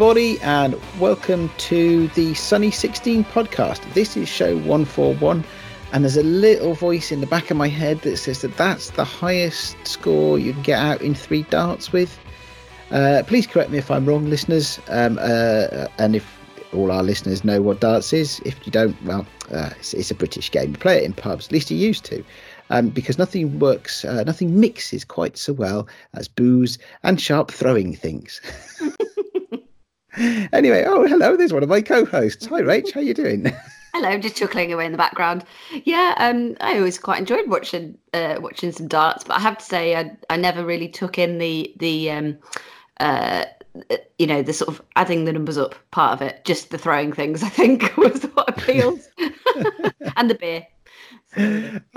[0.00, 3.82] everybody, and welcome to the Sunny 16 podcast.
[3.94, 5.42] This is show 141,
[5.92, 8.90] and there's a little voice in the back of my head that says that that's
[8.90, 12.16] the highest score you can get out in three darts with.
[12.92, 16.38] Uh, please correct me if I'm wrong, listeners, um, uh, and if
[16.72, 18.40] all our listeners know what darts is.
[18.44, 20.70] If you don't, well, uh, it's, it's, a British game.
[20.70, 22.24] You play it in pubs, at least you used to
[22.70, 27.94] um, because nothing works, uh, nothing mixes quite so well as booze and sharp throwing
[27.94, 28.40] things.
[30.52, 32.46] anyway, oh hello, there's one of my co-hosts.
[32.46, 33.52] Hi, Rach, how you doing?
[33.94, 35.44] Hello, just chuckling away in the background.
[35.84, 39.64] Yeah, um, I always quite enjoyed watching uh, watching some darts, but I have to
[39.64, 42.38] say I I never really took in the the um,
[43.00, 43.46] uh,
[44.18, 46.44] you know the sort of adding the numbers up part of it.
[46.44, 49.00] Just the throwing things, I think, was what appealed,
[50.16, 50.66] and the beer.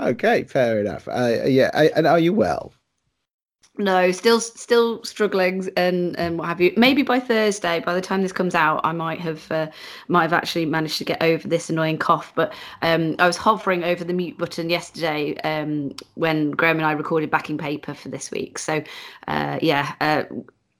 [0.00, 1.06] okay, fair enough.
[1.08, 2.72] Uh, yeah, and are you well?
[3.78, 6.74] No, still still struggling and and what have you.
[6.76, 9.68] Maybe by Thursday, by the time this comes out, I might have uh,
[10.08, 12.34] might have actually managed to get over this annoying cough.
[12.34, 16.92] But um, I was hovering over the mute button yesterday um, when Graeme and I
[16.92, 18.58] recorded backing paper for this week.
[18.58, 18.84] So
[19.26, 20.24] uh, yeah, uh,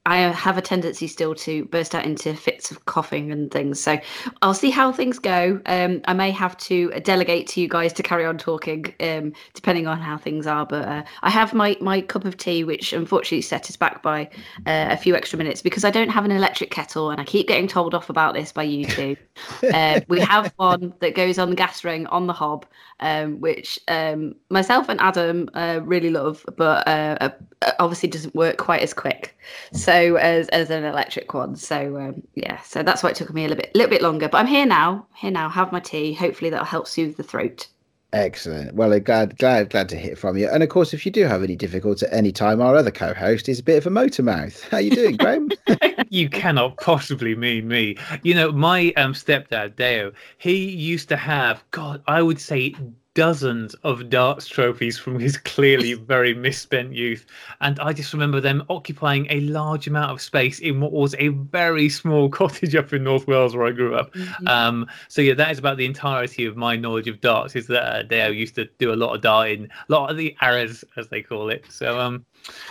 [0.04, 3.78] I have a tendency still to burst out into fits of coughing and things.
[3.78, 4.00] So
[4.42, 5.60] I'll see how things go.
[5.66, 9.86] Um, I may have to delegate to you guys to carry on talking, um, depending
[9.86, 10.66] on how things are.
[10.66, 14.24] But uh, I have my, my cup of tea, which unfortunately set us back by
[14.66, 17.46] uh, a few extra minutes because I don't have an electric kettle, and I keep
[17.46, 19.16] getting told off about this by you two.
[19.72, 22.66] uh, we have one that goes on the gas ring on the hob,
[22.98, 27.30] um, which um, myself and Adam uh, really love, but uh, uh,
[27.78, 29.38] obviously doesn't work quite as quick.
[29.72, 31.56] So so as as an electric one.
[31.56, 34.28] So um, yeah, so that's why it took me a little bit little bit longer.
[34.28, 35.06] But I'm here now.
[35.14, 35.48] Here now.
[35.48, 36.14] Have my tea.
[36.14, 37.68] Hopefully that'll help soothe the throat.
[38.14, 38.74] Excellent.
[38.74, 40.46] Well, glad, glad, glad to hear from you.
[40.46, 43.48] And of course, if you do have any difficulty at any time, our other co-host
[43.48, 44.68] is a bit of a motor mouth.
[44.68, 45.48] How you doing, Graeme?
[46.10, 47.96] you cannot possibly mean me.
[48.22, 52.74] You know, my um, stepdad Deo, he used to have, God, I would say
[53.14, 57.26] dozens of darts trophies from his clearly very misspent youth.
[57.60, 61.28] And I just remember them occupying a large amount of space in what was a
[61.28, 64.12] very small cottage up in North Wales where I grew up.
[64.14, 64.48] Mm-hmm.
[64.48, 67.82] Um, so, yeah, that is about the entirety of my knowledge of darts, is that
[67.82, 71.08] uh, Dale used to do a lot of darting, a lot of the arrows, as
[71.08, 71.64] they call it.
[71.68, 72.24] So, um,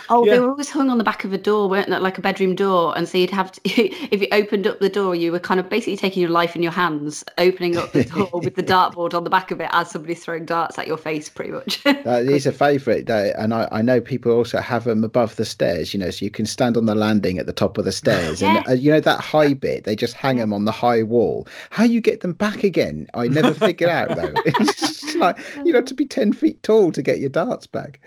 [0.08, 0.34] Oh, yeah.
[0.34, 1.98] they were always hung on the back of a door, weren't they?
[1.98, 2.96] Like a bedroom door.
[2.96, 5.68] And so you'd have to, if you opened up the door, you were kind of
[5.68, 9.24] basically taking your life in your hands, opening up the door with the dartboard on
[9.24, 11.82] the back of it as somebody's throwing darts at your face, pretty much.
[11.84, 13.08] that is a favourite.
[13.08, 16.30] And I, I know people also have them above the stairs, you know, so you
[16.30, 18.42] can stand on the landing at the top of the stairs.
[18.42, 21.46] And, uh, you know, that high bit, they just hang them on the high wall.
[21.70, 24.32] How you get them back again, I never figure out, though.
[24.44, 28.00] It's like, you know, to be 10 feet tall to get your darts back.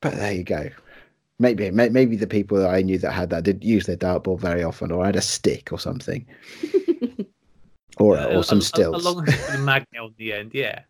[0.00, 0.68] But there you go.
[1.38, 4.62] Maybe maybe the people that I knew that had that didn't use their dartboard very
[4.62, 6.24] often, or had a stick or something,
[7.98, 9.04] or uh, or some stills.
[9.04, 10.82] Along with the magnet on the end, yeah.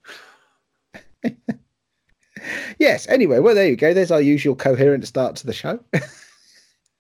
[2.79, 3.09] yes.
[3.09, 3.95] Anyway, well, there you go.
[3.95, 5.81] There's our usual coherent start to the show.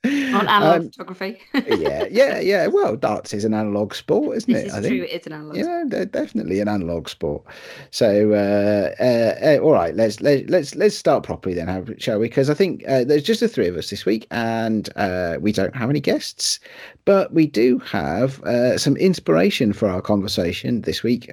[0.34, 1.38] on analog um, photography.
[1.66, 2.66] yeah, yeah, yeah.
[2.66, 4.66] Well, darts is an analog sport, isn't this it?
[4.66, 4.94] Is I think.
[4.94, 5.56] True, it's an analog.
[5.56, 6.12] Yeah, sport.
[6.12, 7.42] definitely an analog sport.
[7.91, 12.28] So, uh, uh, uh, all right, let's let, let's let's start properly then, shall we?
[12.28, 15.53] Because I think uh, there's just the three of us this week, and uh, we
[15.53, 16.60] don't have any guests,
[17.06, 21.31] but we do have uh, some inspiration for our conversation this week,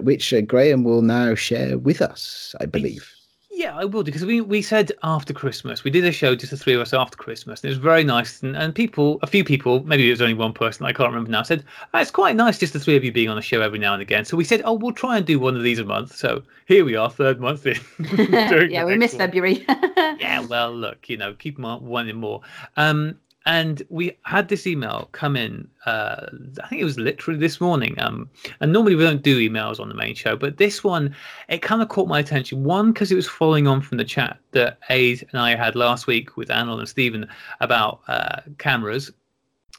[0.00, 3.13] which Graeme will now share with us, I believe.
[3.56, 5.84] Yeah, I will do because we we said after Christmas.
[5.84, 8.02] We did a show just the three of us after Christmas and it was very
[8.02, 11.10] nice and, and people a few people maybe it was only one person I can't
[11.10, 13.42] remember now said oh, it's quite nice just the three of you being on a
[13.42, 14.24] show every now and again.
[14.24, 16.16] So we said oh we'll try and do one of these a month.
[16.16, 17.78] So here we are third month in.
[18.70, 19.64] Yeah we missed February.
[20.18, 22.40] Yeah well look you know keep on wanting more.
[22.76, 26.26] Um and we had this email come in uh,
[26.62, 28.28] i think it was literally this morning um,
[28.60, 31.14] and normally we don't do emails on the main show but this one
[31.48, 34.38] it kind of caught my attention one because it was following on from the chat
[34.52, 37.28] that Ade and i had last week with Anil and stephen
[37.60, 39.10] about uh, cameras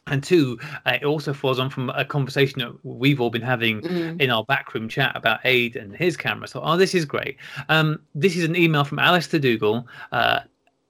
[0.07, 3.81] and two, uh, it also follows on from a conversation that we've all been having
[3.81, 4.21] mm.
[4.21, 6.47] in our backroom chat about Ade and his camera.
[6.47, 7.37] So, oh, this is great.
[7.69, 9.87] Um, this is an email from Alistair Dougal.
[10.11, 10.41] Uh,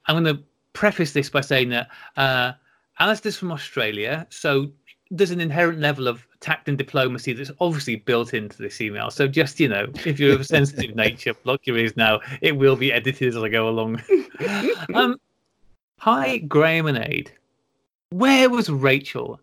[0.07, 0.43] I'm going to
[0.73, 1.87] preface this by saying that
[2.17, 2.51] uh,
[2.99, 4.71] Alistair's from Australia, so
[5.11, 9.11] there's an inherent level of tact and diplomacy that's obviously built into this email.
[9.11, 12.21] So just you know, if you're of a sensitive nature, block your ears now.
[12.41, 14.01] It will be edited as I go along.
[14.93, 15.19] um,
[15.99, 17.31] hi, Graeme and Ade.
[18.11, 19.39] Where was Rachel?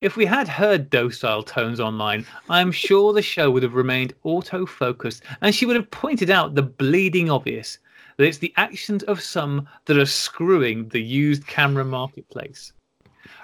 [0.00, 5.22] If we had heard docile tones online, I'm sure the show would have remained auto-focused,
[5.40, 7.78] and she would have pointed out the bleeding obvious
[8.16, 12.72] that it's the actions of some that are screwing the used camera marketplace.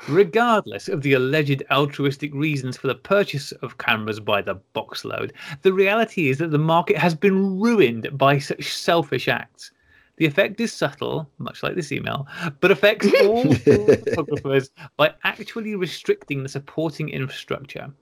[0.08, 5.30] Regardless of the alleged altruistic reasons for the purchase of cameras by the boxload,
[5.62, 9.70] the reality is that the market has been ruined by such selfish acts.
[10.16, 12.26] The effect is subtle, much like this email,
[12.58, 17.92] but affects all photographers by actually restricting the supporting infrastructure.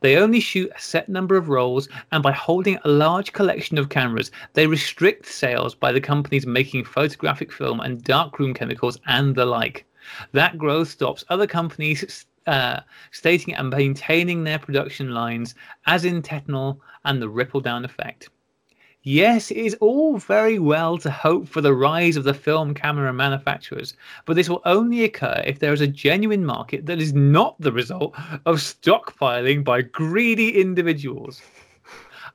[0.00, 3.88] They only shoot a set number of rolls, and by holding a large collection of
[3.88, 9.44] cameras, they restrict sales by the companies making photographic film and darkroom chemicals and the
[9.44, 9.86] like.
[10.32, 15.54] That growth stops other companies uh, stating and maintaining their production lines,
[15.86, 18.30] as in Tetenal and the ripple down effect.
[19.04, 23.12] Yes, it is all very well to hope for the rise of the film camera
[23.12, 23.94] manufacturers,
[24.26, 27.72] but this will only occur if there is a genuine market that is not the
[27.72, 28.14] result
[28.46, 31.42] of stockpiling by greedy individuals.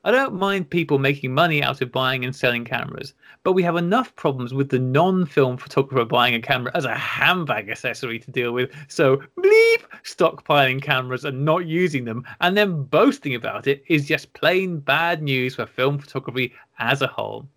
[0.04, 3.76] I don't mind people making money out of buying and selling cameras, but we have
[3.76, 8.52] enough problems with the non-film photographer buying a camera as a handbag accessory to deal
[8.52, 8.70] with.
[8.88, 14.32] So bleep stockpiling cameras and not using them and then boasting about it is just
[14.34, 17.48] plain bad news for film photography as a whole.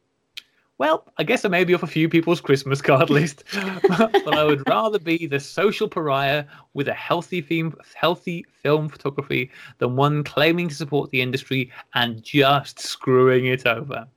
[0.82, 3.44] Well, I guess I may be off a few people's Christmas card list,
[3.88, 6.44] but I would rather be the social pariah
[6.74, 12.24] with a healthy theme, healthy film photography than one claiming to support the industry and
[12.24, 14.08] just screwing it over.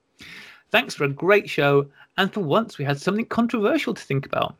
[0.70, 4.56] Thanks for a great show, and for once we had something controversial to think about.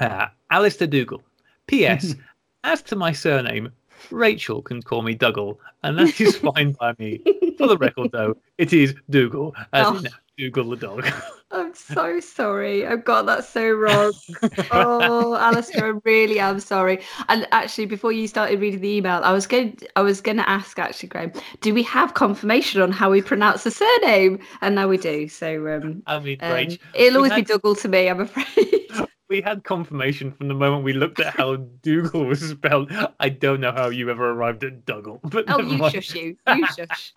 [0.00, 1.22] Uh, Alistair Dougal.
[1.68, 2.16] P.S.
[2.64, 3.70] As to my surname,
[4.10, 7.20] Rachel can call me Dougal, and that is fine by me.
[7.58, 10.02] For the record, though, it is Dougal, as Oh.
[10.38, 11.04] Dougal the dog.
[11.50, 12.86] I'm so sorry.
[12.86, 14.12] I've got that so wrong.
[14.70, 17.00] oh, Alistair, I really am sorry.
[17.28, 20.48] And actually, before you started reading the email, I was going I was going to
[20.48, 24.38] ask actually, Graeme, do we have confirmation on how we pronounce the surname?
[24.60, 25.28] And now we do.
[25.28, 29.08] So um, I mean, um, it'll always had- be Dougal to me, I'm afraid.
[29.28, 32.92] we had confirmation from the moment we looked at how Dougal was spelled.
[33.18, 35.94] I don't know how you ever arrived at Dougal, but oh, you mind.
[35.94, 36.36] shush you.
[36.46, 37.12] You shush.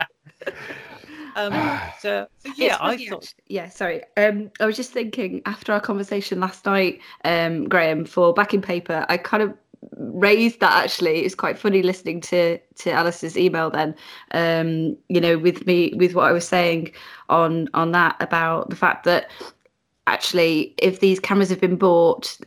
[1.36, 1.54] Um,
[2.00, 3.24] so, so yeah, I thought.
[3.24, 3.44] actually.
[3.48, 4.04] Yeah, sorry.
[4.18, 9.06] Um, I was just thinking after our conversation last night, um, Graeme, for backing paper,
[9.10, 9.54] I kind of
[9.98, 11.26] raised that actually.
[11.26, 13.96] It's quite funny listening to to Alice's email then.
[14.32, 16.92] Um, you know, with me with what I was saying
[17.30, 19.30] on on that about the fact that
[20.08, 22.38] actually if these cameras have been bought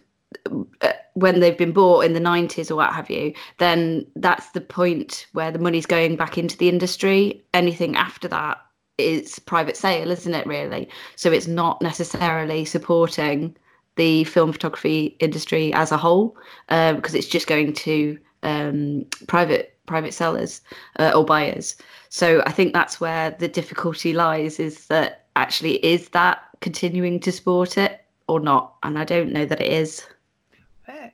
[0.80, 4.60] uh, when they've been bought in the 90s or what have you then that's the
[4.60, 8.58] point where the money's going back into the industry anything after that
[8.98, 10.88] is private sale isn't it really?
[11.16, 13.56] So it's not necessarily supporting
[13.96, 16.36] the film photography industry as a whole
[16.68, 20.60] um, because it's just going to um, private private sellers
[20.98, 21.76] uh, or buyers.
[22.08, 27.32] So i think that's where the difficulty lies is that actually is that continuing to
[27.32, 28.74] support it or not?
[28.82, 30.06] And i don't know that it is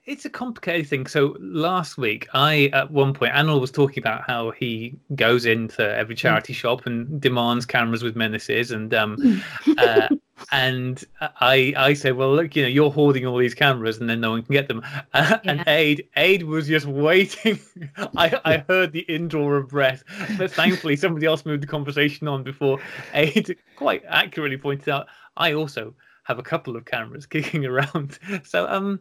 [0.05, 1.07] It's a complicated thing.
[1.07, 5.83] So last week, I at one point, Anil was talking about how he goes into
[5.83, 9.43] every charity shop and demands cameras with menaces, and um,
[9.79, 10.09] uh,
[10.51, 14.21] and I I said, well, look, you know, you're hoarding all these cameras, and then
[14.21, 14.83] no one can get them.
[15.13, 17.61] Uh, And Ade Ade was just waiting.
[18.17, 20.03] I I heard the indraw of breath,
[20.37, 22.81] but thankfully somebody else moved the conversation on before
[23.15, 25.07] Ade quite accurately pointed out.
[25.37, 28.19] I also have a couple of cameras kicking around.
[28.43, 29.01] So um.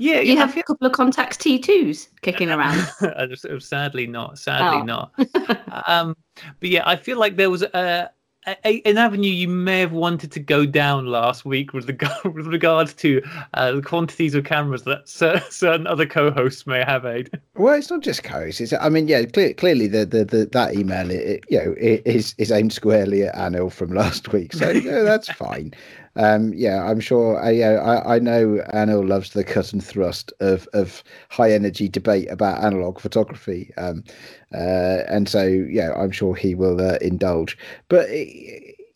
[0.00, 2.86] Yeah, you have feel- a couple of Contax T2s kicking around
[3.36, 4.38] sort of sadly not.
[4.38, 4.82] Sadly Oh.
[4.82, 5.12] not.
[5.86, 6.16] um,
[6.58, 8.10] but yeah, I feel like there was a,
[8.64, 12.46] a an avenue you may have wanted to go down last week with regard with
[12.46, 13.22] regards to
[13.54, 17.04] uh, the quantities of cameras that cer- certain other co-hosts may have.
[17.04, 17.30] Ade.
[17.56, 18.72] Well, it's not just co-hosts.
[18.72, 22.02] I mean, yeah, clear, clearly the, the, the that email, it, it, you know, it
[22.06, 25.74] is is aimed squarely at Anil from last week, so yeah, that's fine.
[26.16, 27.40] Um, yeah, I'm sure.
[27.40, 31.88] I, yeah, I, I know Anil loves the cut and thrust of of high energy
[31.88, 34.02] debate about analog photography, um,
[34.52, 37.56] uh, and so yeah, I'm sure he will uh, indulge.
[37.88, 38.08] But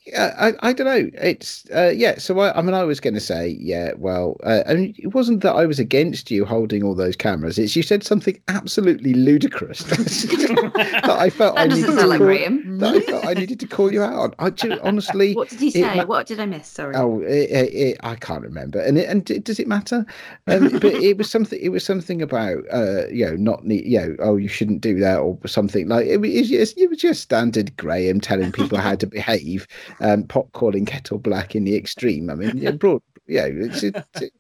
[0.07, 1.11] yeah, I, I don't know.
[1.15, 2.19] It's uh, yeah.
[2.19, 3.93] So I, I mean, I was going to say yeah.
[3.97, 7.59] Well, uh, I mean, it wasn't that I was against you holding all those cameras.
[7.59, 12.95] It's you said something absolutely ludicrous that I felt I needed to like call, that
[12.95, 14.55] I felt I needed to call you out on.
[14.61, 15.35] I honestly.
[15.35, 18.15] what did he say ma- what did i miss sorry Oh, it, it, it, I
[18.17, 18.81] can't remember.
[18.81, 20.05] And it, and does it matter?
[20.49, 21.59] Um, but it was something.
[21.61, 24.99] It was something about uh, you know not ne- you know oh you shouldn't do
[25.01, 29.07] that or something like it was it was just standard Graeme telling people how to
[29.07, 29.67] behave.
[30.01, 32.31] Um, pot calling kettle black in the extreme.
[32.31, 33.03] I mean, yeah, broad.
[33.27, 34.33] Yeah, it's it, it,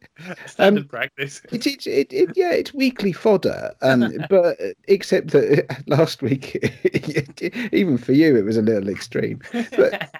[0.46, 1.40] Standard Um, practice.
[1.50, 3.73] it, it, it, it, yeah, it's weekly fodder.
[3.82, 4.58] Um, but
[4.88, 6.58] except that last week,
[7.73, 9.40] even for you, it was a little extreme.
[9.76, 10.11] But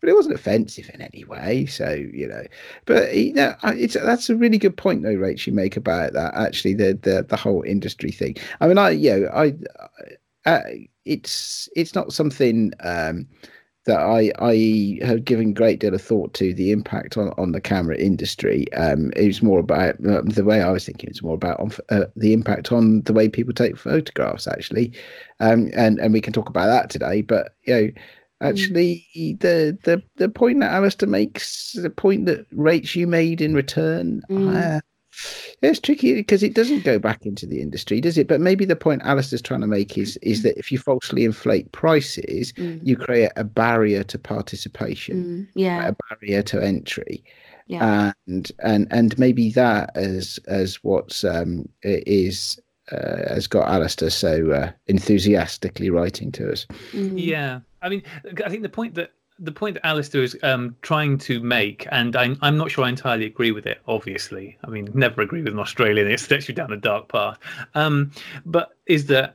[0.00, 1.66] but it wasn't offensive in any way.
[1.66, 2.44] So you know,
[2.84, 6.34] but you know, it's that's a really good point though, Rach, you make about that.
[6.34, 8.36] Actually, the the the whole industry thing.
[8.60, 9.54] I mean, I you know, I.
[10.46, 10.60] Uh,
[11.06, 13.26] it's it's not something um,
[13.86, 17.60] that I I have given great deal of thought to the impact on, on the
[17.60, 18.72] camera industry.
[18.74, 21.10] Um, it was more about uh, the way I was thinking.
[21.10, 24.92] It's more about on, uh, the impact on the way people take photographs, actually,
[25.40, 27.22] um, and and we can talk about that today.
[27.22, 27.90] But you know,
[28.40, 29.40] actually, mm.
[29.40, 34.22] the the the point that Alistair makes, the point that Rach you made in return.
[34.30, 34.76] Mm.
[34.76, 34.80] Uh,
[35.62, 38.28] it's tricky because it doesn't go back into the industry, does it?
[38.28, 41.72] But maybe the point Alistair's trying to make is is that if you falsely inflate
[41.72, 42.80] prices, mm.
[42.82, 45.48] you create a barrier to participation, mm.
[45.54, 47.24] yeah, a barrier to entry.
[47.66, 48.12] Yeah.
[48.26, 52.58] And and and maybe that as as what's um is
[52.92, 56.66] uh, has got Alistair so uh, enthusiastically writing to us.
[56.92, 57.14] Mm.
[57.16, 58.02] Yeah, I mean,
[58.44, 62.14] I think the point that the point that Alistair is um, trying to make, and
[62.14, 64.56] I'm, I'm not sure I entirely agree with it, obviously.
[64.64, 67.38] I mean, never agree with an Australian, it sets you down a dark path.
[67.74, 68.12] Um,
[68.46, 69.34] but is that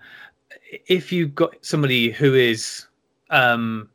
[0.87, 2.85] if you've got somebody who is
[3.29, 3.89] um,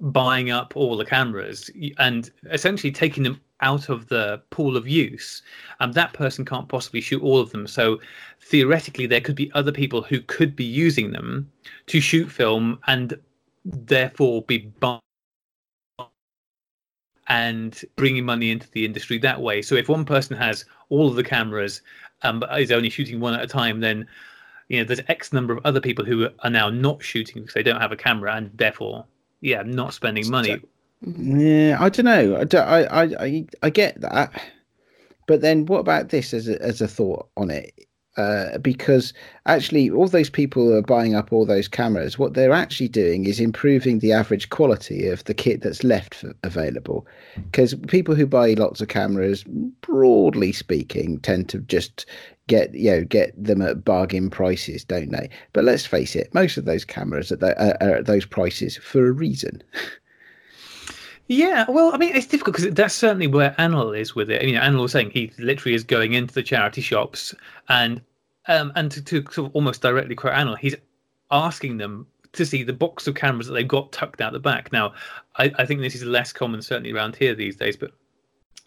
[0.00, 5.42] buying up all the cameras and essentially taking them out of the pool of use,
[5.80, 7.66] um, that person can't possibly shoot all of them.
[7.66, 7.98] So
[8.42, 11.50] theoretically, there could be other people who could be using them
[11.86, 13.18] to shoot film and
[13.64, 15.00] therefore be buying
[17.30, 19.62] and bringing money into the industry that way.
[19.62, 21.80] So if one person has all of the cameras
[22.22, 24.06] um, but is only shooting one at a time, then
[24.68, 27.62] you know there's X number of other people who are now not shooting because they
[27.62, 29.06] don't have a camera and therefore,
[29.40, 30.60] yeah, not spending money.
[31.02, 32.36] Yeah, I don't know.
[32.36, 34.42] I, don't, I, I, I get that,
[35.26, 37.72] but then what about this as a, as a thought on it?
[38.20, 39.14] Uh, because
[39.46, 43.40] actually, all those people are buying up all those cameras, what they're actually doing is
[43.40, 47.06] improving the average quality of the kit that's left for, available.
[47.36, 49.44] Because people who buy lots of cameras,
[49.80, 52.04] broadly speaking, tend to just
[52.46, 55.30] get you know get them at bargain prices, don't they?
[55.54, 59.06] But let's face it, most of those cameras are, the, are at those prices for
[59.06, 59.62] a reason.
[61.32, 64.42] Yeah, well, I mean, it's difficult because that's certainly where Anil is with it.
[64.42, 67.32] You know, Anil was saying he literally is going into the charity shops
[67.68, 68.00] and
[68.50, 70.74] um, and to, to sort of almost directly quote Anil, he's
[71.30, 74.72] asking them to see the box of cameras that they've got tucked out the back.
[74.72, 74.92] Now,
[75.36, 77.92] I, I think this is less common certainly around here these days, but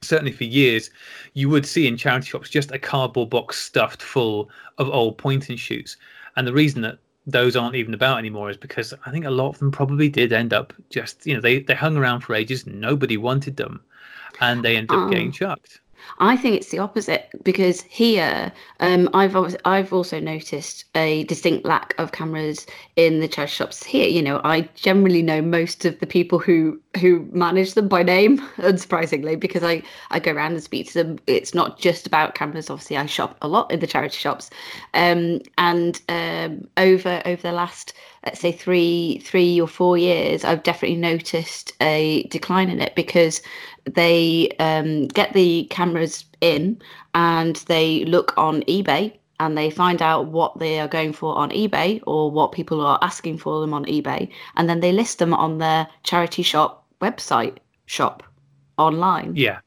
[0.01, 0.89] certainly for years,
[1.33, 5.49] you would see in charity shops just a cardboard box stuffed full of old point
[5.49, 5.97] and shoots.
[6.37, 9.49] And the reason that those aren't even about anymore is because I think a lot
[9.49, 12.65] of them probably did end up just you know they they hung around for ages,
[12.67, 13.81] nobody wanted them,
[14.41, 15.79] and they ended up um, getting chucked.
[16.19, 21.93] I think it's the opposite because here um, I've I've also noticed a distinct lack
[21.97, 24.07] of cameras in the charity shops here.
[24.07, 28.39] You know, I generally know most of the people who who manage them by name,
[28.57, 31.19] unsurprisingly, because I I go around and speak to them.
[31.27, 32.69] It's not just about cameras.
[32.69, 34.49] Obviously, I shop a lot in the charity shops,
[34.93, 37.93] um, and um, over over the last
[38.25, 43.41] let's say three three or four years, I've definitely noticed a decline in it because
[43.85, 46.81] they um, get the cameras in
[47.15, 51.49] and they look on eBay and they find out what they are going for on
[51.49, 55.33] eBay or what people are asking for them on eBay, and then they list them
[55.33, 58.23] on their charity shop website shop
[58.77, 59.35] online.
[59.35, 59.59] Yeah.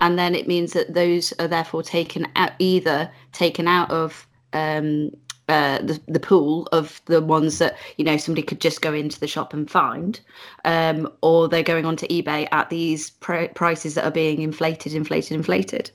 [0.00, 5.10] And then it means that those are therefore taken out, either taken out of um,
[5.50, 9.18] uh, the, the pool of the ones that you know somebody could just go into
[9.18, 10.20] the shop and find,
[10.64, 15.32] um, or they're going onto eBay at these pr- prices that are being inflated, inflated,
[15.32, 15.90] inflated.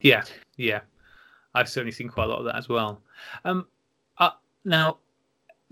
[0.00, 0.24] Yeah,
[0.56, 0.80] yeah,
[1.54, 3.02] I've certainly seen quite a lot of that as well.
[3.44, 3.66] Um,
[4.16, 4.30] uh,
[4.64, 4.98] now,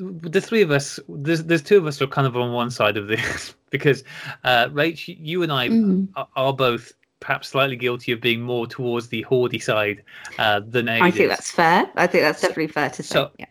[0.00, 2.96] the three of us, there's there's two of us are kind of on one side
[2.96, 4.02] of this because,
[4.44, 6.08] uh, Rach, you and I mm.
[6.16, 10.02] are, are both perhaps slightly guilty of being more towards the hoardy side
[10.38, 11.88] uh, than Ade I think that's fair.
[11.96, 13.12] I think that's definitely fair to say.
[13.12, 13.46] So, yeah.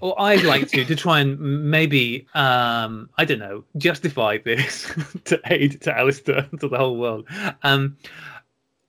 [0.00, 4.90] Or I'd like to to try and maybe um, I don't know justify this
[5.24, 7.26] to Ade to Alistair to the whole world.
[7.62, 7.96] Um,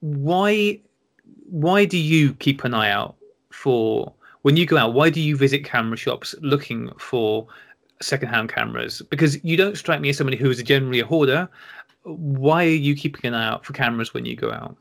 [0.01, 0.79] why
[1.49, 3.15] why do you keep an eye out
[3.51, 4.93] for when you go out?
[4.93, 7.47] Why do you visit camera shops looking for
[8.01, 9.01] secondhand cameras?
[9.09, 11.49] Because you don't strike me as somebody who is generally a hoarder
[12.03, 14.75] why are you keeping an eye out for cameras when you go out?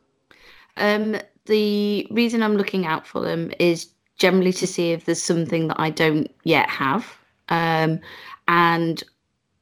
[0.77, 5.69] Um, the reason I'm looking out for them is generally to see if there's something
[5.69, 7.17] that I don't yet have.
[7.49, 8.01] Um,
[8.47, 9.03] and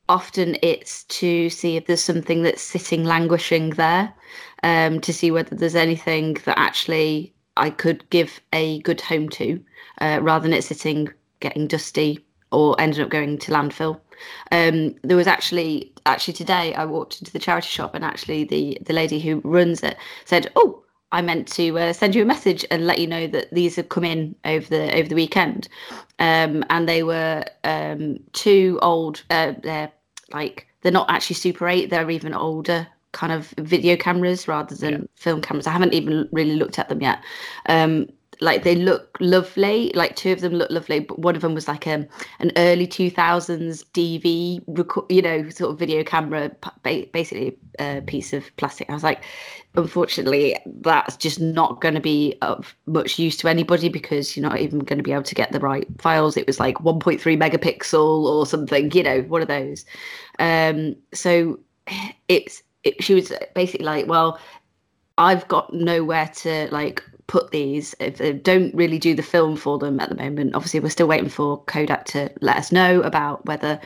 [0.08, 4.12] often it's to see if there's something that's sitting languishing there,
[4.62, 9.62] um, to see whether there's anything that actually I could give a good home to,
[10.00, 11.08] uh, rather than it sitting
[11.40, 14.00] getting dusty or ended up going to landfill.
[14.52, 18.78] Um, there was actually actually today I walked into the charity shop and actually the
[18.84, 22.64] the lady who runs it said, "Oh, I meant to uh, send you a message
[22.70, 25.68] and let you know that these have come in over the over the weekend."
[26.18, 29.92] Um, and they were um, two old, uh, they're
[30.32, 34.92] like they're not actually Super 8; they're even older kind of video cameras rather than
[34.92, 35.06] yeah.
[35.14, 35.66] film cameras.
[35.66, 37.18] I haven't even really looked at them yet.
[37.66, 38.08] Um,
[38.40, 41.68] like they look lovely like two of them look lovely but one of them was
[41.68, 42.06] like a, um,
[42.40, 46.50] an early 2000s dv record, you know sort of video camera
[47.12, 48.88] basically a piece of plastic.
[48.90, 49.22] I was like
[49.74, 54.60] unfortunately that's just not going to be of much use to anybody because you're not
[54.60, 56.36] even going to be able to get the right files.
[56.36, 59.84] It was like 1.3 megapixel or something you know one of those.
[60.38, 61.58] Um so
[62.28, 64.38] it's it, she was basically like well
[65.18, 69.78] I've got nowhere to like put these if they don't really do the film for
[69.78, 73.44] them at the moment obviously we're still waiting for kodak to let us know about
[73.46, 73.80] whether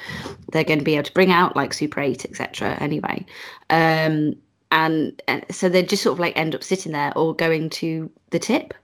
[0.53, 3.25] they're going to be able to bring out like super 8 etc anyway.
[3.71, 4.35] Um,
[4.73, 8.11] and, and, so they just sort of like end up sitting there or going to
[8.31, 8.75] the tip.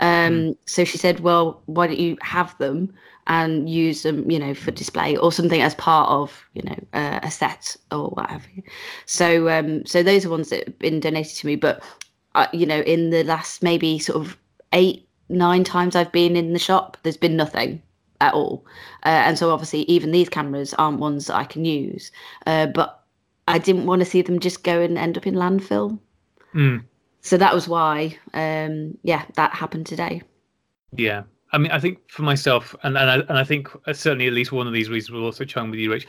[0.00, 0.56] Um, mm.
[0.66, 2.92] so she said well why don't you have them
[3.26, 7.20] and use them you know for display or something as part of you know uh,
[7.22, 8.44] a set or whatever
[9.06, 11.82] so um so those are ones that have been donated to me but
[12.34, 14.36] uh, you know, in the last maybe sort of
[14.72, 17.82] eight, nine times I've been in the shop, there's been nothing
[18.20, 18.64] at all.
[19.04, 22.10] Uh, and so obviously, even these cameras aren't ones that I can use.
[22.46, 23.04] Uh, but
[23.48, 25.98] I didn't want to see them just go and end up in landfill.
[26.54, 26.84] Mm.
[27.20, 30.22] So that was why, um, yeah, that happened today.
[30.96, 31.22] Yeah.
[31.52, 34.52] I mean, I think for myself, and and I, and I think certainly at least
[34.52, 36.06] one of these reasons will also chime with you, Rach.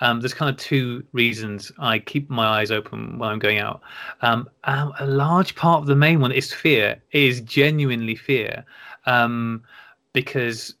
[0.00, 3.80] Um, there's kind of two reasons I keep my eyes open when I'm going out.
[4.22, 7.00] Um, um, a large part of the main one is fear.
[7.12, 8.64] is genuinely fear,
[9.04, 9.62] um,
[10.12, 10.74] because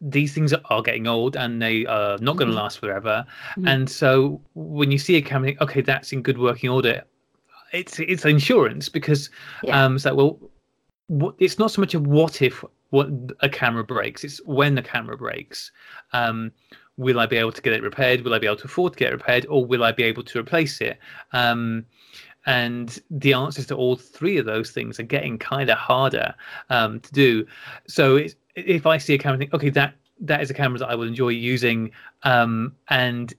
[0.00, 2.56] these things are getting old and they are not going to mm-hmm.
[2.56, 3.24] last forever.
[3.52, 3.68] Mm-hmm.
[3.68, 7.02] And so when you see a camera, okay, that's in good working order.
[7.72, 9.30] It's it's insurance because
[9.62, 9.84] yeah.
[9.84, 10.38] um, it's like well,
[11.08, 12.62] what, it's not so much a what if
[12.94, 13.08] what
[13.40, 14.22] a camera breaks.
[14.22, 15.72] It's when the camera breaks.
[16.12, 16.52] Um,
[16.96, 18.20] will I be able to get it repaired?
[18.20, 20.22] Will I be able to afford to get it repaired, or will I be able
[20.22, 20.98] to replace it?
[21.32, 21.86] Um,
[22.46, 26.34] and the answers to all three of those things are getting kind of harder
[26.70, 27.46] um, to do.
[27.88, 28.20] So
[28.54, 31.08] if I see a camera, think, okay, that that is a camera that I will
[31.08, 31.90] enjoy using,
[32.22, 33.34] um, and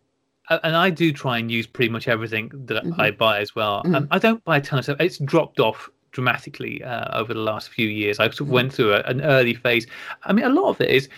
[0.50, 3.00] uh, and I do try and use pretty much everything that mm-hmm.
[3.00, 3.84] I buy as well.
[3.84, 3.96] Mm-hmm.
[3.96, 5.00] Um, I don't buy a ton of stuff.
[5.00, 8.19] It's dropped off dramatically uh, over the last few years.
[8.19, 8.54] I sort of mm-hmm.
[8.54, 9.86] went through a, an early phase.
[10.23, 11.10] I mean, a lot of it is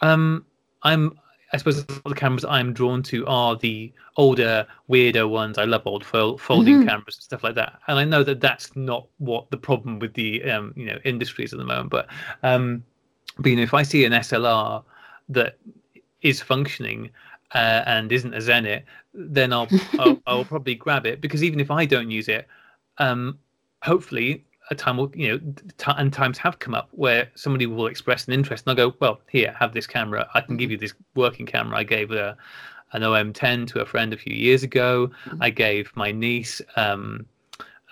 [0.00, 0.46] um,
[0.84, 1.18] I'm
[1.52, 5.56] I suppose the cameras I'm drawn to are the older, weirder ones.
[5.56, 6.88] I love old folding mm-hmm.
[6.88, 7.78] cameras and stuff like that.
[7.86, 11.52] And I know that that's not what the problem with the um, you know industries
[11.52, 11.90] at the moment.
[11.90, 12.08] But
[12.42, 12.82] um,
[13.38, 14.82] but you know, if I see an SLR
[15.28, 15.58] that
[16.22, 17.10] is functioning
[17.54, 21.70] uh, and isn't a Zenit, then I'll, I'll, I'll probably grab it because even if
[21.70, 22.48] I don't use it,
[22.98, 23.38] um,
[23.84, 25.38] hopefully a time will you know
[25.78, 28.96] t- and times have come up where somebody will express an interest and i'll go
[29.00, 30.28] well here have this camera.
[30.34, 31.78] I can give you this working camera.
[31.78, 32.36] I gave a
[32.92, 35.10] an om10 to a friend a few years ago.
[35.26, 35.42] Mm-hmm.
[35.42, 37.26] i gave my niece um,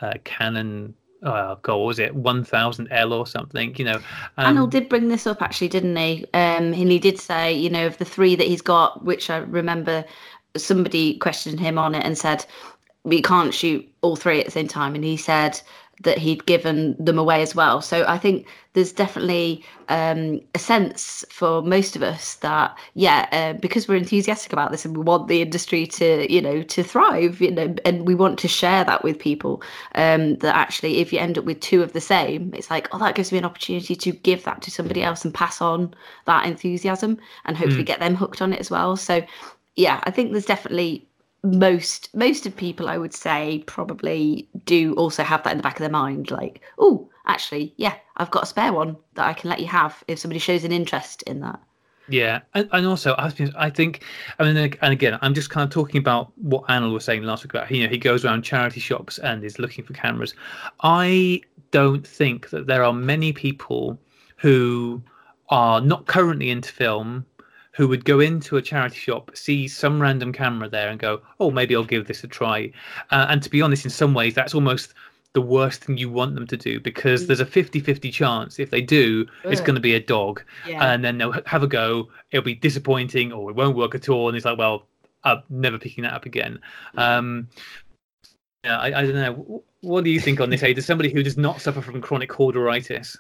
[0.00, 2.16] a canon oh god was it?
[2.16, 4.00] 1000l or something you know
[4.38, 6.24] um, Anil did bring this up actually didn't he?
[6.32, 9.36] Um and he did say you know of the three that he's got which i
[9.36, 10.04] remember
[10.56, 12.44] somebody questioned him on it and said
[13.04, 14.94] we can't shoot all three at the same time.
[14.94, 15.60] And he said
[16.00, 17.80] that he'd given them away as well.
[17.80, 23.58] So I think there's definitely um, a sense for most of us that yeah, uh,
[23.58, 27.40] because we're enthusiastic about this and we want the industry to you know to thrive,
[27.40, 29.62] you know, and we want to share that with people.
[29.94, 32.98] Um, that actually, if you end up with two of the same, it's like oh,
[32.98, 35.94] that gives me an opportunity to give that to somebody else and pass on
[36.26, 37.86] that enthusiasm and hopefully mm.
[37.86, 38.96] get them hooked on it as well.
[38.96, 39.22] So
[39.76, 41.06] yeah, I think there's definitely
[41.42, 45.74] most most of people i would say probably do also have that in the back
[45.74, 49.50] of their mind like oh actually yeah i've got a spare one that i can
[49.50, 51.60] let you have if somebody shows an interest in that.
[52.08, 54.04] Yeah and, and also i think
[54.38, 57.42] i mean and again i'm just kind of talking about what Anil was saying last
[57.42, 60.34] week about you know he goes around charity shops and is looking for cameras.
[60.80, 63.98] I don't think that there are many people
[64.36, 65.02] who
[65.48, 67.26] are not currently into film
[67.72, 71.50] who would go into a charity shop, see some random camera there, and go, "Oh,
[71.50, 72.70] maybe I'll give this a try."
[73.10, 74.94] Uh, and to be honest, in some ways, that's almost
[75.32, 77.26] the worst thing you want them to do because mm.
[77.28, 79.52] there's a 50-50 chance if they do Ugh.
[79.52, 80.92] it's going to be a dog yeah.
[80.92, 84.28] and then they'll have a go it'll be disappointing or it won't work at all
[84.28, 84.86] and it's like well
[85.24, 86.58] i'm never picking that up again
[86.96, 87.48] um,
[88.64, 91.22] yeah, I, I, don't know what do you think on this hey does somebody who
[91.22, 93.16] does not suffer from chronic corderitis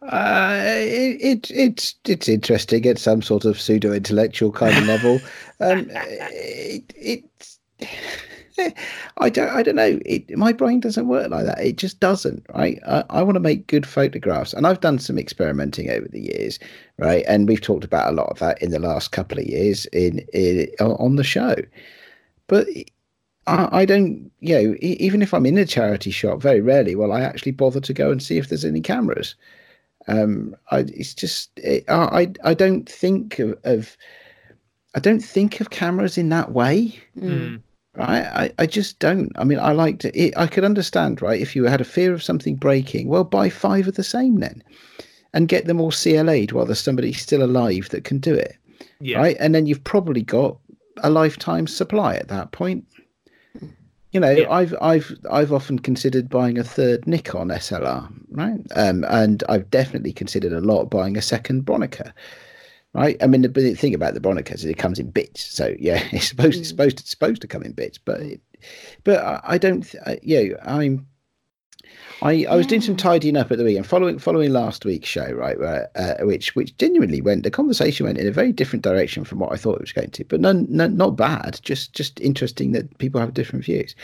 [0.00, 5.20] Uh, it, it, it's it's interesting at some sort of pseudo intellectual kind of level.
[5.60, 7.58] Um, it, it's
[9.18, 9.98] I don't I don't know.
[10.06, 11.60] It, my brain doesn't work like that.
[11.60, 12.46] It just doesn't.
[12.54, 12.78] Right.
[12.86, 16.58] I, I want to make good photographs, and I've done some experimenting over the years.
[16.98, 19.86] Right, and we've talked about a lot of that in the last couple of years
[19.86, 21.56] in, in on the show.
[22.46, 22.66] But
[23.46, 27.12] I, I don't, you know, even if I'm in a charity shop, very rarely will
[27.12, 29.34] I actually bother to go and see if there's any cameras.
[30.06, 33.96] Um, I, it's just it, I I don't think of, of,
[34.94, 36.98] I don't think of cameras in that way.
[37.18, 37.62] Mm.
[37.94, 39.32] Right, I, I just don't.
[39.36, 40.16] I mean, I like to.
[40.16, 41.40] It, I could understand, right?
[41.40, 44.62] If you had a fear of something breaking, well, buy five of the same then,
[45.34, 48.56] and get them all CLA'd while there's somebody still alive that can do it.
[49.00, 49.18] Yeah.
[49.18, 50.58] Right, and then you've probably got
[51.02, 52.86] a lifetime supply at that point.
[54.12, 54.50] You know, Yeah.
[54.50, 58.60] I've I've I've often considered buying a third Nikon SLR, right?
[58.74, 62.12] Um, and I've definitely considered a lot buying a second Bronica,
[62.94, 63.22] right?
[63.22, 66.02] I mean, the, the thing about the Bronica is it comes in bits, so yeah,
[66.12, 66.70] it's supposed it's Mm.
[66.70, 68.40] supposed it's supposed to come in bits, but it,
[69.04, 71.06] but I, I don't, th- I, you know, I'm.
[72.20, 75.30] I, I was doing some tidying up at the weekend, following following last week's show,
[75.32, 75.58] right?
[75.58, 79.38] Where, uh, which which genuinely went the conversation went in a very different direction from
[79.38, 81.60] what I thought it was going to, but none, none not bad.
[81.62, 83.94] Just just interesting that people have different views.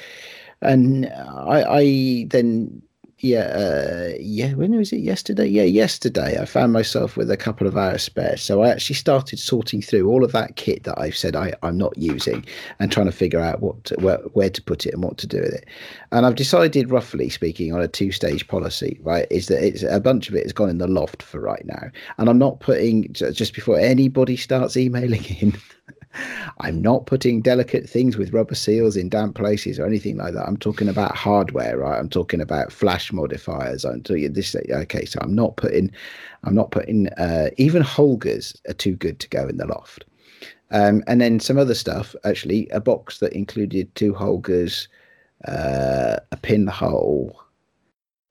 [0.61, 2.83] And I, I then
[3.19, 5.47] yeah uh, yeah when was it yesterday?
[5.47, 9.39] Yeah, yesterday I found myself with a couple of hours spare, so I actually started
[9.39, 12.45] sorting through all of that kit that I've said I, I'm not using
[12.79, 15.27] and trying to figure out what to, where, where to put it and what to
[15.27, 15.67] do with it.
[16.13, 18.99] And I've decided, roughly speaking, on a two-stage policy.
[19.03, 21.65] Right, is that it's a bunch of it has gone in the loft for right
[21.65, 25.57] now, and I'm not putting just before anybody starts emailing in.
[26.61, 30.47] I'm not putting delicate things with rubber seals in damp places or anything like that.
[30.47, 31.99] I'm talking about hardware, right?
[31.99, 33.85] I'm talking about flash modifiers.
[33.85, 34.55] I'm talking this.
[34.55, 35.91] Okay, so I'm not putting,
[36.45, 37.09] I'm not putting.
[37.11, 40.05] Uh, even Holgas are too good to go in the loft.
[40.71, 42.15] Um, and then some other stuff.
[42.25, 44.89] Actually, a box that included two Holgas,
[45.47, 47.41] uh, a pinhole,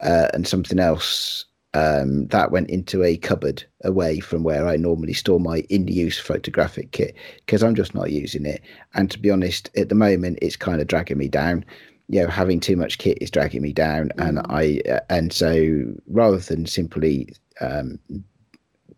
[0.02, 5.14] uh, and something else um, that went into a cupboard away from where I normally
[5.14, 8.62] store my in-use photographic kit because I'm just not using it.
[8.94, 11.66] And to be honest, at the moment, it's kind of dragging me down.
[12.10, 14.46] You know, having too much kit is dragging me down, and Mhm.
[14.50, 17.30] I uh, and so rather than simply
[17.62, 17.98] um,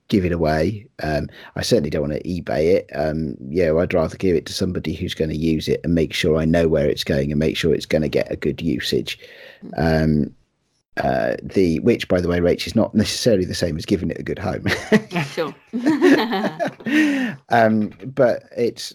[0.08, 2.90] give it away, um, I certainly don't want to eBay it.
[2.94, 6.14] Um, yeah, I'd rather give it to somebody who's going to use it and make
[6.14, 8.62] sure I know where it's going and make sure it's going to get a good
[8.62, 9.20] usage.
[9.78, 10.34] Um,
[10.98, 14.20] uh, the which, by the way, Rach, is not necessarily the same as giving it
[14.20, 14.66] a good home.
[15.34, 15.54] sure.
[17.50, 18.94] um, but it's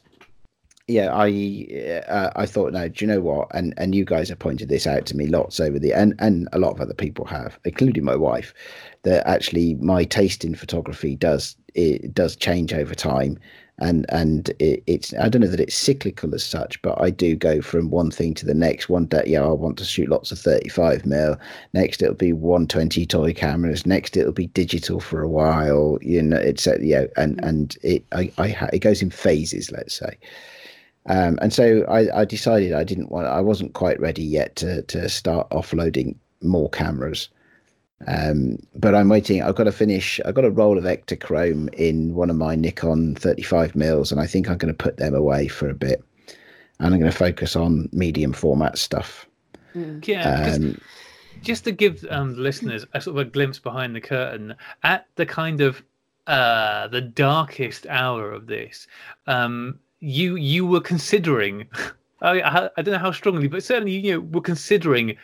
[0.90, 3.48] yeah, I uh, I thought no, do you know what?
[3.54, 6.48] And and you guys have pointed this out to me lots over the and and
[6.52, 8.52] a lot of other people have, including my wife,
[9.02, 13.38] that actually my taste in photography does it does change over time.
[13.80, 17.34] And and it, it's I don't know that it's cyclical as such, but I do
[17.34, 18.88] go from one thing to the next.
[18.88, 21.36] One day, yeah, I want to shoot lots of 35 mil.
[21.72, 23.86] Next, it'll be 120 toy cameras.
[23.86, 25.98] Next, it'll be digital for a while.
[26.02, 29.94] You know, it's yeah, and and it I, I ha- it goes in phases, let's
[29.94, 30.18] say.
[31.06, 34.82] Um, and so I, I decided I didn't want I wasn't quite ready yet to
[34.82, 37.28] to start offloading more cameras.
[38.06, 39.42] Um, but I'm waiting.
[39.42, 40.20] I've got to finish.
[40.24, 44.26] I've got a roll of Ektachrome in one of my Nikon 35 mils, and I
[44.26, 46.02] think I'm going to put them away for a bit.
[46.78, 49.26] And I'm going to focus on medium format stuff.
[49.74, 50.06] Mm.
[50.06, 50.80] Yeah, Um,
[51.42, 55.26] just to give um, listeners a sort of a glimpse behind the curtain at the
[55.26, 55.82] kind of
[56.26, 58.86] uh, the darkest hour of this,
[59.26, 61.66] um, you you were considering.
[62.22, 65.16] I, I I don't know how strongly, but certainly you know, were considering s-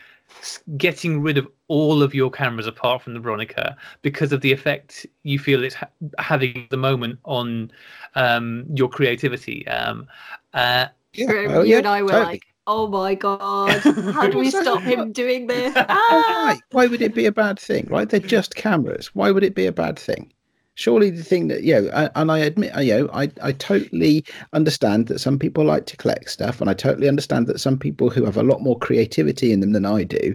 [0.77, 5.07] getting rid of all of your cameras apart from the Bronica because of the effect
[5.23, 7.71] you feel it's ha- having at the moment on
[8.15, 9.67] um, your creativity.
[9.69, 10.07] Um,
[10.55, 12.33] uh, yeah, well, you yeah, and I were totally.
[12.33, 13.81] like, oh my god,
[14.12, 15.75] how do we stop him doing this?
[15.75, 15.85] Why?
[15.89, 16.57] Ah!
[16.71, 17.87] Why would it be a bad thing?
[17.89, 18.09] Right?
[18.09, 19.15] They're just cameras.
[19.15, 20.33] Why would it be a bad thing?
[20.79, 25.07] Surely the thing that you know, and I admit, you know, I I totally understand
[25.09, 28.27] that some people like to collect stuff, and I totally understand that some people who
[28.27, 30.35] have a lot more creativity in them than I do,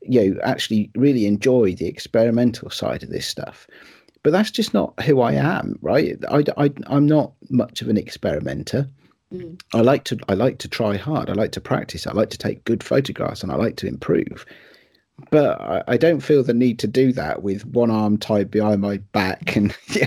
[0.00, 3.66] you know, actually really enjoy the experimental side of this stuff.
[4.22, 6.16] But that's just not who I am, right?
[6.30, 8.88] I, I I'm not much of an experimenter.
[9.30, 9.60] Mm.
[9.74, 11.28] I like to I like to try hard.
[11.28, 12.06] I like to practice.
[12.06, 14.46] I like to take good photographs, and I like to improve.
[15.30, 18.96] But I, don't feel the need to do that with one arm tied behind my
[18.98, 20.06] back and you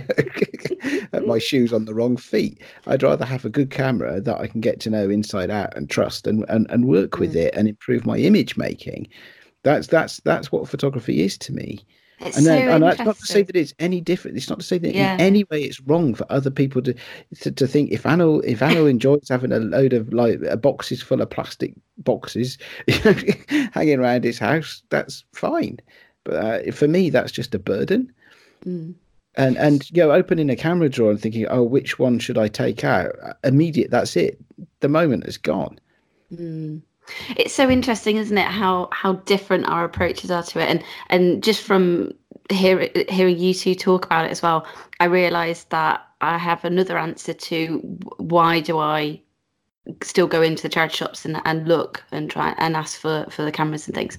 [1.13, 2.62] know, my shoes on the wrong feet.
[2.88, 5.89] I'd rather have a good camera that I can get to know inside out and
[5.89, 7.36] trust and, and, and work with Mm.
[7.36, 9.08] it and improve my image making.
[9.63, 11.86] That's that's that's what photography is to me.
[12.19, 14.38] It's and, so then, and that's not to say that it's any different.
[14.38, 15.15] It's not to say that Yeah.
[15.15, 16.95] in any way it's wrong for other people to
[17.41, 21.21] to, to think if Anil if Anil enjoys having a load of like boxes full
[21.21, 22.58] of plastic boxes
[23.73, 25.80] hanging around his house, that's fine.
[26.23, 28.12] But uh, for me, that's just a burden.
[28.65, 28.95] Mm.
[29.36, 32.47] And and you know, opening a camera drawer and thinking, oh, which one should I
[32.47, 33.12] take out?
[33.43, 34.39] Immediate, that's it.
[34.80, 35.80] The moment is gone.
[36.34, 36.82] Mm.
[37.38, 38.48] It's so interesting, isn't it?
[38.48, 42.13] How how different our approaches are to it, and and just from
[42.50, 44.68] hear, hearing you two talk about it as well,
[45.00, 47.78] I realised that I have another answer to
[48.18, 49.22] why do I
[50.02, 53.44] still go into the charity shops and, and look and try and ask for for
[53.44, 54.18] the cameras and things.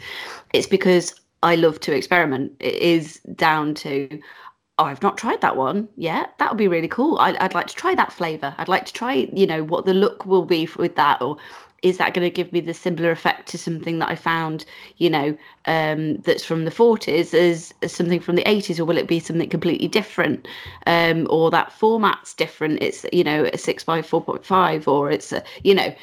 [0.53, 2.53] It's because I love to experiment.
[2.61, 4.21] It is down to
[4.79, 6.35] oh, I've not tried that one yet.
[6.39, 7.19] That would be really cool.
[7.19, 8.55] I'd, I'd like to try that flavor.
[8.59, 11.39] I'd like to try, you know, what the look will be with that, or
[11.87, 14.65] is that going to give me the similar effect to something that I found,
[14.97, 19.07] you know, um, that's from the 40s as, something from the 80s, or will it
[19.07, 20.49] be something completely different?
[20.87, 22.83] Um, or that format's different.
[22.83, 25.95] It's, you know, a 6 by 4.5 or it's, a, you know,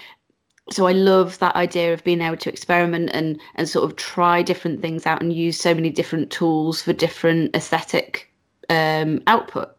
[0.72, 4.42] so I love that idea of being able to experiment and and sort of try
[4.42, 8.32] different things out and use so many different tools for different aesthetic
[8.70, 9.73] um, output.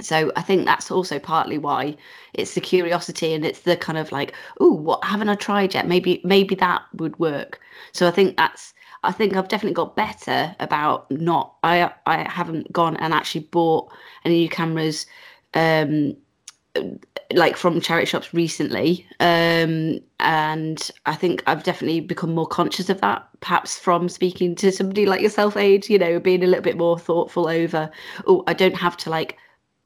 [0.00, 1.96] So I think that's also partly why
[2.34, 5.88] it's the curiosity and it's the kind of like, oh, what haven't I tried yet?
[5.88, 7.60] Maybe maybe that would work.
[7.92, 12.72] So I think that's I think I've definitely got better about not I I haven't
[12.72, 13.92] gone and actually bought
[14.24, 15.06] any new cameras
[15.54, 16.16] um
[17.32, 23.00] like from charity shops recently um and i think i've definitely become more conscious of
[23.00, 26.76] that perhaps from speaking to somebody like yourself Ade you know being a little bit
[26.76, 27.90] more thoughtful over
[28.26, 29.36] oh i don't have to like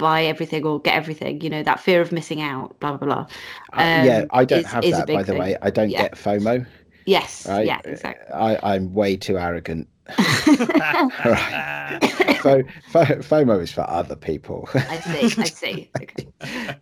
[0.02, 3.26] buy everything or get everything you know that fear of missing out blah blah blah
[3.72, 5.40] Uh, yeah, Um, I don't is- have is that, by the thing.
[5.40, 5.56] way.
[5.62, 6.02] I don't Yeah.
[6.02, 6.66] get FOMO.
[7.06, 7.66] yes Right?
[7.66, 9.88] yeah exactly I, I'm way too arrogant.
[11.24, 12.00] Right.
[12.42, 14.68] Fo, fo, FOMO is for other people.
[14.74, 16.26] i see i see okay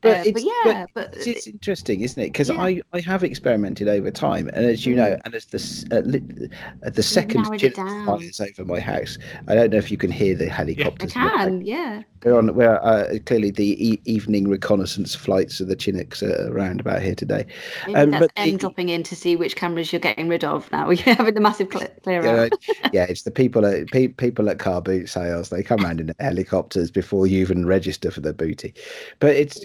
[0.01, 2.27] But Uh, it's- but yeah but, It's, it's interesting, isn't it?
[2.33, 2.61] Because Yeah.
[2.63, 5.59] I, I have experimented over time, and as you know, and as the
[5.93, 6.49] uh, li-
[6.87, 8.05] uh, the second narrowed it Chinook down.
[8.07, 11.15] flies over my house, I don't know if you can hear the helicopters.
[11.15, 11.31] Yeah.
[11.37, 12.55] i can yeah We're on.
[12.55, 17.15] We're uh, clearly the e- evening reconnaissance flights of the Chinooks are around about here
[17.15, 17.45] today.
[17.87, 20.45] Maybe Um, that's but M the- dropping in to see which cameras you're getting rid
[20.45, 20.89] of now.
[20.91, 22.53] You're having the massive clear, clear Yeah, out.
[22.95, 25.49] yeah, the people at pe- people at car boot sales.
[25.49, 28.75] They come around in helicopters before you even register for the booty.
[29.19, 29.61] But it's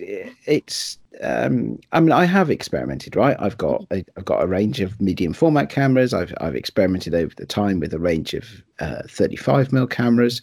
[0.45, 0.97] it's.
[1.21, 3.37] Um, I mean, I have experimented, right?
[3.39, 6.13] I've got a, I've got a range of medium format cameras.
[6.13, 8.45] I've I've experimented over the time with a range of
[8.79, 10.41] uh, 35 mm cameras.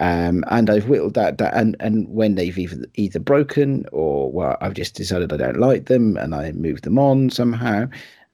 [0.00, 4.56] Um, and I've whittled that down, and, and when they've either either broken or well,
[4.62, 7.86] I've just decided I don't like them, and I move them on somehow.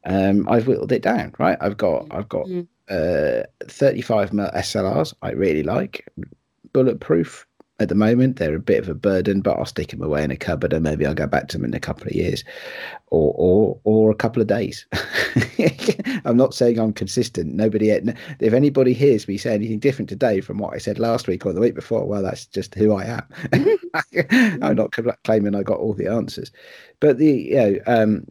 [0.05, 1.59] Um, I've whittled it down, right?
[1.61, 2.69] I've got I've got Mm.
[2.89, 6.07] Uh 35 mm SLRs I really like.
[6.73, 7.47] Bulletproof
[7.79, 8.37] at the moment.
[8.37, 10.83] They're a bit of a burden, but I'll stick them away in a cupboard and
[10.83, 12.45] maybe I'll go back to them in a couple of years
[13.09, 14.87] or or or a couple of days.
[16.25, 17.55] I'm not saying I'm consistent.
[17.55, 21.45] Nobody if anybody hears me say anything different today from what I said last week
[21.45, 23.25] or the week before, well that's just who I am.
[24.63, 24.95] I'm not
[25.25, 26.51] claiming I got all the answers.
[27.01, 28.27] But the you know um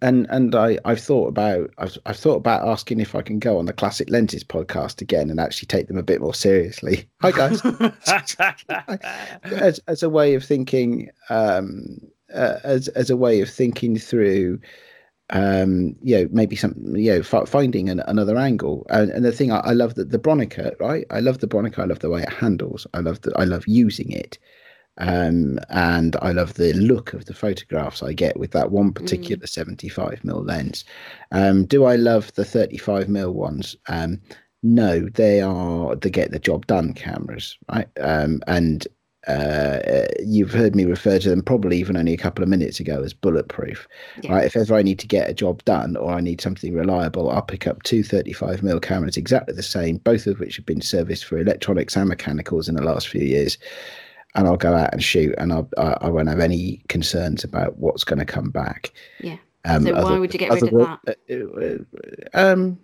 [0.00, 3.58] and and I I've thought about I've I've thought about asking if I can go
[3.58, 7.08] on the Classic Lenses podcast again and actually take them a bit more seriously.
[7.20, 7.62] Hi guys,
[9.44, 11.98] as as a way of thinking, um,
[12.34, 14.60] uh, as as a way of thinking through,
[15.30, 18.86] um, you know, maybe some you know f- finding an, another angle.
[18.90, 21.06] And, and the thing I, I love the the Bronica, right?
[21.10, 21.80] I love the Bronica.
[21.80, 22.86] I love the way it handles.
[22.94, 24.38] I love the I love using it
[24.98, 29.46] um, and I love the look of the photographs I get with that one particular
[29.46, 30.84] 75 mm lens.
[31.30, 33.76] Um, do I love the 35 mm ones?
[33.88, 34.20] Um,
[34.62, 37.88] no, they are the get the job done cameras, right?
[38.00, 38.86] Um, and
[39.28, 39.78] uh,
[40.24, 43.14] you've heard me refer to them probably even only a couple of minutes ago as
[43.14, 43.86] bulletproof,
[44.22, 44.34] Yeah.
[44.34, 44.44] right?
[44.44, 47.40] If ever I need to get a job done or I need something reliable, I'll
[47.42, 51.24] pick up two 35 mm cameras, exactly the same, both of which have been serviced
[51.24, 53.58] for electronics and mechanicals in the last few years
[54.34, 57.78] and I'll go out and shoot, and I'll, I, I won't have any concerns about
[57.78, 58.92] what's going to come back.
[59.20, 59.36] Yeah.
[59.64, 61.78] Um, So why other- would you get rid of wo- uh, uh,
[62.34, 62.78] um,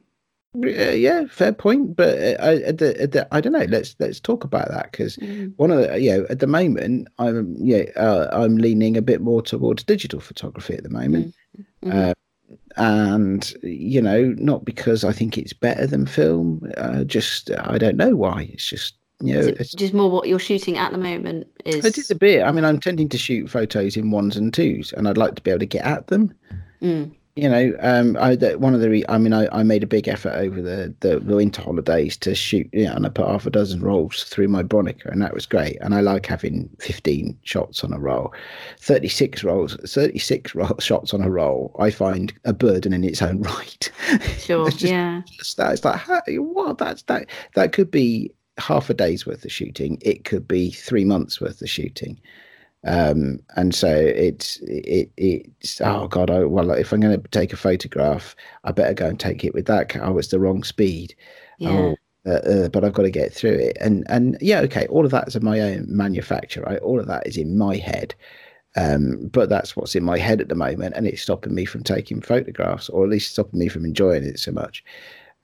[0.55, 3.67] yeah, fair point, but uh, I, the, the, I don't know.
[3.69, 5.53] Let's let's talk about that because Mm.
[5.57, 9.21] one of the, you know at the moment I'm yeah uh, I'm leaning a bit
[9.21, 11.35] more towards digital photography at the moment.
[11.85, 11.93] Mhm.
[12.11, 12.15] Uh,
[12.77, 17.97] and you know, not because I think it's better than film, uh, just I don't
[17.97, 18.49] know why.
[18.53, 21.85] It's just you know, it's, just more what you're shooting at the moment is.
[21.85, 22.45] it is a bit.
[22.45, 25.43] I mean, I'm tending to shoot photos in ones and twos, and I'd like to
[25.43, 26.33] be able to get at them.
[26.81, 27.11] Mm.
[27.35, 30.07] you know, um, I one of the, re- I mean, I, I made a big
[30.07, 33.51] effort over the, the winter holidays to shoot, you know, and I put half a
[33.51, 35.79] dozen rolls through my Bronica, and that was great.
[35.81, 38.33] And I like having fifteen shots on a roll,
[38.79, 41.75] thirty six rolls, thirty six shots on a roll.
[41.81, 43.91] I find a burden in its own right.
[44.39, 44.71] Sure.
[44.71, 45.23] just, yeah.
[45.27, 46.79] Just that it's like, how, what?
[46.79, 47.27] That's that.
[47.57, 49.99] That could be half a day's worth of shooting.
[50.03, 52.21] It could be three months worth of shooting.
[52.85, 57.53] Um, and so it's it it's oh god I, well if i'm going to take
[57.53, 61.17] a photograph i better go and take it with that oh it's the wrong speed.
[61.59, 61.71] Yeah.
[61.71, 63.77] oh uh, uh, but i've got to get through it.
[63.81, 66.79] And and yeah okay all of that is of my own manufacture right?
[66.79, 68.15] All of that is in my head.
[68.77, 71.83] Um, but that's what's in my head at the moment and it's stopping me from
[71.83, 74.85] taking photographs or at least stopping me from enjoying it so much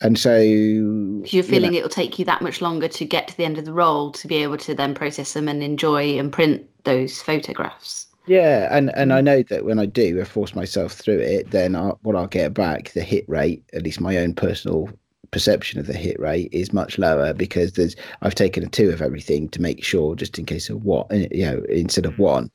[0.04, 3.36] and so you're feeling you know, it'll take you that much longer to get to
[3.38, 6.30] the end of the roll to be able to then process them and enjoy and
[6.30, 8.06] print those photographs.
[8.26, 11.74] Yeah, and and I know that when I do, I force myself through it, then
[11.74, 14.90] I, what I'll get back, the hit rate, at least my own personal
[15.30, 19.00] perception of the hit rate is much lower because there's I've taken a two of
[19.00, 22.18] everything to make sure, just in case of what you know, instead of mm.
[22.18, 22.50] one,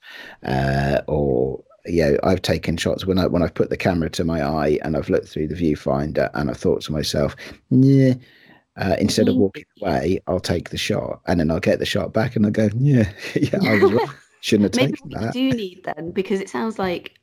[0.45, 4.43] uh, or know, I've taken shots when I when I've put the camera to my
[4.43, 7.35] eye and I've looked through the viewfinder and I've thought to myself,
[7.69, 8.13] yeah.
[8.77, 12.13] Uh, instead of walking away, I'll take the shot, and then I'll get the shot
[12.13, 14.09] back, and I'll go, "Yeah, yeah, I was wrong.
[14.41, 17.18] Shouldn't have taken that." Maybe you do need then, because it sounds like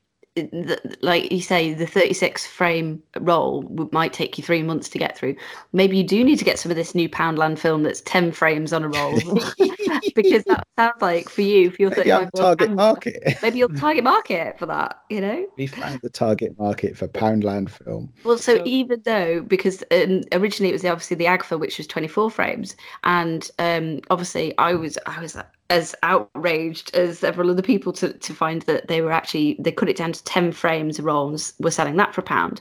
[1.00, 5.36] like you say, the 36 frame roll might take you three months to get through.
[5.72, 8.72] Maybe you do need to get some of this new Poundland film that's 10 frames
[8.72, 9.14] on a roll
[10.14, 13.38] because that sounds like for you, for your maybe 35 target market.
[13.42, 15.46] maybe you'll target market for that, you know?
[15.56, 18.12] We found the target market for Poundland film.
[18.24, 22.30] Well, so even though, because um, originally it was obviously the Agfa, which was 24
[22.30, 25.36] frames, and um, obviously I was, I was
[25.70, 29.88] as outraged as several other people to, to find that they were actually they cut
[29.88, 32.60] it down to 10 frames rolls were selling that for a pound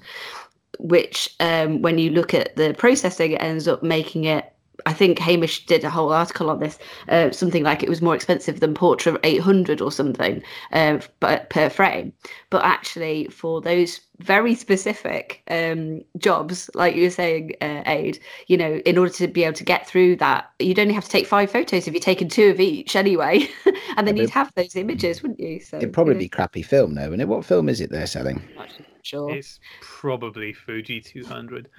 [0.80, 4.55] which um, when you look at the processing it ends up making it
[4.86, 6.78] I think Hamish did a whole article on this,
[7.10, 12.14] uh, something like it was more expensive than Portra 800 or something uh, per frame.
[12.50, 18.58] But actually, for those very specific um, jobs, like you were saying, uh, Ade, you
[18.58, 21.28] know, in order to be able to get through that, you'd only have to take
[21.28, 23.48] five photos if you're taking two of each anyway.
[23.98, 25.60] and then you'd have those images, wouldn't you?
[25.60, 26.26] So It'd probably you know.
[26.26, 27.28] be crappy film, though, wouldn't it?
[27.28, 28.42] What film is it they're selling?
[29.06, 29.30] Sure.
[29.34, 31.70] It's probably Fuji 200.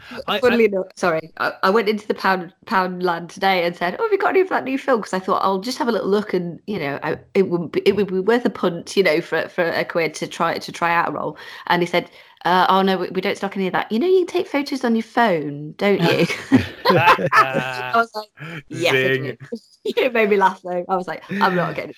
[0.41, 4.05] Funnily I, enough, sorry, I, I, went into the pound Poundland today and said, "Oh,
[4.05, 5.93] have you got any of that new film?" Because I thought I'll just have a
[5.93, 8.97] little look, and you know, I, it would be, it would be worth a punt,
[8.97, 11.37] you know, for for a quid to try to try out a roll.
[11.67, 12.11] And he said.
[12.45, 13.91] Uh, oh no, we, we, don't stock any of that.
[13.91, 16.27] You know, you can take photos on your phone, don't you?
[16.91, 18.95] I was like, yes,
[19.85, 20.85] it made me laugh though.
[20.89, 21.95] I was like, I'm not getting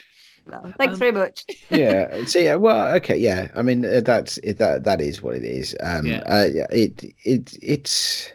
[0.50, 1.44] no, thanks um, very much.
[1.70, 2.24] yeah.
[2.26, 2.56] So yeah.
[2.56, 3.16] Well, okay.
[3.16, 3.48] Yeah.
[3.54, 4.84] I mean, uh, that's it, that.
[4.84, 5.76] That is what it is.
[5.80, 6.06] Um.
[6.06, 6.22] Yeah.
[6.26, 7.04] Uh, it.
[7.24, 7.56] It.
[7.62, 8.30] It's.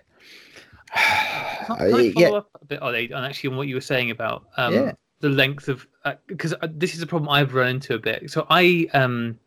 [0.96, 2.30] Can, can I follow yeah.
[2.30, 4.92] up a bit on, on actually on what you were saying about um, yeah.
[5.20, 5.88] the length of
[6.28, 8.30] because uh, this is a problem I've run into a bit.
[8.30, 9.40] So I um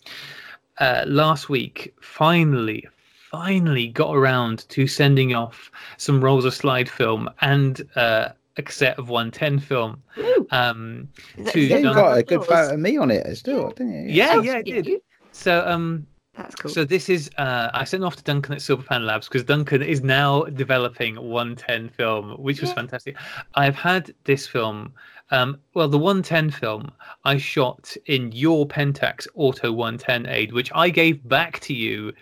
[0.79, 2.87] uh, last week finally
[3.31, 8.99] finally got around to sending off some rolls of slide film and uh, a set
[8.99, 10.03] of 110 film.
[10.51, 11.09] Um,
[11.51, 14.15] to yeah, you got a good photo of me on it as well, didn't you?
[14.15, 15.01] Yeah, yeah, yeah I did.
[15.33, 16.71] So, um, that's cool.
[16.71, 20.03] So this is uh, I sent off to Duncan at Silverpan Labs because Duncan is
[20.03, 22.75] now developing 110 film, which was yeah.
[22.75, 23.17] fantastic.
[23.55, 24.93] I've had this film.
[25.31, 26.93] Um, well, the 110 film
[27.25, 32.13] I shot in your Pentax Auto 110 Ade, which I gave back to you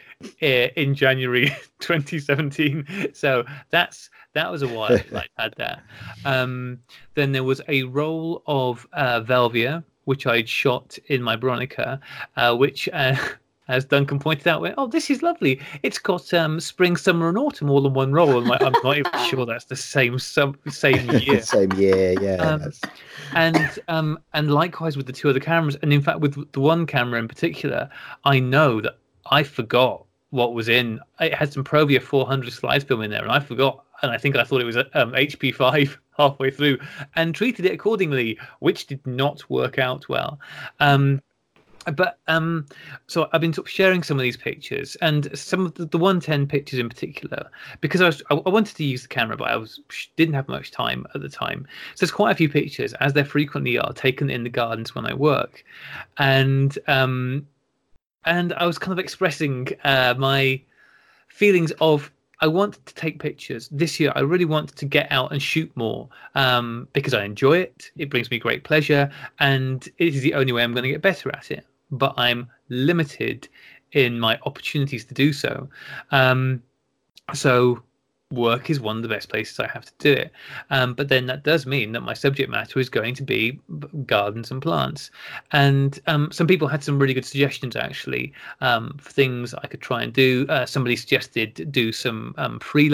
[0.42, 1.48] uh, in January
[1.80, 3.10] 2017.
[3.12, 5.82] So that's that was a while I had that.
[6.24, 6.80] Um,
[7.14, 12.00] then there was a roll of uh, Velvia, which I'd shot in my Bronica,
[12.36, 13.16] uh, which, uh,
[13.68, 15.60] as Duncan pointed out, went, oh, this is lovely.
[15.82, 18.42] It's got um, spring, summer, and autumn all in one roll.
[18.42, 21.40] And I'm not even sure that's the same sum, same year.
[21.40, 22.36] same year, yeah.
[22.36, 22.70] Um,
[23.34, 26.86] and um, and likewise with the two other cameras, and in fact with the one
[26.86, 27.88] camera in particular,
[28.24, 28.98] I know that
[29.30, 31.00] I forgot what was in.
[31.20, 34.36] It had some Provia 400 slide film in there, and I forgot and I think
[34.36, 36.78] I thought it was um, HP5 halfway through,
[37.16, 40.38] and treated it accordingly, which did not work out well.
[40.80, 41.20] Um,
[41.92, 42.66] but um,
[43.06, 45.98] so I've been sort of sharing some of these pictures, and some of the, the
[45.98, 47.50] 110 pictures in particular,
[47.80, 49.80] because I was I, I wanted to use the camera, but I was
[50.16, 51.66] didn't have much time at the time.
[51.94, 55.06] So there's quite a few pictures, as there frequently are, taken in the gardens when
[55.06, 55.64] I work,
[56.18, 57.46] and um,
[58.24, 60.60] and I was kind of expressing uh, my
[61.28, 64.12] feelings of I want to take pictures this year.
[64.14, 67.90] I really want to get out and shoot more um, because I enjoy it.
[67.96, 71.02] It brings me great pleasure, and it is the only way I'm going to get
[71.02, 71.64] better at it.
[71.90, 73.48] But I'm limited
[73.92, 75.68] in my opportunities to do so.
[76.10, 76.62] Um,
[77.32, 77.82] so
[78.34, 80.32] work is one of the best places I have to do it.
[80.70, 83.58] Um, but then that does mean that my subject matter is going to be
[84.06, 85.10] gardens and plants.
[85.52, 89.80] And um, some people had some really good suggestions actually um, for things I could
[89.80, 90.46] try and do.
[90.48, 92.90] Uh, somebody suggested do some um, free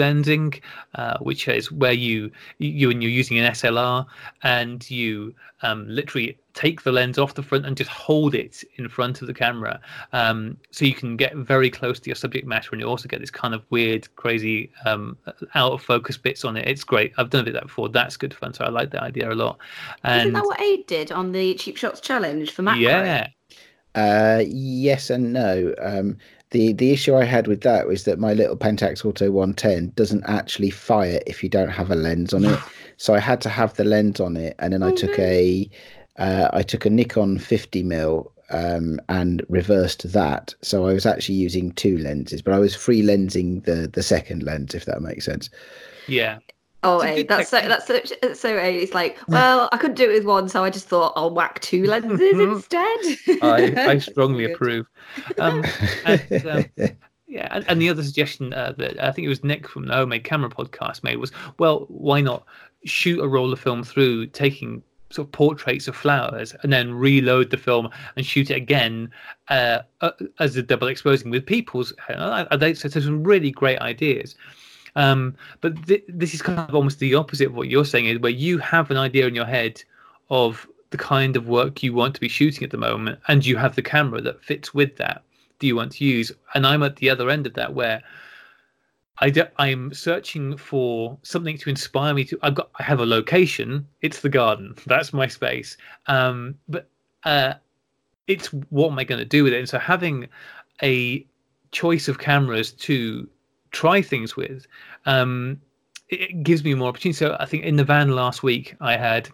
[0.95, 4.05] uh, which is where you you and you're using an SLR
[4.43, 8.89] and you um, literally take the lens off the front and just hold it in
[8.89, 9.79] front of the camera
[10.13, 13.19] um, so you can get very close to your subject matter and you also get
[13.19, 15.17] this kind of weird crazy um,
[15.55, 16.67] out of focus bits on it.
[16.67, 17.13] It's great.
[17.17, 17.89] I've done a bit of that before.
[17.89, 18.53] That's good fun.
[18.53, 19.59] So i like that idea a lot.
[20.03, 22.81] And isn't that what Ade did on the cheap shots challenge for macro?
[22.81, 23.27] Yeah.
[23.95, 25.73] Uh, yes and no.
[25.81, 26.17] Um,
[26.51, 30.23] the the issue I had with that was that my little Pentax Auto 110 doesn't
[30.27, 32.59] actually fire if you don't have a lens on it.
[32.97, 35.67] So I had to have the lens on it, and then I took a
[36.17, 40.53] uh, I took a Nikon 50 mil um, and reversed that.
[40.61, 44.43] So I was actually using two lenses, but I was free lensing the the second
[44.43, 45.49] lens, if that makes sense.
[46.07, 46.39] Yeah.
[46.83, 47.99] Oh, hey, that's so that's so
[48.33, 48.57] so.
[48.57, 51.33] A, it's like, well, I couldn't do it with one, so I just thought I'll
[51.33, 52.99] whack two lenses instead.
[53.43, 54.87] I, I strongly approve.
[55.37, 55.63] Um,
[56.05, 56.65] and, um,
[57.27, 59.93] yeah, and, and, the other suggestion uh, that I think it was Nick from the
[59.93, 62.45] Homemade Camera podcast made was, well, why not
[62.83, 64.81] shoot a roll of film through, taking
[65.11, 69.11] sort of portraits of flowers and then reload the film and shoot it again
[69.49, 71.93] uh, uh, as a double exposing with people's
[72.57, 74.35] they so there's some really great ideas.
[74.95, 78.19] Um, but th- this is kind of almost the opposite of what you're saying is
[78.19, 79.81] where you have an idea in your head
[80.29, 83.55] of the kind of work you want to be shooting at the moment and you
[83.55, 85.23] have the camera that fits with that
[85.59, 86.31] do you want to use.
[86.53, 88.03] And i'm at the other end of that where
[89.21, 92.39] I do, I'm searching for something to inspire me to.
[92.41, 92.71] I've got.
[92.79, 93.87] I have a location.
[94.01, 94.75] It's the garden.
[94.87, 95.77] That's my space.
[96.07, 96.89] Um, but
[97.23, 97.53] uh,
[98.27, 99.59] it's what am I going to do with it?
[99.59, 100.27] And so having
[100.81, 101.25] a
[101.71, 103.29] choice of cameras to
[103.71, 104.65] try things with,
[105.05, 105.61] um,
[106.09, 107.17] it gives me more opportunity.
[107.17, 109.29] So I think in the van last week I had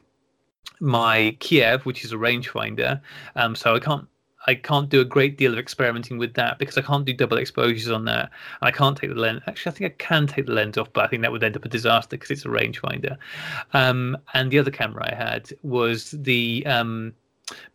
[0.80, 3.02] my Kiev, which is a rangefinder.
[3.36, 4.08] Um, so I can't
[4.48, 7.38] I can't do a great deal of experimenting with that because I can't do double
[7.38, 8.32] exposures on that.
[8.62, 9.42] I can't take the lens.
[9.46, 11.58] Actually, I think I can take the lens off, but I think that would end
[11.58, 13.18] up a disaster because it's a rangefinder.
[13.74, 17.14] Um, and the other camera I had was the um,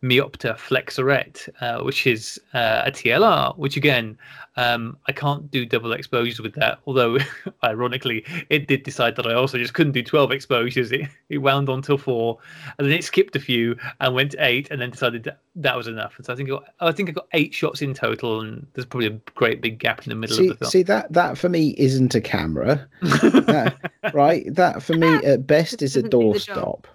[0.01, 4.17] Meopta Flexaret, uh, which is uh, a TLR, which again,
[4.55, 6.79] um, I can't do double exposures with that.
[6.85, 7.17] Although,
[7.63, 10.91] ironically, it did decide that I also just couldn't do 12 exposures.
[10.91, 12.37] It, it wound on till four,
[12.77, 15.75] and then it skipped a few and went to eight, and then decided that, that
[15.75, 16.13] was enough.
[16.17, 18.67] And so I think I, got, I think I got eight shots in total, and
[18.73, 20.71] there's probably a great big gap in the middle see, of the film.
[20.71, 24.53] See that that for me isn't a camera, that, right?
[24.53, 26.85] That for me at best is a doorstop,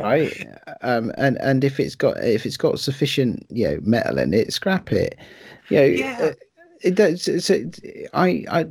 [0.00, 0.48] right?
[0.80, 4.52] Um, and and if it's got if it's got sufficient you know metal in it,
[4.54, 5.18] scrap it.
[5.68, 6.18] You know, yeah.
[6.20, 6.32] Uh,
[6.84, 7.26] it does.
[7.26, 7.80] It's, it's,
[8.12, 8.66] I, I,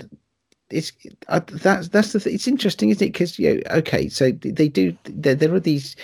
[0.70, 0.92] it's
[1.28, 2.20] I, that's that's the.
[2.20, 3.14] Th- it's interesting, isn't it?
[3.14, 4.96] Because you know, okay, so they do.
[5.06, 5.96] There, there are these.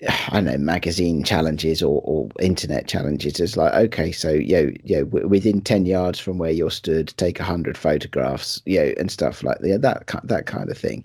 [0.00, 3.38] I don't know magazine challenges or, or internet challenges.
[3.38, 7.08] It's like okay, so you know, you know, within ten yards from where you're stood,
[7.16, 9.82] take a hundred photographs, you know, and stuff like that.
[9.82, 11.04] That that kind of thing.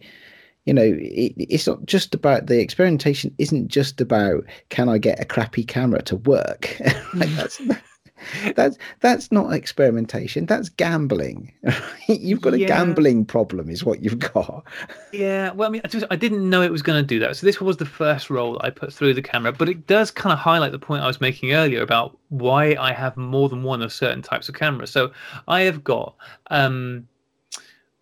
[0.66, 3.34] You know, it, it's not just about the experimentation.
[3.38, 6.80] Isn't just about can I get a crappy camera to work?
[7.14, 7.62] like that's
[8.56, 10.46] that's that's not experimentation.
[10.46, 11.54] That's gambling.
[12.08, 12.68] you've got a yeah.
[12.68, 14.64] gambling problem, is what you've got.
[15.12, 15.52] Yeah.
[15.52, 17.38] Well, I mean, I didn't know it was going to do that.
[17.38, 20.34] So this was the first roll I put through the camera, but it does kind
[20.34, 23.82] of highlight the point I was making earlier about why I have more than one
[23.82, 24.92] of certain types of cameras.
[24.92, 25.12] So
[25.48, 26.16] I have got
[26.50, 27.08] um,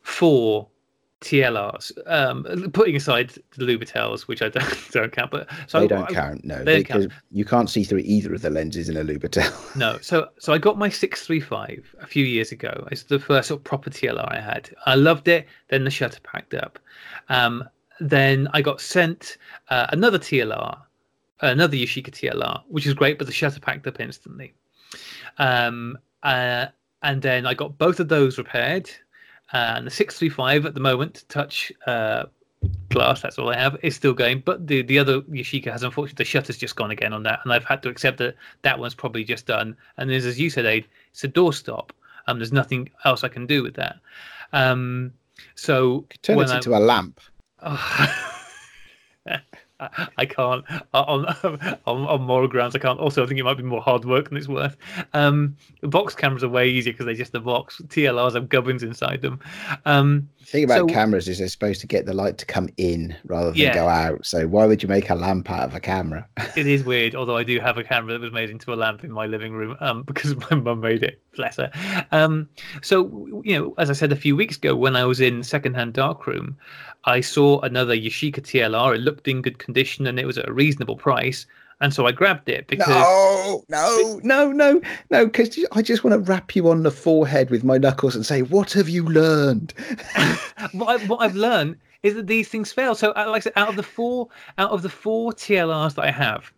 [0.02, 0.68] four
[1.22, 6.10] TLRs, um, putting aside the Lubitels, which I don't, don't count, but so they don't
[6.10, 6.46] I, count.
[6.46, 7.22] No, they because count.
[7.32, 9.76] you can't see through either of the lenses in a Lubitel.
[9.76, 12.88] no, so so I got my six three five a few years ago.
[12.92, 14.70] It's the first sort of proper TLR I had.
[14.86, 15.48] I loved it.
[15.70, 16.78] Then the shutter packed up.
[17.30, 17.68] Um,
[18.00, 19.38] then I got sent
[19.70, 20.78] uh, another TLR,
[21.42, 24.54] another Yashica TLR, which is great, but the shutter packed up instantly.
[25.40, 26.68] Um, uh,
[27.02, 28.90] and then I got both of those repaired
[29.54, 32.26] and the 635 at the moment touch uh,
[32.90, 34.42] glass that's all i have is still going.
[34.44, 37.54] But the the other yashica has unfortunately the shutter's just gone again on that and
[37.54, 39.76] i've had to accept that that one's probably just done.
[39.98, 41.92] And there's as you said Ade, it's a doorstop.
[42.28, 43.98] Um there's nothing else i can do with that.
[44.54, 45.14] Um
[45.56, 47.20] so turn it into I, a lamp.
[47.62, 48.34] oh,
[49.80, 51.26] I, I can't on,
[51.86, 52.76] on on moral grounds.
[52.76, 53.00] I can't.
[53.00, 54.76] Also, I think it might be more hard work than it's worth.
[55.14, 57.82] Um, box cameras are way easier because they're just a box.
[57.88, 59.40] TLRs have gubbins inside them.
[59.86, 62.70] Um, The thing about So- cameras is they're supposed to get the light to come
[62.78, 63.74] in rather than Yeah.
[63.74, 64.26] go out.
[64.26, 66.28] So why would you make a lamp out of a camera?
[66.56, 69.04] it is weird, although I do have a camera that was made into a lamp
[69.04, 71.22] in my living room um, because my mum made it.
[71.36, 71.72] Bless her.
[72.12, 72.50] Um,
[72.82, 75.94] so, you know, as I said a few weeks ago, when I was in secondhand
[75.94, 76.58] darkroom,
[77.06, 78.96] I saw another Yashica TLR.
[78.96, 81.46] It looked in good condition and it was at a reasonable price.
[81.80, 84.82] And so I grabbed it because No, no, no, no,
[85.12, 88.26] no, because I just want to wrap you on the forehead with my knuckles and
[88.26, 89.76] say, "What have you learned?"
[90.72, 92.96] what, I, what I've learned is that these things fail.
[92.96, 96.06] So, uh, like I said, out of the four, out of the four TLRs that
[96.06, 96.52] I have,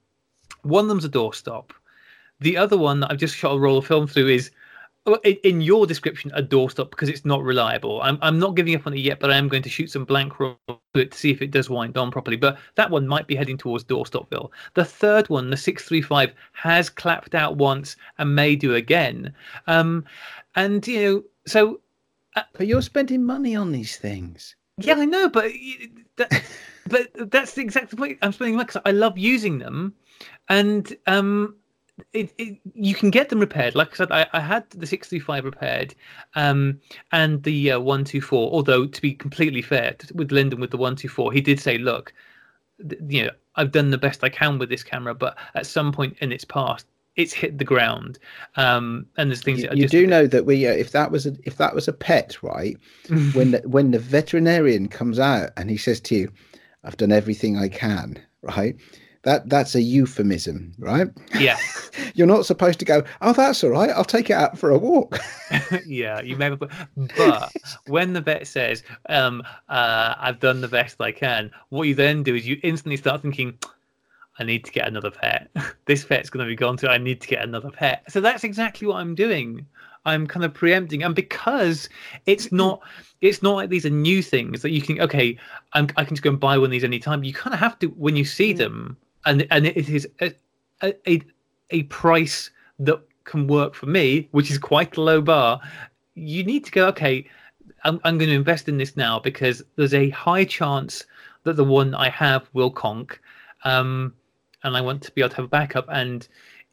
[0.61, 1.71] one of them's a doorstop.
[2.39, 4.51] The other one that I've just shot a roll of film through is,
[5.23, 8.01] in, your description, a doorstop because it's not reliable.
[8.01, 10.05] I'm I'm not giving up on it yet, but I am going to shoot some
[10.05, 12.37] blank roll to it to see if it does wind on properly.
[12.37, 14.51] But that one might be heading towards doorstopville.
[14.75, 19.33] The third one, the six three five, has clapped out once and may do again.
[19.67, 20.05] Um,
[20.55, 21.81] and you know, so
[22.53, 24.55] But you're spending money on these things.
[24.77, 25.51] yeah, I know, but
[26.17, 26.43] that,
[26.87, 28.19] but that's the exact point.
[28.21, 29.93] I'm spending money because I love using them,
[30.49, 31.55] and um,
[32.13, 33.75] it, it you can get them repaired.
[33.75, 35.95] Like I said, I, I had the 635 repaired,
[36.35, 36.79] um,
[37.11, 38.51] and the uh, 124.
[38.51, 42.13] Although to be completely fair with Lyndon with the 124, he did say, look,
[42.87, 45.91] th- you know, I've done the best I can with this camera, but at some
[45.91, 46.85] point in its past.
[47.15, 48.17] It's hit the ground,
[48.55, 51.11] um, and there's things You, that are you do know that we, uh, if that
[51.11, 52.77] was a, if that was a pet, right?
[53.33, 56.31] when the, when the veterinarian comes out and he says to you,
[56.85, 58.77] "I've done everything I can," right?
[59.23, 61.09] That that's a euphemism, right?
[61.37, 61.57] yeah,
[62.15, 63.89] You're not supposed to go, "Oh, that's all right.
[63.89, 65.19] I'll take it out for a walk."
[65.85, 67.51] yeah, you may have, but
[67.87, 72.23] when the vet says, um, uh, "I've done the best I can," what you then
[72.23, 73.57] do is you instantly start thinking,
[74.39, 75.49] "I need to get another pet.
[75.85, 76.87] this pet's going to be gone too.
[76.87, 79.65] I need to get another pet." So that's exactly what I'm doing.
[80.05, 81.89] I'm kind of preempting, and because
[82.25, 82.81] it's not,
[83.19, 85.01] it's not like these are new things that you can.
[85.01, 85.37] Okay,
[85.73, 87.25] I'm, I can just go and buy one of these anytime.
[87.25, 88.95] You kind of have to when you see them,
[89.25, 90.33] and and it is a
[90.81, 91.21] a,
[91.71, 92.49] a, price
[92.79, 95.59] that can work for me, which is quite a low bar.
[96.15, 96.87] You need to go.
[96.87, 97.25] Okay,
[97.83, 101.03] I'm, I'm going to invest in this now because there's a high chance
[101.43, 103.19] that the one I have will conk,
[103.63, 104.13] um,
[104.63, 105.85] and I want to be able to have a backup.
[105.89, 106.27] And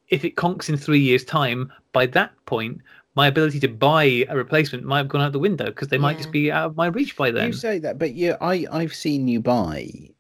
[0.09, 2.81] if it conks in three years' time, by that point,
[3.15, 6.19] my ability to buy a replacement might have gone out the window because they might
[6.19, 7.49] just be out of my reach by then.
[7.49, 10.11] You say that, but yeah, I I've seen you buy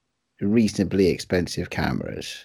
[0.40, 2.44] reasonably expensive cameras.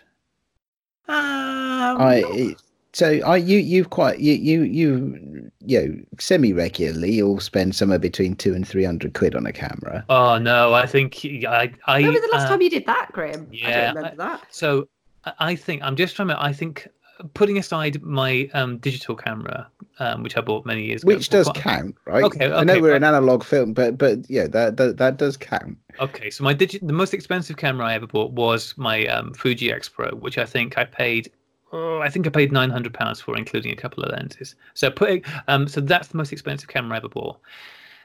[1.07, 2.55] Um, I
[2.93, 7.99] so I you you've quite you you you you know semi regularly you'll spend somewhere
[7.99, 10.05] between two and three hundred quid on a camera.
[10.09, 12.01] oh no, I think I I.
[12.01, 13.47] When was the last uh, time you did that, Graeme?
[13.51, 14.45] I yeah, don't remember that.
[14.51, 14.87] So
[15.25, 16.41] I- I think I'm just trying to.
[16.41, 16.87] I think
[17.33, 19.67] putting aside my um, digital camera,
[19.99, 22.23] um, which I bought many years ago, Which does count, right?
[22.23, 25.77] Okay, I know we're an analog film, but but yeah, that that, that does count.
[25.99, 29.71] Okay, so my digi- the most expensive camera I ever bought was my um, Fuji
[29.71, 31.31] X Pro, which I think I paid.
[31.73, 34.55] Oh, I think I paid nine hundred pounds for, including a couple of lenses.
[34.73, 37.39] So putting, um, so that's the most expensive camera I ever bought.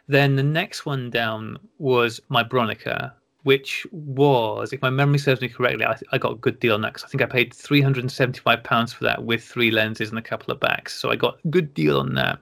[0.08, 3.12] Then the next one down was my Bronica,
[3.46, 6.80] which was, if my memory serves me correctly, I, I got a good deal on
[6.80, 9.70] that because I think I paid three hundred and seventy-five pounds for that with three
[9.70, 11.00] lenses and a couple of backs.
[11.00, 12.40] So I got a good deal on that.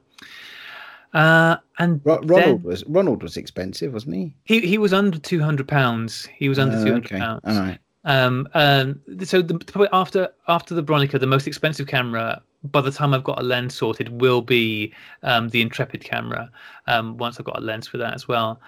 [1.13, 4.35] Uh, and then- Ronald was Ronald was expensive, wasn't he?
[4.45, 6.27] he he was under two hundred pounds.
[6.35, 7.43] He was under Uh, two hundred okay, pounds.
[7.45, 7.79] All right.
[8.07, 12.91] Um, um, so the, probably after after the Bronica, the most expensive camera by the
[12.91, 14.91] time I've got a lens sorted will be
[15.23, 16.51] um, the Intrepid camera.
[16.87, 18.59] Um, once I've got a lens for that as well.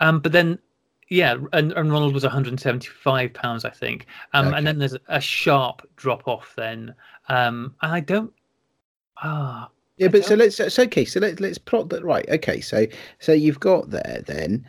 [0.00, 0.58] Um, but then,
[1.08, 4.06] yeah, and, and Ronald was 175 pounds, I think.
[4.32, 4.56] Um, Okay.
[4.58, 6.94] And then there's a sharp drop off then.
[7.28, 8.32] Um, and I don't.
[9.22, 12.28] Ah, Yeah, I but so don't- let's so okay, so let's let's plot that right.
[12.28, 12.86] Okay, so
[13.20, 14.66] so you've got there then,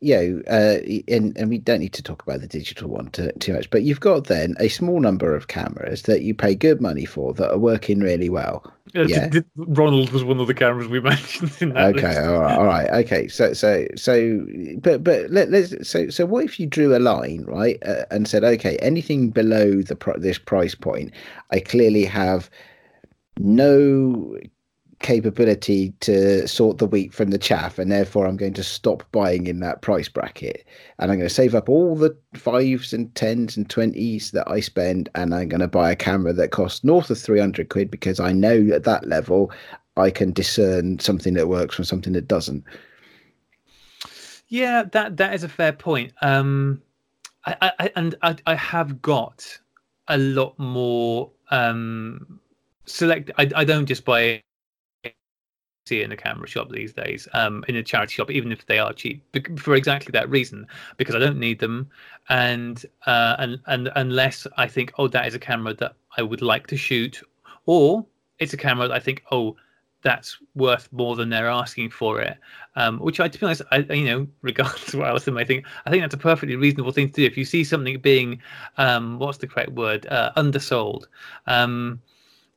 [0.00, 0.78] you know, uh,
[1.08, 3.82] and and we don't need to talk about the digital one too, too much, but
[3.82, 7.50] you've got then a small number of cameras that you pay good money for that
[7.50, 8.70] are working really well.
[8.92, 9.30] Yeah.
[9.56, 12.90] Ronald was one of the cameras we mentioned in that Okay, all right, all right,
[13.04, 13.26] okay.
[13.28, 14.46] So so so,
[14.78, 18.28] but but let, let's so so what if you drew a line right uh, and
[18.28, 21.12] said, okay, anything below the this price point,
[21.50, 22.50] I clearly have
[23.38, 24.36] no
[25.00, 29.46] capability to sort the wheat from the chaff and therefore i'm going to stop buying
[29.46, 30.66] in that price bracket
[30.98, 34.58] and i'm going to save up all the fives and tens and twenties that i
[34.58, 38.18] spend and i'm going to buy a camera that costs north of 300 quid because
[38.18, 39.52] i know at that level
[39.96, 42.64] i can discern something that works from something that doesn't
[44.48, 46.12] Yeah, that that is a fair point.
[46.22, 46.80] Um,
[47.44, 49.58] I, I and I, I have got
[50.08, 52.40] a lot more um
[52.84, 53.30] select.
[53.38, 54.42] I, I don't just buy
[55.86, 58.78] see in a camera shop these days, um, in a charity shop, even if they
[58.78, 59.22] are cheap,
[59.58, 60.66] for exactly that reason,
[60.96, 61.88] because I don't need them,
[62.28, 66.42] and uh, and and unless I think, oh, that is a camera that I would
[66.42, 67.20] like to shoot,
[67.66, 68.04] or
[68.38, 69.56] it's a camera that I think, oh,
[70.02, 72.36] that's worth more than they're asking for it.
[72.76, 75.44] Um, which I, to be honest, I, you know, regardless of what else they may
[75.44, 77.24] think, I think that's a perfectly reasonable thing to do.
[77.24, 78.40] If you see something being,
[78.76, 81.08] um, what's the correct word, uh, undersold,
[81.46, 82.00] um,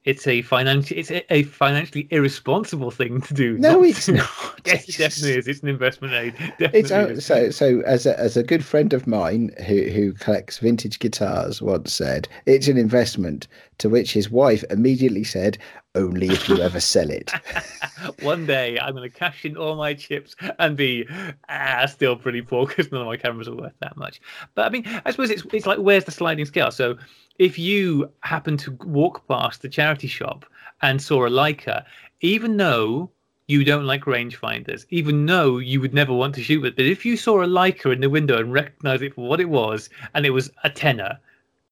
[0.06, 3.58] it's a financial it's a, a, financially irresponsible thing to do.
[3.58, 4.30] No, it's not.
[4.66, 5.48] yes, it definitely is.
[5.48, 6.92] It's an investment Ade.
[6.92, 11.00] Uh, so so as a, as a good friend of mine who who collects vintage
[11.00, 13.48] guitars once said, it's an investment.
[13.80, 15.58] To which his wife immediately said,
[15.96, 17.32] "Only if you ever sell it."
[18.22, 21.08] One day I'm going to cash in all my chips and be
[21.50, 24.22] ah, still pretty poor because none of my cameras are worth that much.
[24.56, 26.72] But I mean, I suppose it's it's like where's the sliding scale?
[26.72, 26.98] So
[27.40, 30.46] if you happen to walk past the charity shop
[30.82, 31.86] and saw a Leica,
[32.22, 33.10] even though
[33.48, 37.04] you don't like rangefinders, even though you would never want to shoot with, but if
[37.04, 40.26] you saw a Leica in the window and recognized it for what it was, and
[40.26, 41.18] it was a tenner,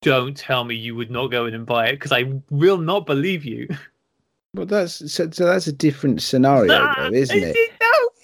[0.02, 3.06] don't tell me you would not go in and buy it because I will not
[3.06, 3.68] believe you.
[4.58, 7.56] Well, that's so, so that's a different scenario, though, isn't is it?
[7.56, 7.72] it?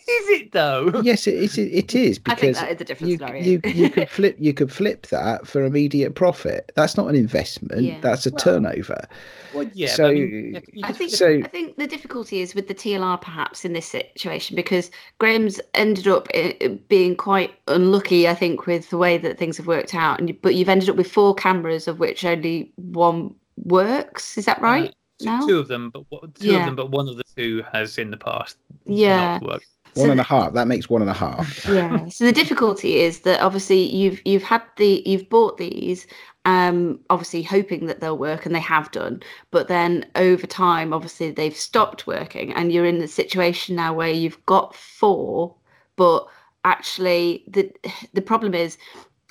[0.08, 1.02] is it though?
[1.04, 1.58] Yes, it is.
[1.58, 3.44] It is because that is a different you, scenario.
[3.44, 6.72] you you could flip you could flip that for immediate profit.
[6.76, 7.82] That's not an investment.
[7.82, 8.00] Yeah.
[8.02, 9.08] That's a well, turnover.
[9.54, 9.90] Well, yeah.
[9.90, 13.66] So I, mean, I think so, I think the difficulty is with the TLR perhaps
[13.66, 18.28] in this situation because Graeme's ended up eh, eh, being quite unlucky.
[18.28, 20.96] I think with the way that things have worked out, and but you've ended up
[20.96, 24.38] with four cameras of which only one works.
[24.38, 24.96] Is that uh, right?
[25.22, 25.48] No?
[25.48, 26.06] Two of them, but
[26.36, 26.60] two yeah.
[26.60, 28.58] of them, but one of the two has in the past.
[28.86, 29.40] Yeah.
[29.42, 29.68] worked.
[29.96, 30.54] One so and a half.
[30.54, 31.66] That makes one and a half.
[31.70, 32.08] Yeah.
[32.10, 36.08] So the difficulty is that obviously you've you've had the you've bought these,
[36.46, 39.22] um, obviously hoping that they'll work, and they have done.
[39.52, 44.10] But then over time, obviously they've stopped working, and you're in the situation now where
[44.10, 45.56] you've got four,
[45.96, 46.26] but
[46.66, 47.72] actually the
[48.14, 48.78] the problem is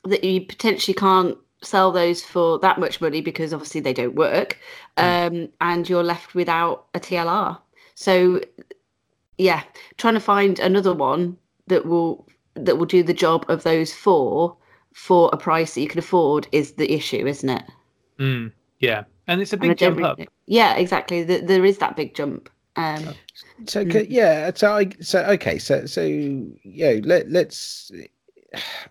[0.05, 4.59] that you potentially can't sell those for that much money because obviously they don't work,
[4.99, 5.05] hmm.
[5.05, 7.59] um, and you're left without a TLR.
[7.95, 8.41] So
[9.39, 9.63] yeah,
[9.97, 11.37] trying to find another one
[11.67, 14.57] that will that will do the job of those four
[14.93, 17.65] for a price that you can afford is the issue, isn't it?
[18.19, 20.21] Mm, yeah, and it's a big jump up.
[20.47, 21.23] Yeah, exactly.
[21.23, 22.51] The, there is that big jump.
[22.77, 23.15] Um,
[23.67, 27.91] so yeah, so I so okay, so so yeah, let let's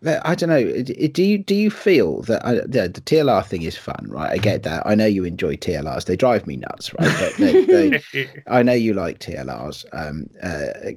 [0.03, 0.81] I don't know.
[0.83, 4.31] Do you do you feel that I, the, the, TLR thing is fun, right?
[4.31, 4.85] I get that.
[4.85, 6.05] I know you enjoy TLRs.
[6.05, 7.15] They drive me nuts, right?
[7.19, 10.27] But they, they, I know you like TLRs, um,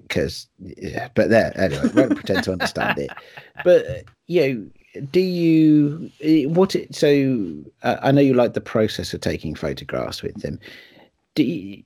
[0.02, 1.90] because uh, yeah, but there anyway.
[1.94, 3.10] Won't pretend to understand it.
[3.64, 4.40] But you
[4.94, 6.10] know, do you
[6.48, 6.74] what?
[6.74, 10.58] It, so uh, I know you like the process of taking photographs with them.
[11.34, 11.82] Do you,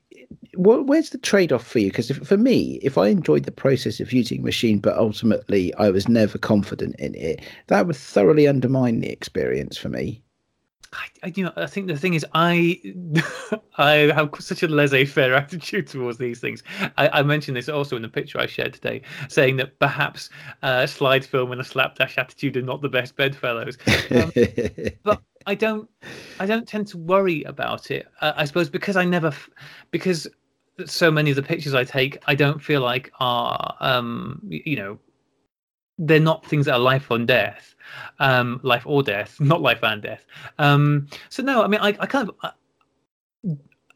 [0.54, 1.90] where's the trade-off for you?
[1.90, 6.08] Because for me, if I enjoyed the process of using machine, but ultimately I was
[6.08, 10.22] never confident in it, that would thoroughly undermine the experience for me.
[10.92, 12.80] I, I, you know, I think the thing is, I
[13.78, 16.62] I have such a laissez-faire attitude towards these things.
[16.96, 20.30] I, I, mentioned this also in the picture I shared today, saying that perhaps
[20.62, 23.76] uh, slide film and a slapdash attitude are not the best bedfellows.
[24.10, 24.32] Um,
[25.02, 25.88] but I don't
[26.38, 28.06] I don't tend to worry about it.
[28.20, 29.32] Uh, I suppose because I never
[29.90, 30.28] because
[30.84, 34.98] so many of the pictures I take I don't feel like are um you know
[35.98, 37.74] they're not things that are life or death
[38.20, 40.24] um life or death not life and death
[40.58, 42.52] um so no i mean i, I kind of I,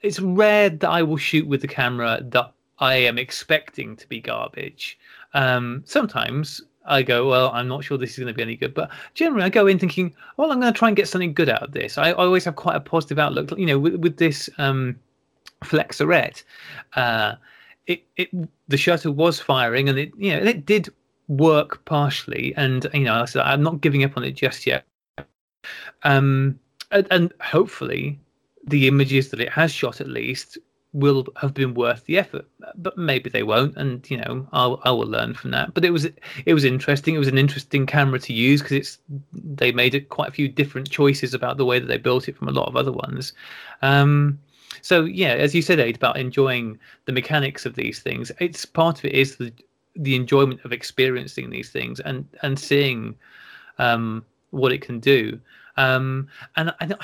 [0.01, 4.21] it's rare that i will shoot with the camera that i am expecting to be
[4.21, 4.99] garbage
[5.35, 8.75] um sometimes I go, well, I'm not sure this is going to be any good.
[8.75, 11.49] But generally, I go in thinking, well, I'm going to try and get something good
[11.49, 11.99] out of this.
[11.99, 13.57] I, I always have quite a positive outlook.
[13.59, 14.99] You know, with, with this um,
[15.65, 16.43] Flexaret,
[16.95, 17.35] uh,
[17.87, 18.31] it, it
[18.69, 20.89] the shutter was firing, and it you know it did
[21.29, 22.55] work partially.
[22.57, 24.85] And you know, I said I'm not giving up on it just yet.
[26.03, 26.59] Um,
[26.91, 28.19] and, and hopefully,
[28.67, 30.59] the images that it has shot at least
[30.93, 34.91] will have been worth the effort but maybe they won't and you know I'll, i
[34.91, 35.73] will learn from that.
[35.73, 36.05] But it was
[36.45, 37.15] it was interesting.
[37.15, 38.99] It was an interesting camera to use because it's
[39.33, 42.37] they made it quite a few different choices about the way that they built it
[42.37, 43.33] from a lot of other ones.
[43.81, 44.39] Um,
[44.81, 48.99] so yeah as you said Ade, about enjoying the mechanics of these things it's part
[48.99, 49.53] of it is the
[49.95, 53.15] the enjoyment of experiencing these things and and seeing
[53.79, 55.41] um, what it can do.
[55.77, 56.95] Um, and I,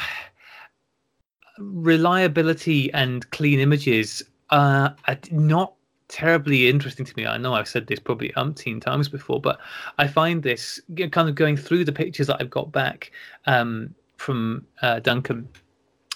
[1.58, 5.74] reliability and clean images uh, are not
[6.08, 7.26] terribly interesting to me.
[7.26, 9.60] I know I've said this probably umpteen times before, but
[9.98, 13.12] I find this kind of going through the pictures that I've got back
[13.46, 15.48] um, from uh, Duncan.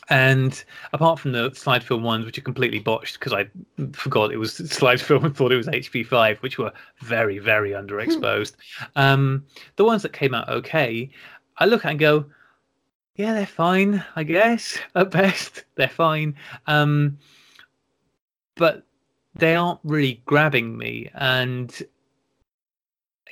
[0.08, 0.62] And
[0.92, 3.48] apart from the slide film ones, which are completely botched because I
[3.92, 8.54] forgot it was slide film and thought it was HP5, which were very, very underexposed.
[8.96, 9.44] um,
[9.76, 11.10] the ones that came out okay,
[11.58, 12.26] I look at and go,
[13.16, 14.78] yeah, they're fine, I guess.
[14.94, 16.36] At best, they're fine.
[16.66, 17.18] Um,
[18.54, 18.84] but
[19.34, 21.82] they aren't really grabbing me, and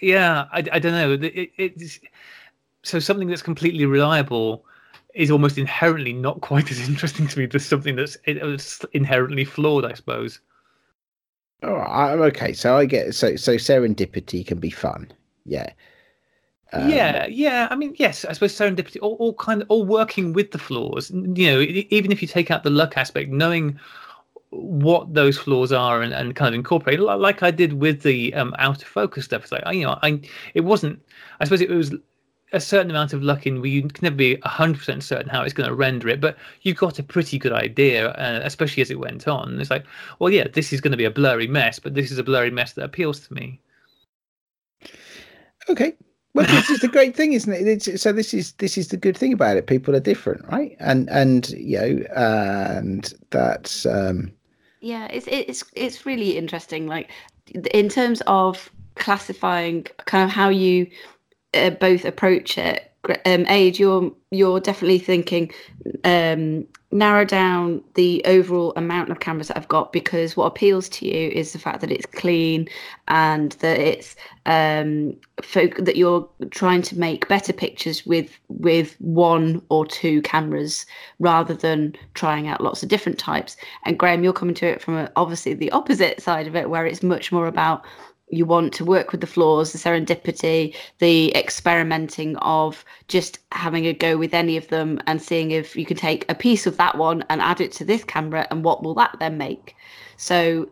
[0.01, 1.13] yeah, I, I don't know.
[1.13, 2.01] It, it's
[2.83, 4.65] so something that's completely reliable
[5.15, 8.17] is almost inherently not quite as interesting to me as something that's
[8.93, 10.41] inherently flawed, I suppose.
[11.63, 11.77] Oh,
[12.25, 12.55] okay.
[12.55, 15.13] So I get so so serendipity can be fun.
[15.45, 15.71] Yeah.
[16.73, 17.69] Um, yeah, yeah.
[17.71, 18.25] I mean, yes.
[18.25, 21.11] I suppose serendipity, all, all kind of, all working with the flaws.
[21.11, 23.79] You know, even if you take out the luck aspect, knowing
[24.51, 28.55] what those flaws are and, and kind of incorporate like I did with the um,
[28.59, 29.45] out of focus stuff.
[29.45, 30.21] It's like you know, I
[30.55, 31.01] it wasn't.
[31.41, 31.95] I suppose it was
[32.53, 35.43] a certain amount of luck in where you can never be hundred percent certain how
[35.43, 38.91] it's going to render it, but you got a pretty good idea, uh, especially as
[38.91, 39.61] it went on.
[39.61, 39.85] It's like,
[40.19, 42.51] well, yeah, this is going to be a blurry mess, but this is a blurry
[42.51, 43.61] mess that appeals to me.
[45.69, 45.95] Okay,
[46.35, 47.67] well, this is the great thing, isn't it?
[47.67, 49.67] It's, so this is this is the good thing about it.
[49.67, 50.77] People are different, right?
[50.79, 54.33] And and you know, and that's um,
[54.81, 56.87] yeah, it's it's it's really interesting.
[56.87, 57.11] Like
[57.73, 60.87] in terms of classifying kind of how you
[61.55, 62.90] uh, both approach it.
[63.25, 65.51] Um, Ade, you're you're definitely thinking
[66.05, 71.07] um, narrow down the overall amount of cameras that I've got because what appeals to
[71.07, 72.69] you is the fact that it's clean
[73.09, 79.63] and that it's um, folk that you're trying to make better pictures with with one
[79.71, 80.85] or two cameras
[81.21, 83.57] rather than trying out lots of different types.
[83.85, 86.87] And Graeme, you're coming to it from a, obviously the opposite side of it, where
[86.87, 87.83] it's much more about
[88.31, 93.93] you want to work with the flaws, the serendipity, the experimenting of just having a
[93.93, 96.97] go with any of them and seeing if you can take a piece of that
[96.97, 99.75] one and add it to this camera and what will that then make.
[100.17, 100.69] So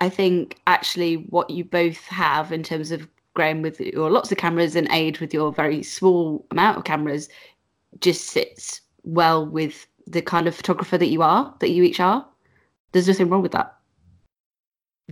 [0.00, 4.38] I think actually what you both have in terms of Graeme with your lots of
[4.38, 7.28] cameras and Ade with your very small amount of cameras
[8.00, 12.26] just sits well with the kind of photographer that you are, that you each are.
[12.92, 13.74] There's nothing wrong with that.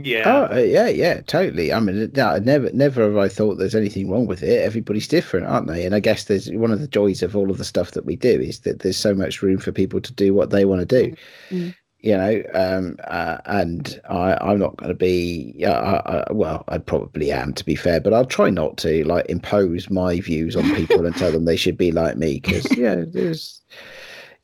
[0.04, 0.48] Yeah.
[0.50, 1.72] Oh, yeah, yeah, totally.
[1.72, 4.62] I mean, no, never, never have I thought there's anything wrong with it.
[4.62, 5.84] Everybody's different, aren't they?
[5.84, 8.16] And I guess there's one of the joys of all of the stuff that we
[8.16, 11.02] do is that there's so much room for people to do what they want to
[11.02, 11.16] do.
[11.50, 11.74] Mm.
[12.02, 15.62] You know, um, uh, and I, I'm not going to be.
[15.66, 19.26] Uh, I, well, I probably am, to be fair, but I'll try not to like
[19.28, 23.04] impose my views on people and tell them they should be like me because yeah,
[23.06, 23.60] there's,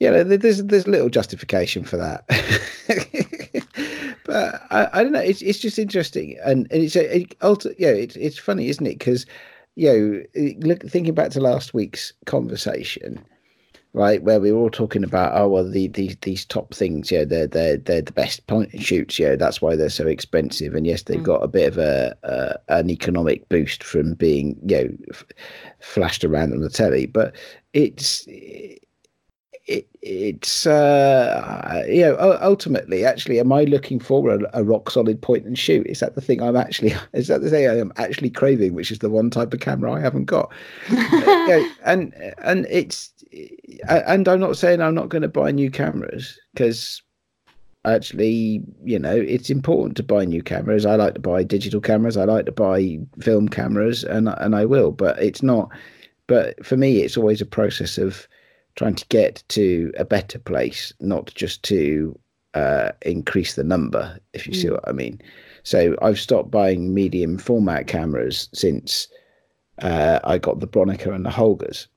[0.00, 2.26] yeah, there's there's little justification for that.
[4.36, 5.20] I, I don't know.
[5.20, 8.86] It's it's just interesting, and, and it's a, it, ulti- yeah, it's it's funny, isn't
[8.86, 8.98] it?
[8.98, 9.26] Because
[9.74, 13.22] you know, look, thinking back to last week's conversation,
[13.92, 17.24] right, where we were all talking about, oh well, the, these these top things, yeah,
[17.24, 20.86] they're they're they're the best point and shoots, yeah, that's why they're so expensive, and
[20.86, 21.24] yes, they've mm.
[21.24, 25.24] got a bit of a, a an economic boost from being you know f-
[25.80, 27.34] flashed around on the telly, but
[27.72, 28.85] it's it,
[29.66, 35.44] it's uh, you know ultimately actually am i looking for a, a, rock solid point
[35.44, 35.86] and shoot?
[35.86, 38.92] Is that the thing i'm actually is that the thing i am actually craving which
[38.92, 40.52] is the one type of camera i haven't got?
[41.46, 42.12] Uh, and
[42.42, 43.12] and it's
[43.88, 47.02] and i'm not saying i'm not going to buy new cameras because
[47.84, 50.84] actually you know it's important to buy new cameras.
[50.84, 52.16] I like to buy digital cameras.
[52.16, 55.70] I like to buy film cameras and and i will but it's not
[56.26, 58.26] but for me it's always a process of
[58.76, 62.18] trying to get to a better place, not just to
[62.54, 64.62] uh, increase the number, if you mm.
[64.62, 65.20] see what I mean.
[65.62, 69.08] So I've stopped buying medium format cameras since
[69.82, 71.88] uh, I got the Bronica and the Holgas.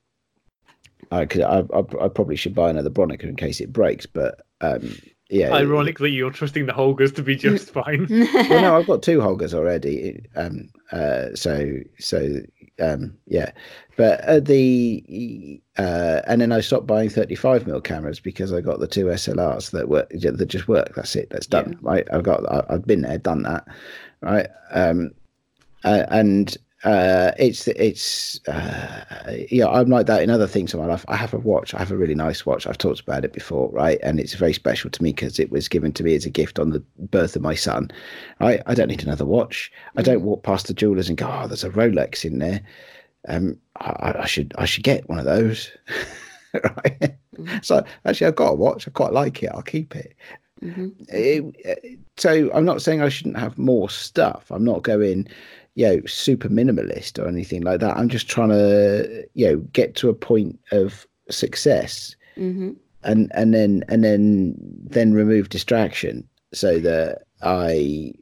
[1.12, 4.96] I, I, I, I, probably should buy another Bronica in case it breaks, but um,
[5.30, 5.54] yeah.
[5.54, 8.08] Ironically, you're trusting the Holgas to be just fine.
[8.10, 10.26] well, no, I've got two Holgas already.
[10.36, 12.40] Um, uh, so so
[12.80, 13.52] um, yeah,
[13.96, 18.80] but uh, the uh, and then I stopped buying 35 mm cameras because I got
[18.80, 20.96] the two SLRs that work that just work.
[20.96, 21.30] That's it.
[21.30, 21.74] That's done.
[21.74, 21.78] Yeah.
[21.82, 22.08] Right.
[22.12, 22.50] I've got.
[22.52, 23.68] I, have been there, done that.
[24.22, 24.48] Right.
[24.72, 25.12] Um,
[25.84, 29.04] uh, and uh, it's it's uh,
[29.50, 31.04] yeah, I'm like that in other things in my life.
[31.10, 31.74] I have a watch.
[31.74, 32.66] I have a really nice watch.
[32.66, 34.00] I've talked about it before, right?
[34.02, 36.58] And it's very special to me because it was given to me as a gift
[36.58, 37.92] on the birth of my son.
[38.40, 39.72] I I don't need another watch.
[39.98, 42.62] I don't walk past the jewelers and go, "Oh, there's a Rolex in there."
[43.28, 45.70] Um, I, I should I should get one of those.
[46.54, 47.16] right?
[47.36, 47.64] Mm.
[47.66, 48.88] So actually, I've got a watch.
[48.88, 49.52] I quite like it.
[49.54, 50.16] I'll keep it.
[50.64, 50.94] Mhm.
[51.08, 54.46] it, so I'm not saying I shouldn't have more stuff.
[54.50, 55.28] I'm not going,
[55.76, 57.96] you know, super minimalist or anything like that.
[57.98, 62.76] I'm just trying to, you know, get to a point of success Mhm.
[63.04, 64.56] and and then and then
[64.90, 68.14] then remove distraction so that I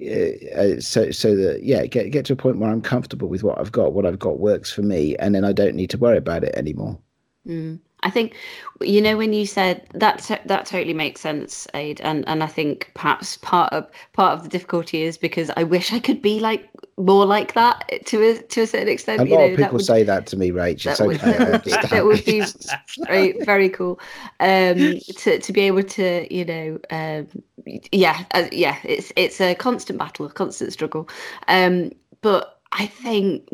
[0.00, 3.42] uh, uh, so so that yeah get get to a point where I'm comfortable with
[3.42, 5.98] what I've got what I've got works for me and then I don't need to
[5.98, 6.98] worry about it anymore
[7.46, 7.80] Mm.
[8.02, 8.34] I think
[8.80, 12.46] you know when you said that to- that totally makes sense, Ade, and and I
[12.46, 16.38] think perhaps part of part of the difficulty is because I wish I could be
[16.38, 19.20] like more like that to a to a certain extent.
[19.20, 20.84] a you lot know, of that people would- say that to me Rach.
[20.84, 23.98] That would, okay that, would be, would be very very cool.
[24.40, 27.26] Um to to be able to you know um
[27.92, 31.08] yeah uh, yeah it's it's a constant battle a constant struggle.
[31.48, 31.90] Um
[32.20, 33.48] but i think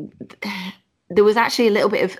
[1.11, 2.19] there was actually a little bit of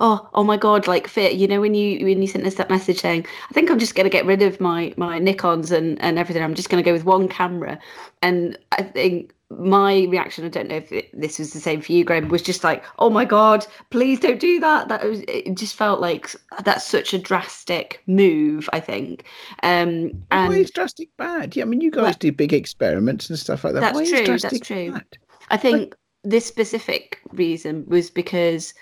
[0.00, 2.70] oh oh my god like fit you know when you when you sent us that
[2.70, 6.00] message saying i think i'm just going to get rid of my my nikons and
[6.00, 6.42] and everything.
[6.42, 7.78] I'm just going to go with one camera.
[8.22, 11.92] And i think my reaction i don't know if it, this was the same for
[11.92, 14.88] you Graeme was just like oh my god please don't do that.
[14.88, 16.34] That was it just felt like
[16.64, 19.24] that's such a drastic move i think.
[19.62, 21.56] Um why and is drastic bad?
[21.56, 23.80] Yeah I mean you guys Well- do big experiments and stuff like that.
[23.80, 24.92] That's why true, that's true.
[24.92, 25.04] bad?
[25.50, 25.94] I think
[26.24, 28.74] this specific reason was because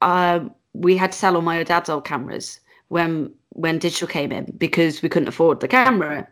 [0.00, 4.52] um, we had to sell all my dad's old cameras when when digital came in
[4.56, 6.26] because we couldn't afford the camera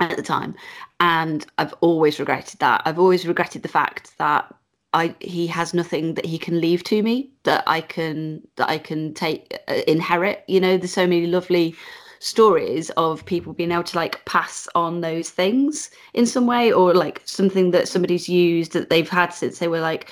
[0.00, 0.54] at the time,
[1.00, 2.82] and I've always regretted that.
[2.84, 4.52] I've always regretted the fact that
[4.94, 8.78] I he has nothing that he can leave to me that I can that I
[8.78, 10.44] can take uh, inherit.
[10.48, 11.74] You know, there's so many lovely
[12.18, 16.94] stories of people being able to like pass on those things in some way or
[16.94, 20.08] like something that somebody's used that they've had since they were like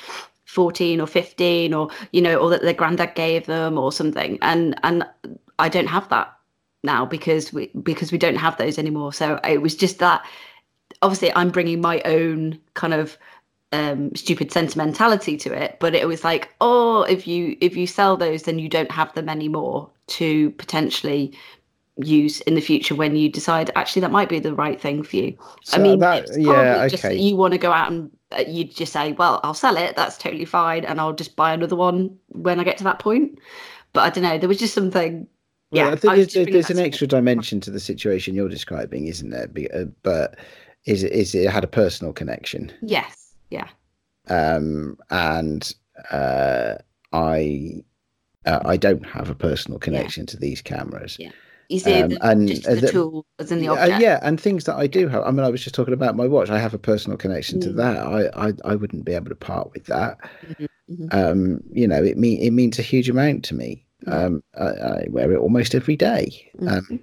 [0.50, 4.38] 14 or 15 or you know or that their granddad gave them or something.
[4.42, 5.06] And and
[5.58, 6.34] I don't have that
[6.82, 9.12] now because we because we don't have those anymore.
[9.12, 10.24] So it was just that
[11.02, 13.16] obviously I'm bringing my own kind of
[13.72, 18.16] um stupid sentimentality to it but it was like oh if you if you sell
[18.16, 21.32] those then you don't have them anymore to potentially
[21.96, 25.16] use in the future when you decide actually that might be the right thing for
[25.16, 25.36] you.
[25.72, 28.10] I mean, that yeah probably just that okay you want to go out and
[28.46, 29.96] you just say, well, I'll sell it.
[29.96, 33.38] That's totally fine, and I'll just buy another one when I get to that point.
[33.92, 34.38] But I don't know.
[34.38, 35.26] There was just something.
[35.72, 39.06] Well, yeah, I think I there's, there's an extra dimension to the situation you're describing,
[39.06, 39.46] isn't there?
[39.48, 40.38] Be- uh, But
[40.84, 43.34] is it is it had a personal connection, Yes.
[43.50, 43.68] Yeah.
[44.28, 45.72] um, and
[46.10, 46.74] uh,
[47.12, 47.82] I
[48.46, 51.16] uh, I don't have a personal connection to these cameras.
[51.18, 51.30] Yeah.
[51.86, 54.86] Um, and, uh, the, the- tool as in the Uh, yeah, and things that I
[54.86, 55.22] do have.
[55.24, 56.50] I mean, I was just talking about my watch.
[56.50, 57.76] I have a personal connection to Mm.
[57.76, 57.96] that.
[58.36, 60.18] I, I I wouldn't be able to part with that.
[60.48, 61.14] Mhm, mhm.
[61.14, 63.84] Um, you know, it mean it means a huge amount to me.
[64.06, 64.12] Mm.
[64.12, 66.50] Um, I, I wear it almost every day.
[66.58, 66.68] Mhm.
[66.78, 67.00] Um,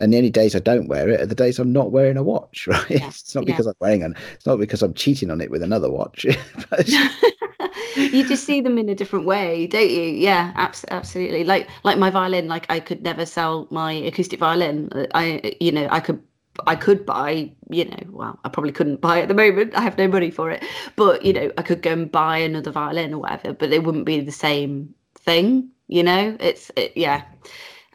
[0.00, 2.22] and the only days I don't wear it are the days I'm not wearing a
[2.22, 2.66] watch.
[2.68, 2.90] Right?
[2.90, 3.52] Yeah, It's not yeah.
[3.52, 4.16] because I'm wearing an.
[4.34, 6.24] It's not because I'm cheating on it with another watch.
[6.70, 6.88] But
[7.96, 10.02] you just see them in a different way, don't you?
[10.02, 11.44] Yeah, abs- absolutely.
[11.44, 14.90] Like like my violin, like I could never sell my acoustic violin.
[15.14, 16.22] I you know I could
[16.66, 19.74] I could buy you know well I probably couldn't buy at the moment.
[19.74, 20.64] I have no money for it,
[20.96, 23.52] but you know I could go and buy another violin or whatever.
[23.52, 25.70] But it wouldn't be the same thing.
[25.88, 27.24] You know, it's it, yeah.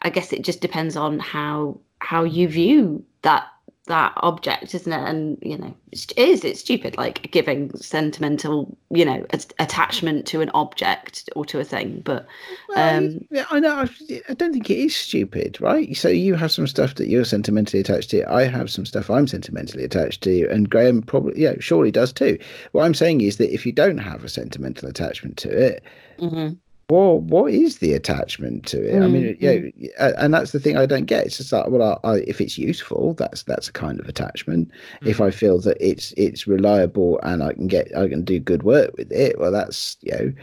[0.02, 3.48] I guess it just depends on how how you view that
[3.88, 5.10] that object, isn't it?
[5.10, 10.42] And you know, it's, it is stupid, like giving sentimental, you know, a- attachment to
[10.42, 12.02] an object or to a thing.
[12.04, 12.26] But
[12.68, 13.76] Well, Um, yeah, I know.
[13.76, 13.90] I,
[14.30, 15.96] I don't think it is stupid, right?
[15.96, 18.30] So you have some stuff that you're sentimentally attached to.
[18.32, 22.38] I have some stuff I'm sentimentally attached to, and Graeme probably, yeah, surely does too.
[22.72, 25.84] What I'm saying is that if you don't have a sentimental attachment to it,
[26.18, 29.02] mhm, well, what is the attachment to it?
[29.02, 31.26] I mean, Mm, you know, a- and that's the thing I don't get.
[31.26, 34.70] It's just like, well, I, I, if it's useful, that's that's a kind of attachment.
[35.06, 38.64] If I feel that it's it's reliable and I can get I can do good
[38.64, 40.34] work with it, well, that's you know,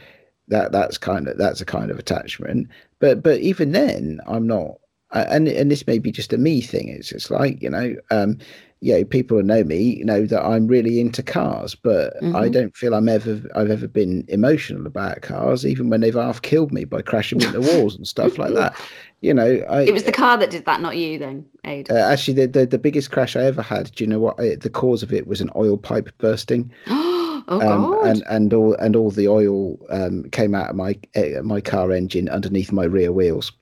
[0.48, 2.68] that that's kind of that's a kind of attachment.
[2.98, 4.76] But but even then, I'm not.
[5.12, 6.88] And and this may be just a me thing.
[6.88, 8.38] It's just like you know, um,
[8.82, 12.52] you know, people who know me know that I'm really into cars, but I Mhm.
[12.52, 16.72] don't feel I'm ever I've ever been emotional about cars, even when they've half killed
[16.72, 18.74] me by crashing into walls and stuff like that.
[19.22, 21.18] You know, I it was the car that did that, not you.
[21.18, 21.90] Then, Ade.
[21.90, 23.92] uh, actually the, the the biggest crash I ever had.
[23.92, 24.40] Do you know what?
[24.40, 28.02] I, the cause of it was an oil pipe bursting, oh um, God!
[28.06, 31.92] and and all and all the oil um, came out of my uh, my car
[31.92, 33.52] engine underneath my rear wheels.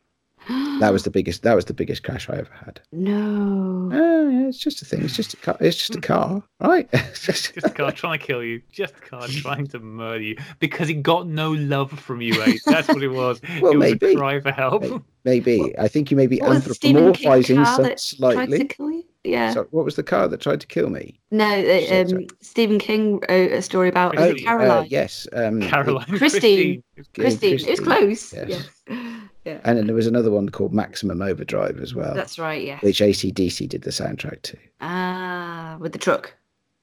[0.80, 1.42] That was the biggest.
[1.42, 2.80] That was the biggest crash I ever had.
[2.92, 3.90] no.
[3.92, 5.02] Oh, yeah, it's just a thing.
[5.02, 5.56] It's just a car.
[5.60, 6.88] It's just a car, right?
[6.92, 8.62] It's just, Just a car trying to kill you.
[8.70, 12.60] Just a car trying to murder you because he got no love from you, Ade.
[12.66, 13.40] That's what it was.
[13.60, 14.12] Well, it was maybe.
[14.14, 14.82] a cry for help.
[15.24, 15.58] Maybe.
[15.58, 15.78] maybe.
[15.78, 18.64] I think you may be What was the anthropomorphizing car some tried to slightly.
[18.66, 19.04] kill you?
[19.24, 19.52] Yeah.
[19.52, 21.18] So, what was the car that tried to kill me?
[21.30, 22.26] No, uh, um.
[22.40, 24.70] Stephen King wrote a story about is Oh, uh, Caroline.
[24.70, 25.26] Uh, yes.
[25.32, 26.06] Um, Caroline.
[26.06, 26.82] Christine.
[26.96, 27.58] yeah, Christine.
[27.58, 28.32] It was close.
[28.32, 28.68] Yes.
[28.88, 29.17] Yeah.
[29.44, 29.60] Yeah.
[29.64, 32.62] And then there was another one called Maximum Overdrive as well, That's right.
[32.64, 32.78] Yeah.
[32.80, 34.58] which ACDC did the soundtrack to.
[34.80, 36.34] Ah, with the truck.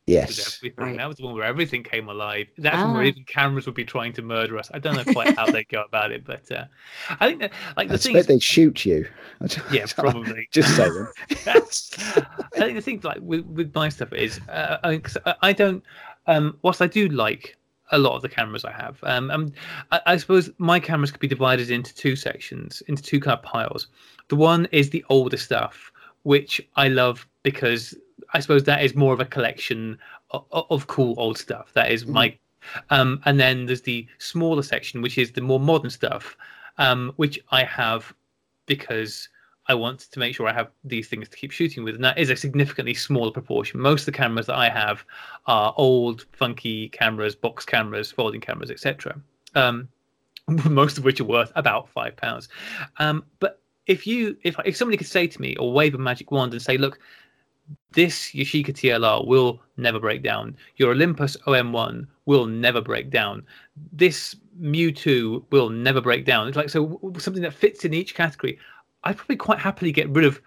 [0.07, 0.61] Yes.
[0.77, 0.97] Right.
[0.97, 2.45] That was the one where everything came alive.
[2.59, 3.07] That's one where Ah.
[3.07, 4.69] even cameras would be trying to murder us.
[4.71, 6.65] I don't know quite how they go about it, but uh,
[7.19, 9.07] I think that, like I the thing expect is, they'd shoot you.
[9.71, 10.47] yeah, probably.
[10.51, 11.07] Just saying.
[11.47, 11.59] I
[12.53, 15.83] think the thing like with, with my stuff is uh, I, 'cause I- I don't.
[16.27, 17.55] Um, whilst I do like
[17.91, 19.51] a lot of the cameras I have, um, um
[19.91, 23.43] I, I suppose my cameras could be divided into two sections, into two kind of
[23.43, 23.87] piles.
[24.29, 25.91] The one is the older stuff,
[26.23, 27.95] which I love because
[28.33, 29.97] I suppose that is more of a collection
[30.31, 31.71] of, of cool old stuff.
[31.73, 32.35] That is my,
[32.89, 36.35] um, and then there's the smaller section, which is the more modern stuff,
[36.77, 38.13] um, which I have
[38.65, 39.29] because
[39.67, 42.17] I want to make sure I have these things to keep shooting with, and that
[42.17, 43.79] is a significantly smaller proportion.
[43.79, 45.03] Most of the cameras that I have
[45.47, 49.19] are old, funky cameras, box cameras, folding cameras, etc.
[49.55, 49.87] Um,
[50.47, 52.47] most of which are worth about five pounds.
[52.97, 56.31] Um, but if you, if if somebody could say to me or wave a magic
[56.31, 56.99] wand and say, look,
[57.93, 60.55] this Yashica TLR will never break down.
[60.75, 63.43] Your Olympus OM1 will never break down.
[63.91, 66.47] This Mju II will never break down.
[66.47, 68.59] It's like so something that fits in each category.
[69.05, 70.41] I'd probably quite happily get rid of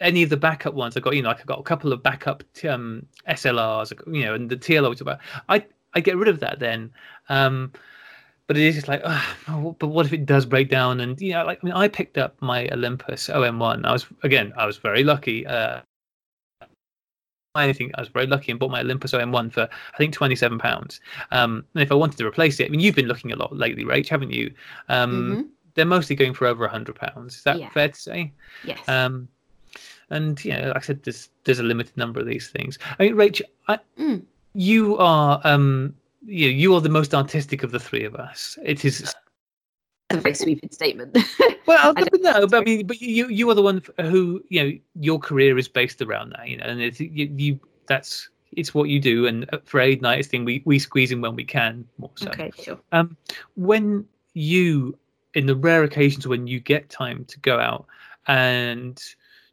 [0.00, 0.96] any of the backup ones.
[0.96, 4.34] I've got, you know, like I've got a couple of backup um, SLRs, you know,
[4.34, 5.20] and the TLR about.
[5.48, 5.64] I
[5.94, 6.90] I get rid of that then.
[7.28, 7.72] Um,
[8.46, 9.02] but it is just like,
[9.78, 11.00] but what if it does break down?
[11.00, 13.84] And you know, like I mean, I picked up my Olympus OM1.
[13.84, 15.46] I was again, I was very lucky.
[15.46, 15.80] Uh,
[17.54, 20.34] I think I was very lucky and bought my Olympus OM1 for I think twenty
[20.36, 21.00] seven pounds.
[21.30, 23.54] Um, and if I wanted to replace it, I mean, you've been looking a lot
[23.56, 24.52] lately, Rach, haven't you?
[24.88, 25.48] Um, Mhm.
[25.74, 27.36] They're mostly going for over a hundred pounds.
[27.36, 27.70] Is that Yeah.
[27.70, 28.32] fair to say?
[28.64, 28.88] Yes.
[28.88, 29.28] Um,
[30.10, 32.78] and you know, like I said, there's there's a limited number of these things.
[32.98, 34.22] I mean, Rach, I, Mm.
[34.54, 35.94] you are um,
[36.24, 38.58] you you are the most artistic of the three of us.
[38.64, 39.14] It is
[40.10, 41.16] a very sweeping statement.
[41.66, 45.18] well, no, but I mean, but you you are the one who you know your
[45.18, 49.00] career is based around that, you know, and it's you, you that's it's what you
[49.00, 49.26] do.
[49.26, 51.86] And uh, for Ade and I, it's thing we we squeeze in when we can
[51.98, 52.28] more so.
[52.28, 52.78] okay, sure.
[52.92, 53.16] Um,
[53.56, 54.98] when you,
[55.34, 57.86] in the rare occasions when you get time to go out
[58.26, 59.02] and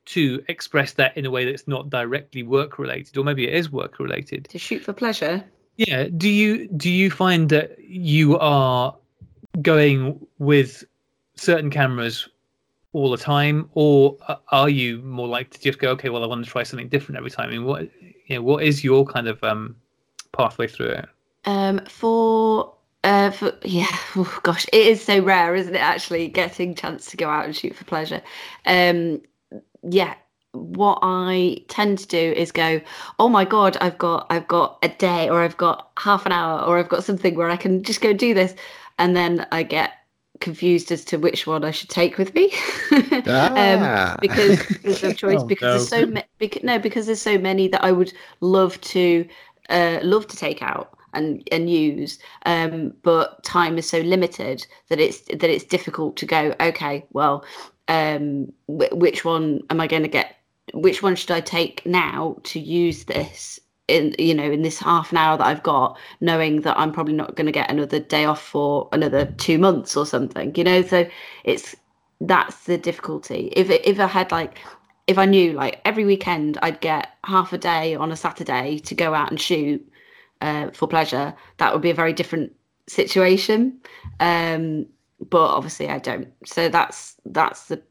[0.06, 3.72] to express that in a way that's not directly work related, or maybe it is
[3.72, 4.46] work related.
[4.50, 5.44] To shoot for pleasure.
[5.78, 6.08] Yeah.
[6.18, 8.96] Do you do you find that you are
[9.62, 10.84] going with
[11.36, 12.28] certain cameras
[12.92, 14.18] all the time, or
[14.52, 17.18] are you more like to just go, okay, well, I want to try something different
[17.18, 17.50] every time?
[17.50, 17.90] I mean, what
[18.26, 19.76] you know, what is your kind of um
[20.32, 21.10] pathway through it?
[21.46, 22.74] Um, for
[23.04, 25.82] uh, for yeah, oh, gosh, it is so rare, isn't it?
[25.82, 28.22] Actually, getting chance to go out and shoot for pleasure.
[28.66, 29.22] Um,
[29.84, 30.16] yeah,
[30.52, 32.82] what I tend to do is go,
[33.20, 36.62] oh my god, I've got I've got a day, or I've got half an hour,
[36.62, 38.56] or I've got something where I can just go do this,
[38.98, 39.94] and then I get
[40.42, 42.52] confused as to which one I should take with me.
[43.28, 44.12] Ah.
[44.14, 45.70] um, because there's no choice Oh, because no.
[45.70, 49.28] there's so many because no because there's so many that I would love to
[49.70, 55.00] uh, love to take out and and use um, but time is so limited that
[55.00, 57.44] it's that it's difficult to go okay well
[57.88, 60.36] um, wh- which one am I going to get
[60.74, 65.12] which one should I take now to use this in you know in this half
[65.12, 68.26] an hour that I've got knowing that I'm probably not going to get another day
[68.26, 70.82] off for another 2 months or something you know?
[70.84, 71.08] So
[71.44, 71.76] it's
[72.22, 73.52] that's the difficulty.
[73.56, 74.60] If if I had like
[75.08, 78.96] if I knew like every weekend I'd get half a day on a Saturday to
[78.96, 79.86] go out and shoot
[80.42, 82.52] uh, for pleasure that would be a very different
[82.88, 83.80] situation
[84.20, 84.86] um
[85.30, 87.82] but obviously I don't so that's that's the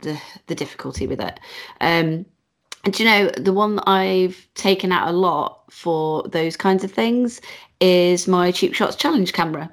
[0.00, 1.38] the, the difficulty with it
[1.80, 2.26] um
[2.84, 6.82] and do you know the one that I've taken out a lot for those kinds
[6.82, 7.40] of things
[7.80, 9.70] is my cheap shots challenge camera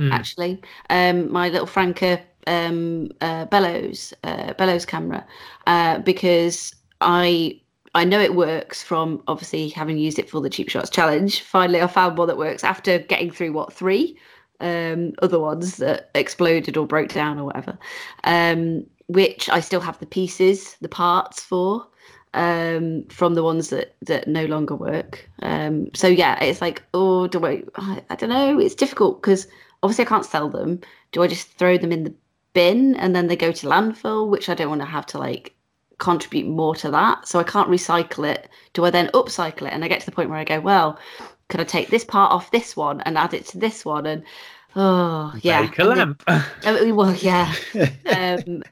[0.00, 0.12] Mm.
[0.12, 0.62] actually.
[0.88, 5.26] Um, my little Franka um, uh, bellows uh, bellows camera
[5.66, 7.60] uh, because I
[7.94, 11.42] I know it works from obviously having used it for the cheap shots challenge.
[11.42, 14.16] Finally, I found one that works after getting through what three
[14.60, 17.78] um, other ones that exploded or broke down or whatever,
[18.24, 21.86] um, which I still have the pieces, the parts for
[22.32, 25.28] um from the ones that that no longer work.
[25.42, 28.60] Um so yeah it's like oh do i i, I don't know.
[28.60, 29.48] It's difficult because
[29.82, 30.80] obviously i can't sell them.
[31.10, 32.14] Do i just throw them in the
[32.52, 35.54] bin and then they go to landfill, which I don't want to have to like
[36.00, 37.28] contribute more to that.
[37.28, 38.48] So I can't recycle it.
[38.72, 39.72] Do I then upcycle it?
[39.72, 40.98] And I get to the point where I go, well,
[41.48, 44.06] could I take this part off this one and add it to this one?
[44.06, 44.24] And
[44.74, 46.24] oh yeah, Make a lamp.
[46.62, 47.54] Then, well, yeah,
[48.16, 48.62] um,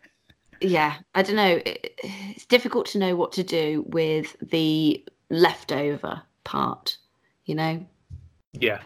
[0.60, 0.96] yeah.
[1.14, 1.60] I don't know.
[1.64, 6.96] It, it's difficult to know what to do with the leftover part.
[7.44, 7.86] You know.
[8.52, 8.80] Yeah.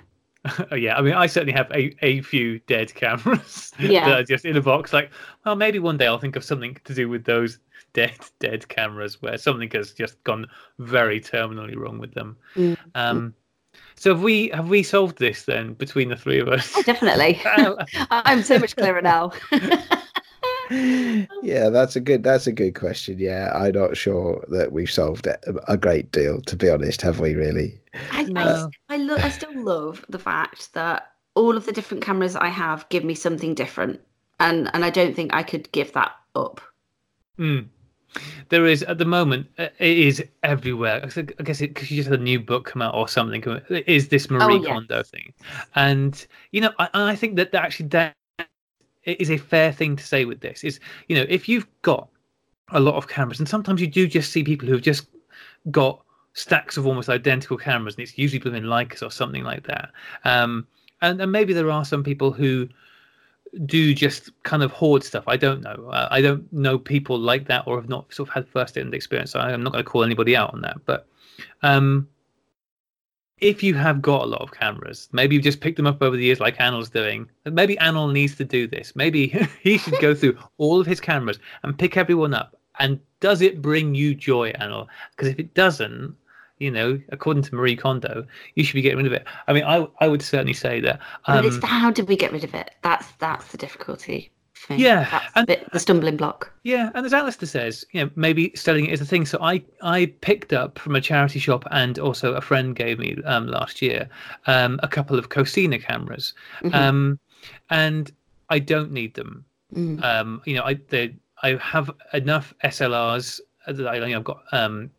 [0.76, 4.09] yeah, I mean, I certainly have a, a few dead cameras Yeah.
[4.09, 4.93] that are just in a box.
[4.93, 5.11] Like,
[5.45, 7.59] well, maybe one day I'll think of something to do with those
[7.93, 10.47] dead dead cameras where something has just gone
[10.78, 12.36] very terminally wrong with them.
[12.57, 12.76] Mm.
[12.95, 13.34] Um,
[13.95, 16.72] so have we have we solved this then between the three of us?
[16.76, 17.40] Oh, definitely.
[18.11, 19.32] I'm so much clearer now.
[21.43, 23.18] Yeah, that's a good that's a good question.
[23.18, 27.20] Yeah, I'm not sure that we've solved it a great deal, to be honest, have
[27.20, 27.81] we really?
[28.11, 28.70] I, No.
[28.89, 32.49] I, I, lo- I still love the fact that all of the different cameras I
[32.49, 34.01] have give me something different,
[34.41, 36.61] and and I don't think I could give that up.
[37.39, 37.66] Mm.
[38.51, 39.47] There is at the moment.
[39.59, 41.01] uh, It is everywhere.
[41.03, 43.43] I think- I guess because you just had a new book come out or something.
[43.70, 44.68] It is this Marie yeah.
[44.75, 45.33] Kondo thing,
[45.75, 48.14] and you know, I, I think that, that actually that
[49.05, 50.64] is a fair thing to say with this.
[50.64, 52.09] Is you know, if you've got
[52.70, 55.07] a lot of cameras, and sometimes you do just see people who have just
[55.70, 56.03] got
[56.34, 59.90] stacks of almost identical cameras, and it's usually within Leicas or something like that.
[60.24, 60.66] Um,
[61.03, 62.68] and, and maybe there are some people who
[63.66, 65.24] do just kind of hoard stuff.
[65.26, 65.90] I don't know.
[65.92, 69.32] Uh, I don't know people like that or have not sort of had first-hand experience.
[69.32, 70.78] So I'm not going to call anybody out on that.
[70.86, 71.07] But
[71.62, 72.09] um,
[73.43, 76.16] if you have got a lot of cameras, maybe you've just picked them up over
[76.16, 77.28] the years, like Anil's doing.
[77.45, 78.95] Maybe Anil needs to do this.
[78.95, 79.26] Maybe
[79.62, 82.57] he should go through all of his cameras and pick everyone up.
[82.78, 84.86] And does it bring you joy, Anil?
[85.11, 86.14] Because if it doesn't,
[86.59, 88.24] you know, according to Marie Kondo,
[88.55, 89.24] you should be getting rid of it.
[89.49, 91.01] I mean, I I would certainly say that.
[91.26, 92.70] But it's Um, the how did we get rid of it?
[92.82, 94.30] That's that's the difficulty.
[94.70, 96.52] Yeah, the, and- the stumbling block.
[96.62, 99.26] Yeah, and as Alistair says, you know, maybe selling it is a thing.
[99.26, 103.16] So I I picked up from a charity shop and also a friend gave me
[103.24, 104.08] um, last year
[104.46, 106.74] um, a couple of Cosina cameras, Mhm.
[106.74, 107.18] um,
[107.70, 108.12] and
[108.50, 109.44] I don't need them.
[109.74, 110.02] Mm.
[110.04, 114.42] Um, you know, I they, I have enough SLRs that I, you know, I've got.
[114.52, 114.90] Um,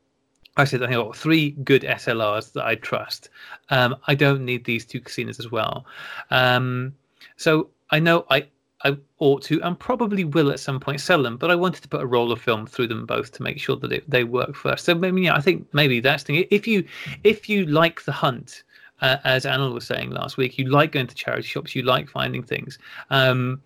[0.56, 3.30] I said I think I've got three good SLRs that I trust.
[3.70, 5.86] Um, I don't need these two Cosinas as well.
[6.30, 6.94] Um,
[7.38, 8.46] so I know I
[8.84, 11.88] I ought to and probably will at some point sell them, but I wanted to
[11.88, 14.56] put a roll of film through them both to make sure that it, they work
[14.56, 14.86] first.
[14.86, 16.48] So yeah, I think maybe that's the thing.
[16.52, 16.86] If you
[17.24, 18.64] if you like the hunt,
[19.02, 22.10] uh, as Anna was saying last week, you like going to charity shops, you like
[22.10, 22.78] finding things.
[23.10, 23.62] Um,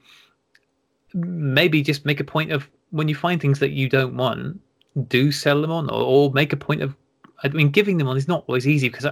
[1.14, 4.60] maybe just make a point of when you find things that you don't want,
[5.08, 6.96] do sell them on, or, or make a point of.
[7.44, 9.06] I mean, giving them on is not always easy because,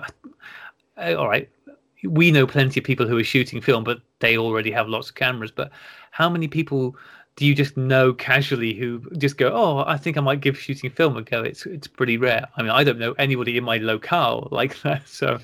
[0.97, 1.47] I, all right,
[2.03, 5.15] we know plenty of people who are shooting film, but they already have lots of
[5.15, 5.51] cameras.
[5.51, 5.71] But
[6.11, 6.95] how many people
[7.35, 10.89] do you just know casually who just go, "Oh, I think I might give shooting
[10.89, 11.41] film a go"?
[11.43, 12.47] It's it's pretty rare.
[12.55, 15.07] I mean, I don't know anybody in my locale like that.
[15.07, 15.39] So,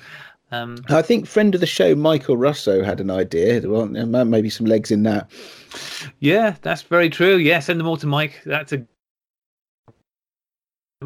[0.50, 3.60] um, I think friend of the show Michael Raso had an idea.
[3.68, 5.30] Well, maybe some legs in that.
[6.20, 7.36] yeah, that's very true.
[7.36, 8.40] Yeah, send them all to Mike.
[8.46, 8.86] That's a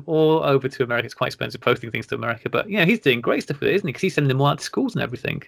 [0.07, 1.07] all over to America.
[1.07, 3.75] It's quite expensive posting things to America, but yeah, he's doing great stuff with it,
[3.77, 3.93] isn't he?
[3.93, 5.43] Because he's sending them all out to schools and everything,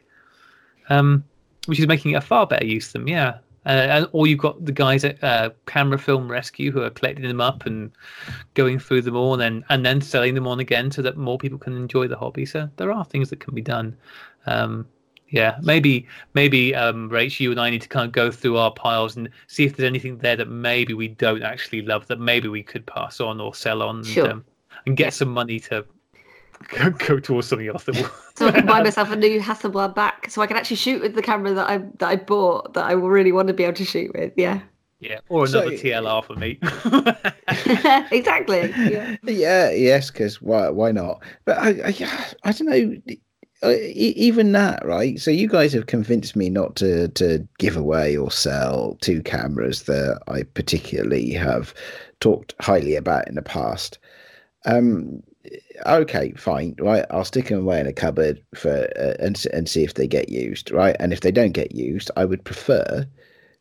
[0.88, 1.24] um,
[1.66, 3.08] which is making a far better use of them.
[3.08, 3.38] Yeah.
[3.66, 7.26] Uh, and, or you've got the guys at uh, Camera Film Rescue who are collecting
[7.26, 7.90] them up and
[8.54, 11.36] going through them all, and then and then selling them on again so that more
[11.36, 12.46] people can enjoy the hobby.
[12.46, 13.94] So there are things that can be done.
[14.46, 14.86] Um,
[15.30, 18.72] yeah, maybe maybe um, Rach, you and I need to kind of go through our
[18.72, 22.48] piles and see if there's anything there that maybe we don't actually love that maybe
[22.48, 24.24] we could pass on or sell on Sure.
[24.24, 24.44] and, um,
[24.86, 25.10] and get Yeah.
[25.10, 25.84] some money to
[26.68, 28.10] go, go towards something else that will.
[28.36, 31.14] So I can buy myself a new Hasselblad back, so I can actually shoot with
[31.14, 33.84] the camera that I that I bought that I really want to be able to
[33.84, 34.32] shoot with.
[34.36, 34.60] Yeah,
[35.00, 36.58] yeah, or So- another TLR for me.
[38.12, 38.72] exactly.
[38.90, 39.16] Yeah.
[39.24, 41.22] Yeah, yes, because why why not?
[41.44, 43.14] But I I, I don't know.
[43.62, 45.18] Uh, Even that, right?
[45.18, 49.82] So you guys have convinced me not to to give away or sell two cameras
[49.84, 51.74] that I particularly have
[52.20, 53.98] talked highly about in the past.
[54.64, 55.22] Um,
[55.86, 57.04] okay, fine, right?
[57.10, 60.28] I'll stick them away in a cupboard for uh, and and see if they get
[60.28, 60.96] used, right?
[61.00, 63.06] And if they don't get used, I would prefer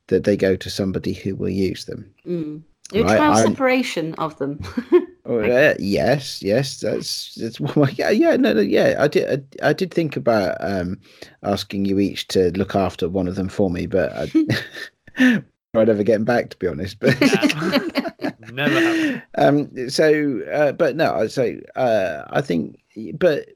[0.07, 2.13] that they go to somebody who will use them.
[2.26, 2.61] Mm.
[2.89, 4.59] Do Right, trial I'm- separation of them.
[5.30, 8.95] Oh, uh, yes, yes, that's that's well, yeah, yeah, no, no, yeah.
[8.97, 11.01] I did, I, I did think about um
[11.43, 14.31] asking you each to look after one of them for me, but I,
[15.76, 17.01] I'd ever getting back to be honest.
[17.01, 17.19] But
[18.53, 19.23] Never happened.
[19.38, 22.80] um, so, uh, but no, I so uh, I think,
[23.15, 23.49] but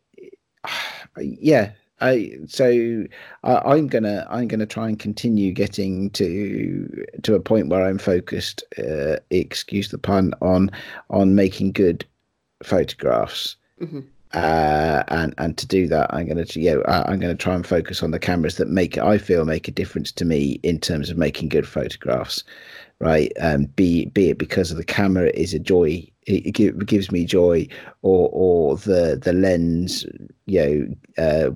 [1.17, 1.71] yeah,
[2.01, 3.05] I so
[3.43, 7.99] I, am gonna I'm gonna try and continue getting to to a point where I'm
[7.99, 8.63] focused.
[8.77, 10.71] Uh, excuse the pun on
[11.09, 12.05] on making good
[12.63, 13.55] photographs.
[13.79, 14.01] Mm-hmm.
[14.33, 18.11] Uh, and and to do that, I'm gonna yeah I'm gonna try and focus on
[18.11, 21.49] the cameras that make I feel make a difference to me in terms of making
[21.49, 22.43] good photographs,
[22.99, 23.31] right?
[23.39, 27.25] Um, be be it because of the camera is a joy it, it gives me
[27.25, 27.67] joy,
[28.01, 30.05] or or the the lens,
[30.45, 31.49] you know, uh,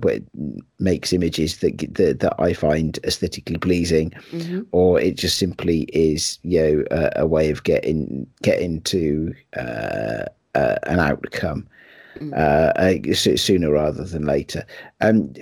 [0.78, 4.62] makes images that, that that I find aesthetically pleasing, mm-hmm.
[4.72, 10.24] or it just simply is, you know, a, a way of getting getting to uh,
[10.54, 11.68] uh, an outcome
[12.16, 12.32] mm-hmm.
[12.34, 14.64] uh, sooner rather than later.
[15.00, 15.32] Um,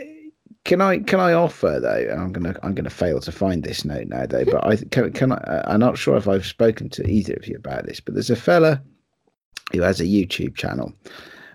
[0.64, 2.14] can I can I offer though?
[2.18, 4.44] I'm gonna I'm gonna fail to find this note now though.
[4.44, 5.64] But I can can I?
[5.66, 8.00] I'm not sure if I've spoken to either of you about this.
[8.00, 8.82] But there's a fella
[9.72, 10.92] who has a YouTube channel,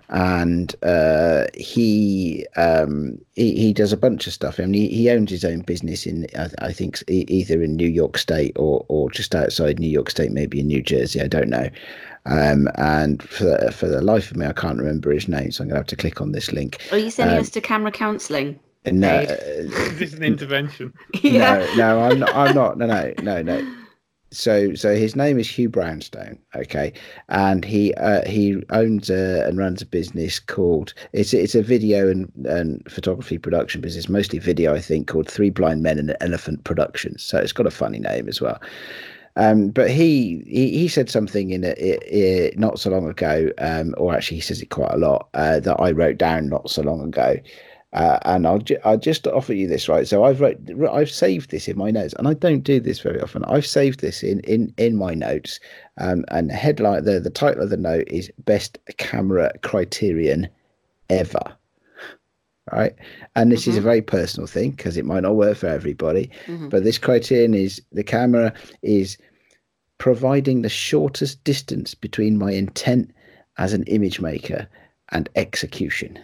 [0.10, 4.60] and uh, he, um, he he does a bunch of stuff.
[4.60, 7.88] I mean, he, he owns his own business in I, I, think either in New
[7.88, 11.22] York State or or just outside New York State, maybe in New Jersey.
[11.22, 11.70] I don't know.
[12.26, 15.64] Um, and for the, for the life of me, I can't remember his name, so
[15.64, 16.80] I'm gonna have to click on this link.
[16.92, 18.60] Are you sending um, us to camera counselling?
[18.86, 20.94] No, Is this is an intervention.
[21.22, 21.66] yeah.
[21.76, 22.36] No, no, I'm not.
[22.36, 22.78] I'm not.
[22.78, 23.79] No, no, no, no
[24.32, 26.94] so so his name is Hugh Brownstone, okay,
[27.30, 32.10] and he uh, he owns a, and runs a business called it's it's a video
[32.10, 36.18] and, and photography production business, mostly video, I think, called Three Blind Men and an
[36.22, 37.24] Elephant Productions.
[37.24, 38.60] So it's got a funny name as well.
[39.36, 44.14] Um, but he, he he said something in it, not so long ago, um, or
[44.14, 47.02] actually he says it quite a lot uh, that I wrote down not so long
[47.02, 47.38] ago.
[47.92, 50.08] Uh, and I'll ju- I'll just offer you this right.
[50.08, 50.60] So I've wrote,
[50.92, 53.44] I've saved this in my notes, and I don't do this very often.
[53.46, 55.60] I've saved this in in in my notes,
[55.98, 60.48] um, and the headline the the title of the note is best camera criterion
[61.10, 61.42] ever.
[62.72, 62.94] Right,
[63.36, 63.72] and this mm-hmm.
[63.72, 63.88] is a mm-hmm.
[63.88, 66.70] very personal thing because it might not work for everybody, mm-hmm.
[66.70, 68.54] but this criterion is the camera
[68.84, 69.18] is
[69.98, 73.12] providing the shortest distance between my intent
[73.58, 74.68] as an image maker
[75.12, 76.20] and execution.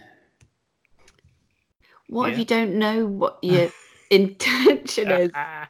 [2.08, 2.32] What yeah.
[2.32, 3.70] if you don't know what your
[4.10, 5.30] intention is?
[5.34, 5.68] I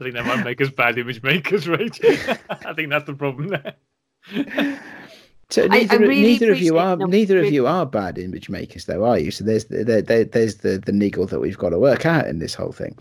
[0.00, 1.98] think that might make us bad image makers, right?
[2.64, 3.74] I think that's the problem there.
[5.48, 8.48] So neither, I, I really neither of you are neither of you are bad image
[8.48, 9.30] makers, though, are you?
[9.30, 12.40] So there's the, there, there's the the niggle that we've got to work out in
[12.40, 12.98] this whole thing.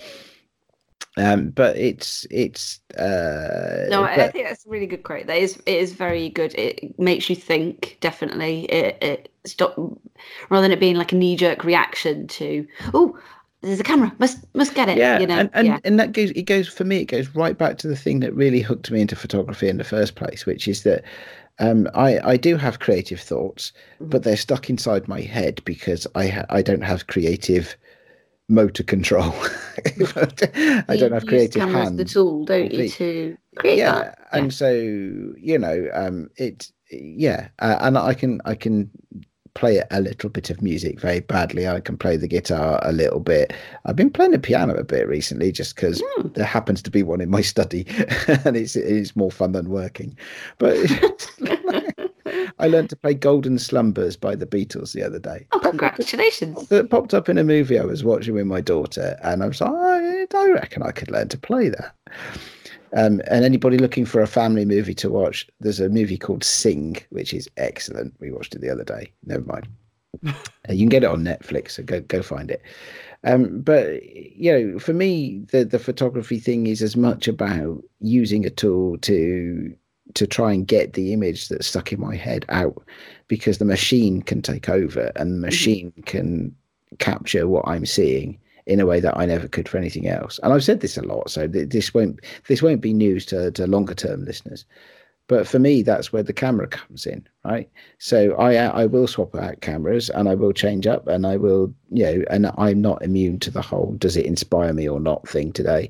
[1.18, 4.20] Um, but it's it's uh, no, but...
[4.20, 5.28] I think that's a really good quote.
[5.28, 6.54] That is it is very good.
[6.56, 7.98] It makes you think.
[8.02, 9.78] Definitely, it it stop
[10.50, 13.18] rather than it being like a knee jerk reaction to oh
[13.62, 15.80] there's a camera must must get it yeah you know and, and, yeah.
[15.84, 18.34] and that goes it goes for me it goes right back to the thing that
[18.34, 21.04] really hooked me into photography in the first place which is that
[21.60, 24.10] um, I, I do have creative thoughts, mm-hmm.
[24.10, 27.78] but they're stuck inside my head because I ha- I don't have creative
[28.48, 29.34] motor control.
[30.88, 31.98] I don't have creative hands.
[31.98, 34.20] the tool, don't you, to create yeah, that?
[34.20, 38.90] Yeah, and so you know, um, it yeah, uh, and I can I can
[39.56, 41.68] play a little bit of music very badly.
[41.68, 43.54] I can play the guitar a little bit.
[43.86, 46.34] I've been playing the piano a bit recently just because mm.
[46.36, 47.88] there happens to be one in my study
[48.46, 50.18] and it's it's more fun than working.
[50.60, 50.78] But
[52.60, 55.46] I learned to play Golden Slumbers by the Beatles the other day.
[55.52, 56.72] Oh, congratulations.
[56.72, 59.60] It popped up in a movie I was watching with my daughter and I was
[59.60, 61.96] like, oh, I reckon I could learn to play that.
[62.96, 66.96] Um, and anybody looking for a family movie to watch, there's a movie called Sing,
[67.10, 68.14] which is excellent.
[68.20, 69.12] We watched it the other day.
[69.26, 69.68] Never mind.
[70.26, 70.34] uh,
[70.70, 72.62] you can get it on Netflix, so go go find it.
[73.26, 78.46] Um, but you know, for me, the the photography thing is as much about using
[78.46, 79.76] a tool to
[80.16, 82.84] to try and get the image that's stuck in my head out,
[83.28, 85.42] because the machine can take over and the mm-hmm.
[85.42, 86.56] machine can
[87.00, 90.40] capture what I'm seeing in a way that I never could for anything else.
[90.42, 93.68] And I've said this a lot, so this won't this won't be news to, to
[93.68, 94.66] longer term listeners.
[95.28, 97.70] But for me, that's where the camera comes in, right?
[97.98, 101.74] So I I will swap out cameras and I will change up and I will
[101.92, 105.28] you know and I'm not immune to the whole does it inspire me or not
[105.28, 105.90] thing today.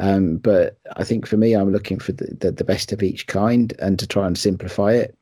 [0.00, 3.26] Um, but I think for me, I'm looking for the, the, the best of each
[3.26, 5.16] kind and to try and simplify it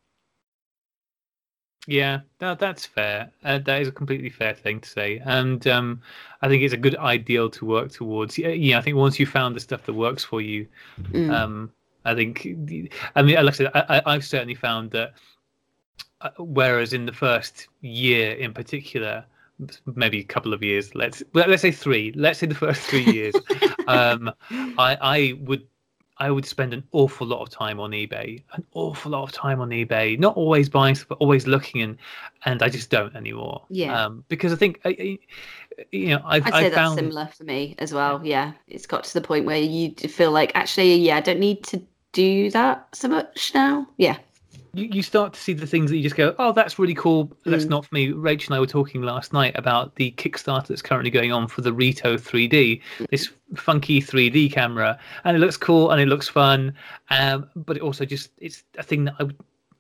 [1.88, 3.30] yeah, that, that's fair.
[3.42, 6.02] Uh, that is a completely fair thing to say, and um,
[6.42, 8.36] I think it's a good ideal to work towards.
[8.36, 10.66] Yeah, yeah I think once you found the stuff that works for you,
[11.00, 11.32] mm.
[11.32, 11.72] um,
[12.05, 12.46] I think.
[13.16, 15.14] I mean, like I said, I, I've certainly found that.
[16.20, 19.24] Uh, whereas in the first year, in particular,
[19.94, 22.12] maybe a couple of years, let's let's say three.
[22.16, 23.35] Let's say the first three years,
[23.89, 25.66] um, I I would
[26.20, 29.60] I would spend an awful lot of time on eBay, an awful lot of time
[29.60, 31.97] on eBay, not always buying stuff, but always looking, and
[32.44, 33.62] and I just don't anymore.
[33.68, 34.05] Yeah.
[34.06, 35.18] Um, because I think, I, I-
[35.93, 38.20] you know, I've, I'd say I've that's found similar for me as well.
[38.24, 41.62] Yeah, it's got to the point where you feel like actually, yeah, I don't need
[41.64, 41.80] to
[42.12, 43.86] do that so much now.
[43.97, 44.16] Yeah,
[44.78, 47.30] you, you start to see the things that you just go, oh, that's really cool.
[47.44, 47.70] That's Mm.
[47.70, 48.12] not for me.
[48.12, 51.60] Rachel and I were talking last night about the Kickstarter that's currently going on for
[51.62, 52.80] the Reto 3D,
[53.10, 56.74] this funky 3D camera, and it looks cool and it looks fun.
[57.10, 59.36] Um, but it also just it's a thing that I would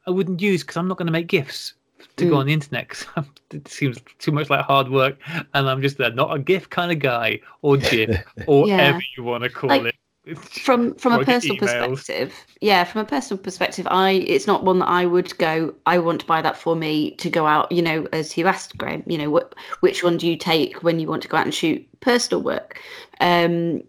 [0.06, 1.74] I wouldn't use because I'm not going to make gifts
[2.16, 2.40] to go Mm.
[2.40, 3.06] on the internet 'cause
[3.52, 5.18] it seems too much like hard work,
[5.54, 8.76] and I'm just uh, not a GIF kind of guy or GIF or Yeah.
[8.76, 9.94] whatever you want to call Like, it.
[10.36, 11.60] from from a personal emails.
[11.60, 15.98] perspective yeah from a personal perspective i it's not one that i would go i
[15.98, 19.02] want to buy that for me to go out you know as you asked Graeme
[19.06, 21.54] you know what which one do you take when you want to go out and
[21.54, 22.80] shoot personal work?
[23.20, 23.82] Um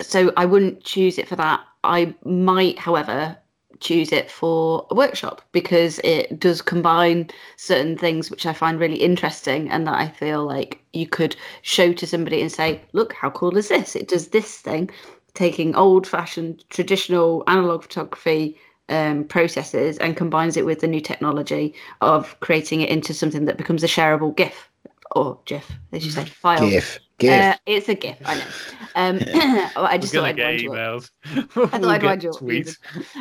[0.00, 1.60] so i wouldn't choose it for that.
[1.84, 3.36] I might however
[3.80, 8.96] choose it for a workshop because it does combine certain things which i find really
[8.96, 13.30] interesting and that i feel like you could show to somebody and say look how
[13.30, 13.96] cool is this?
[13.96, 14.90] It does this thing
[15.34, 18.56] taking old fashioned traditional analog photography
[18.88, 23.56] um, processes and combines it with the new technology of creating it into something that
[23.56, 24.68] becomes a shareable GIF
[25.12, 26.68] or GIF, as you say, file.
[26.68, 26.98] GIF.
[27.18, 27.54] GIF.
[27.54, 28.44] Uh, it's a GIF, I know.
[28.96, 29.20] Um,
[29.76, 31.10] I just We're thought gonna I'd get wind emails.
[31.72, 32.76] I thought I'd wind you up, tweets.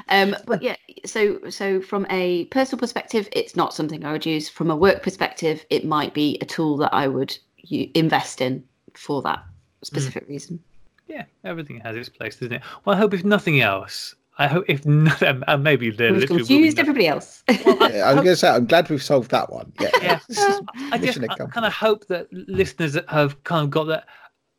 [0.07, 0.75] Um, but yeah,
[1.05, 4.49] so so from a personal perspective, it's not something I would use.
[4.49, 8.63] From a work perspective, it might be a tool that I would u- invest in
[8.95, 9.43] for that
[9.83, 10.59] specific reason.
[11.09, 12.61] Yeah, everything has its place, doesn't it?
[12.85, 16.41] Well, I hope if nothing else, I hope if nothing, and maybe there We've literally
[16.43, 17.43] will be confused everybody else.
[17.49, 19.73] Yeah, I'm going to say, I'm glad we've solved that one.
[19.79, 19.89] Yeah.
[20.01, 20.19] Yeah.
[20.91, 21.51] I just I accomplished.
[21.53, 24.05] kind of hope that listeners have kind of got that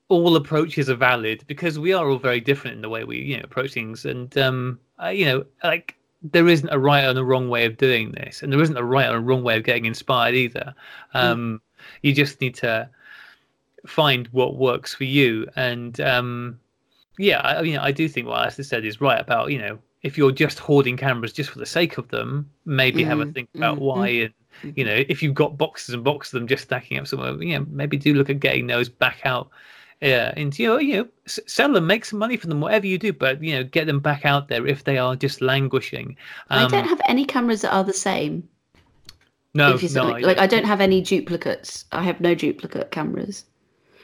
[0.08, 3.36] all approaches are valid because we are all very different in the way we you
[3.36, 7.24] know approach things, and um, uh, you know, like there isn't a right and a
[7.24, 9.62] wrong way of doing this, and there isn't a right and a wrong way of
[9.62, 10.74] getting inspired either.
[11.14, 11.62] Um,
[12.02, 12.90] You just need to
[13.86, 16.58] find what works for you, and um,
[17.18, 19.78] yeah, I, you know, I do think what Alistair said is right about you know
[20.02, 23.34] if you're just hoarding cameras just for the sake of them, maybe have a Mm,
[23.34, 24.34] think about mm, why and
[24.76, 27.58] you know if you've got boxes and boxes of them just stacking up somewhere you
[27.58, 29.48] know maybe do look at getting those back out
[30.00, 32.98] yeah into you know, you know sell them make some money from them whatever you
[32.98, 36.16] do but you know get them back out there if they are just languishing.
[36.48, 38.48] I um, don't have any cameras that are the same.
[39.54, 41.84] no no, no, like, I don't have any duplicates.
[41.92, 43.44] I have no duplicate cameras,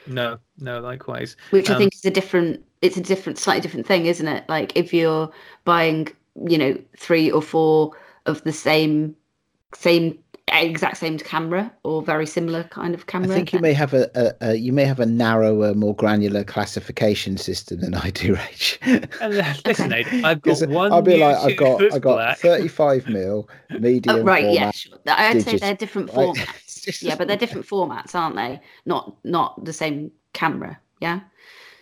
[0.07, 2.63] no no likewise which I Um, think is a different.
[2.81, 4.47] It's a different, slightly different thing, isn't it?
[4.47, 5.31] Like if you're
[5.65, 6.09] buying,
[6.47, 7.93] you know, three or four
[8.27, 9.15] of the same,
[9.73, 10.19] same
[10.53, 13.29] exact same camera or very similar kind of camera.
[13.29, 16.43] I think you may have a, a, a you may have a narrower, more granular
[16.43, 18.77] classification system than I do, Rach.
[19.21, 20.23] uh, listen Okay.
[20.23, 22.37] I've got 'Cause one I'll be like, I've got I've got black.
[22.39, 23.49] 35 mil
[23.79, 24.53] medium Oh, right, format.
[24.53, 24.97] yeah, sure.
[25.07, 26.87] I'd say they're different formats.
[26.87, 28.61] It's yeah, but they're different formats, aren't they?
[28.85, 30.79] Not not the same camera.
[31.01, 31.19] Yeah.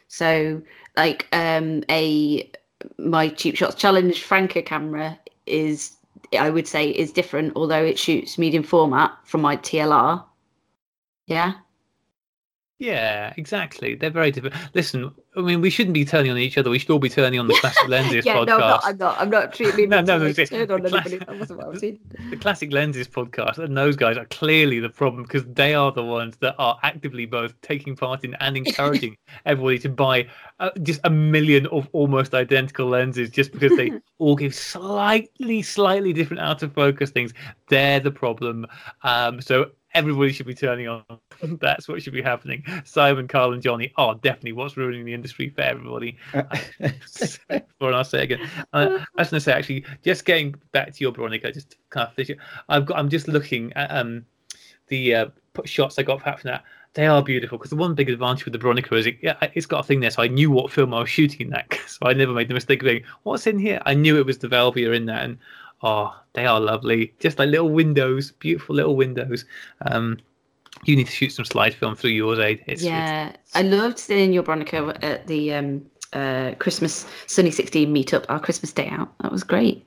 [0.08, 0.62] So
[0.98, 2.52] like um a
[2.98, 5.98] my cheap shots challenge Franka camera is
[6.38, 10.24] I would say is different, although it shoots medium format from my TLR.
[11.28, 11.54] Yeah.
[12.78, 13.96] Yeah, exactly.
[13.96, 14.56] They're very different.
[14.74, 16.70] Listen, I mean, we shouldn't be turning on each other.
[16.70, 18.48] We should all be turning on the Classic Lenses yeah, podcast.
[18.48, 18.84] no, I'm not.
[18.84, 19.22] I'm not.
[19.22, 21.18] I'm not treating No, no, no, no, no, on the anybody.
[21.20, 22.00] That wasn't what I was saying.
[22.30, 26.04] the Classic Lenses podcast, and those guys are clearly the problem because they are the
[26.04, 29.16] ones that are actively both taking part in and encouraging
[29.46, 30.28] everybody to buy
[30.60, 36.12] uh, just a million of almost identical lenses just because they all give slightly, slightly
[36.12, 37.34] different out of focus things.
[37.70, 38.68] They're the problem.
[39.04, 41.04] Um, so everybody should be turning on.
[41.42, 42.64] That's what should be happening.
[42.84, 46.18] Simon, Carl, and Johnny are definitely what's ruining the industry for everybody.
[47.80, 48.48] for I'll say again.
[48.74, 52.08] Uh, I was going to say actually, just getting back to your Bronica, just kind
[52.08, 52.38] of finish.
[52.70, 53.00] I've got.
[53.00, 54.26] I'm just looking at um
[54.88, 55.26] the uh,
[55.64, 56.64] shots I got from that.
[56.94, 59.66] They are beautiful because the one big advantage with the Bronica is it, yeah, it's
[59.66, 61.78] got a thing there, so I knew what film I was shooting in that.
[61.88, 64.40] So I never made the mistake of going, "What's in here?" I knew it was
[64.40, 65.38] the Velvia in that, and
[65.86, 69.46] oh, they are lovely, just like little windows, beautiful little windows.
[69.86, 70.18] Um,
[70.84, 72.64] you need to shoot some slide film through yours, Ade.
[72.68, 78.26] It's, yeah, I loved seeing your Bronica at the um, uh, Christmas Sunny 16 meetup,
[78.28, 79.18] our Christmas day out.
[79.20, 79.86] That was great.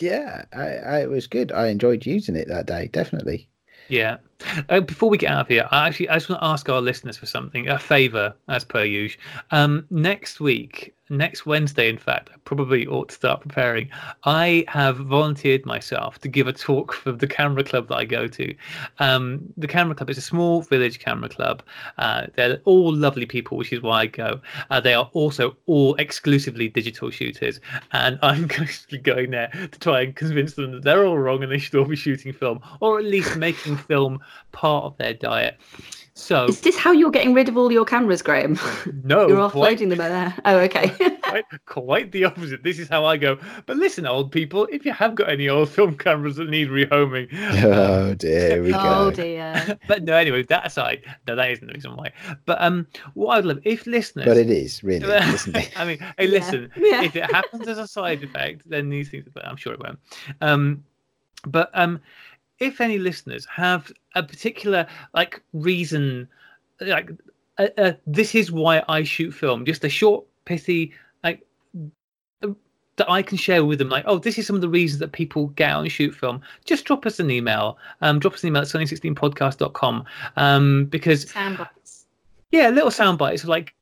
[0.00, 1.52] yeah, I, I, it was good.
[1.52, 3.48] I enjoyed using it that day, definitely.
[3.88, 4.16] Yeah.
[4.68, 6.80] Uh, before we get out of here, I actually I just want to ask our
[6.80, 9.22] listeners for something, a favour, as per usual.
[9.50, 13.90] Um, next week, next Wednesday, in fact, I probably ought to start preparing.
[14.24, 18.26] I have volunteered myself to give a talk for the camera club that I go
[18.28, 18.54] to.
[18.98, 21.62] Um, the camera club is a small village camera club.
[21.98, 24.40] Uh, they're all lovely people, which is why I go.
[24.70, 27.60] Uh, they are also all exclusively digital shooters,
[27.92, 31.18] and I'm going to be going there to try and convince them that they're all
[31.18, 34.20] wrong and they should all be shooting film, or at least making film
[34.52, 35.58] part of their diet.
[36.16, 38.56] So Is this how you're getting rid of all your cameras, Graeme?
[39.02, 40.32] no, you're quite, offloading them there.
[40.44, 40.88] Oh, okay.
[41.22, 42.62] quite, quite the opposite.
[42.62, 43.36] This is how I go.
[43.66, 47.28] But listen, old people, if you have got any old film cameras that need rehoming,
[47.64, 48.78] Oh dear, here we go.
[48.80, 49.76] oh dear.
[49.88, 52.12] but no, anyway, that aside, no, that isn't the reason why.
[52.46, 55.72] But um, what I'd love if listeners, But it is really, isn't it?
[55.76, 56.30] I mean, hey, Yeah.
[56.30, 57.02] listen, Yeah.
[57.02, 59.98] if it happens as a side effect, then these things, but I'm sure it won't.
[60.40, 60.84] Um,
[61.46, 62.00] but um,
[62.58, 66.28] if any listeners have a particular like reason,
[66.80, 67.10] like
[67.58, 71.44] uh, uh, this is why I shoot film, just a short, pithy, like
[72.42, 72.48] uh,
[72.96, 75.12] that I can share with them, like, oh, this is some of the reasons that
[75.12, 76.40] people get out and shoot film.
[76.64, 77.78] Just drop us an email.
[78.00, 80.04] Um, drop us an email at sunny16podcast.com.
[80.36, 82.06] Um, because Sound bites.
[82.50, 83.74] yeah, little sound bites like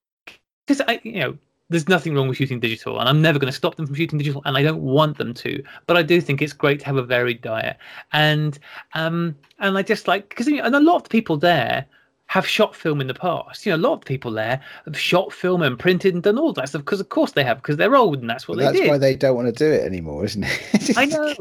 [0.66, 1.38] because I you know
[1.72, 4.18] there's nothing wrong with shooting digital and I'm never going to stop them from shooting
[4.18, 6.96] digital and I don't want them to but I do think it's great to have
[6.96, 7.76] a varied diet
[8.12, 8.58] and
[8.94, 11.86] um and I just like because and a lot of the people there
[12.26, 14.98] have shot film in the past you know a lot of the people there have
[14.98, 17.76] shot film and printed and done all that stuff because of course they have because
[17.76, 19.70] they're old and that's what Well, they that's did why they don't want to do
[19.70, 20.96] it anymore, isn't it?
[20.96, 21.34] I know,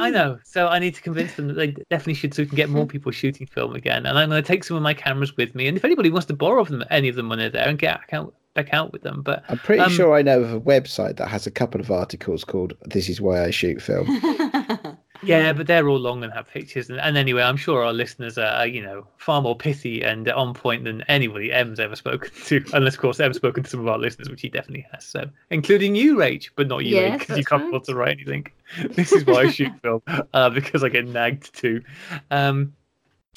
[0.00, 0.38] I know.
[0.44, 2.86] So I need to convince them that they definitely should, so we can get more
[2.86, 4.06] people shooting film again.
[4.06, 5.66] And I'm going to take some of my cameras with me.
[5.68, 8.00] And if anybody wants to borrow them, any of them when they're there, and get
[8.12, 9.22] out, back out with them.
[9.22, 11.90] But I'm pretty Um, sure I know of a website that has a couple of
[11.90, 14.06] articles called "This is why I shoot film."
[15.24, 16.90] yeah, but they're all long and have pictures.
[16.90, 20.52] And, and anyway, I'm sure our listeners are, you know, far more pithy and on
[20.52, 22.64] point than anybody M's ever spoken to.
[22.72, 25.04] Unless, of course, M's spoken to some of our listeners, which he definitely has.
[25.04, 27.84] So, including you, Rach, but not you, Yes, because you that's can't right.
[27.84, 28.46] to write anything.
[28.94, 30.02] This is why I shoot film,
[30.32, 31.82] uh, because I get nagged too.
[32.30, 32.72] Um,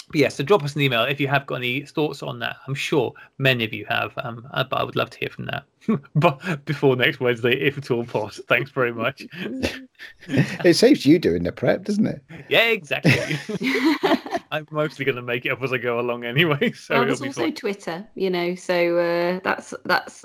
[0.07, 2.57] but yeah, so drop us an email if you have got any thoughts on that.
[2.67, 5.45] I'm sure many of you have, um, uh, but I would love to hear from
[5.45, 5.63] that.
[6.15, 8.45] but before next Wednesday, if at all possible.
[8.47, 9.25] Thanks very much.
[10.27, 12.21] it saves you doing the prep, doesn't it?
[12.49, 13.39] Yeah, exactly.
[14.51, 17.21] I'm mostly going to make it up as I go along anyway, so well, there's
[17.21, 17.55] also fine.
[17.55, 20.23] Twitter, you know, so uh, that's that's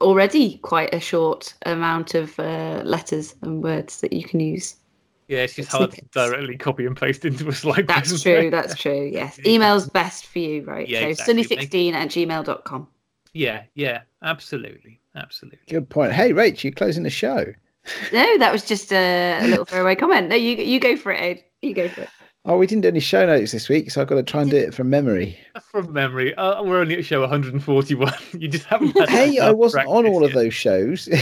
[0.00, 4.76] already quite a short amount of uh, letters and words that you can use.
[5.28, 7.86] Yeah, it's just hard to directly copy and paste into a slide.
[7.86, 8.40] That's presentation.
[8.42, 8.50] true.
[8.50, 9.10] That's true.
[9.12, 9.38] Yes.
[9.44, 10.88] Email's best for you, right?
[10.88, 11.44] Yeah, so exactly.
[11.44, 12.88] sunny16 at gmail.com.
[13.34, 15.60] Yeah, yeah, absolutely, absolutely.
[15.68, 16.12] Good point.
[16.12, 17.44] Hey, Rach, you're closing the show.
[18.12, 20.28] No, that was just a, a little throwaway comment.
[20.28, 21.44] No, you you go for it, Ade.
[21.62, 22.08] You go for it.
[22.44, 24.50] Oh, we didn't do any show notes this week, so I've got to try and
[24.50, 25.38] do it from memory.
[25.70, 28.10] From memory, uh, we're only at show 141.
[28.38, 28.96] You just haven't.
[28.98, 31.08] Had Hey, I wasn't on practice all of those shows.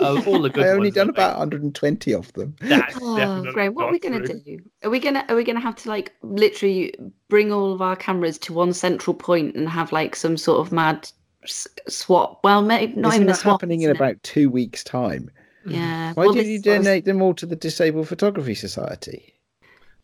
[0.00, 1.16] Oh, all the good I only ones, done I think.
[1.18, 2.56] about 120 of them.
[2.60, 4.40] That's Oh, definitely Graeme, what are we gonna through.
[4.40, 4.58] do?
[4.82, 6.94] Are we gonna are we gonna have to like literally
[7.28, 10.72] bring all of our cameras to one central point and have like some sort of
[10.72, 11.08] mad
[11.44, 12.40] s- swap?
[12.42, 13.60] Well, maybe not Isn't even a swap.
[13.60, 13.96] happening in it?
[13.96, 15.30] about two weeks' time?
[15.66, 16.12] Yeah.
[16.14, 19.33] Why well, didn't this you was- donate them all to the Disabled Photography Society?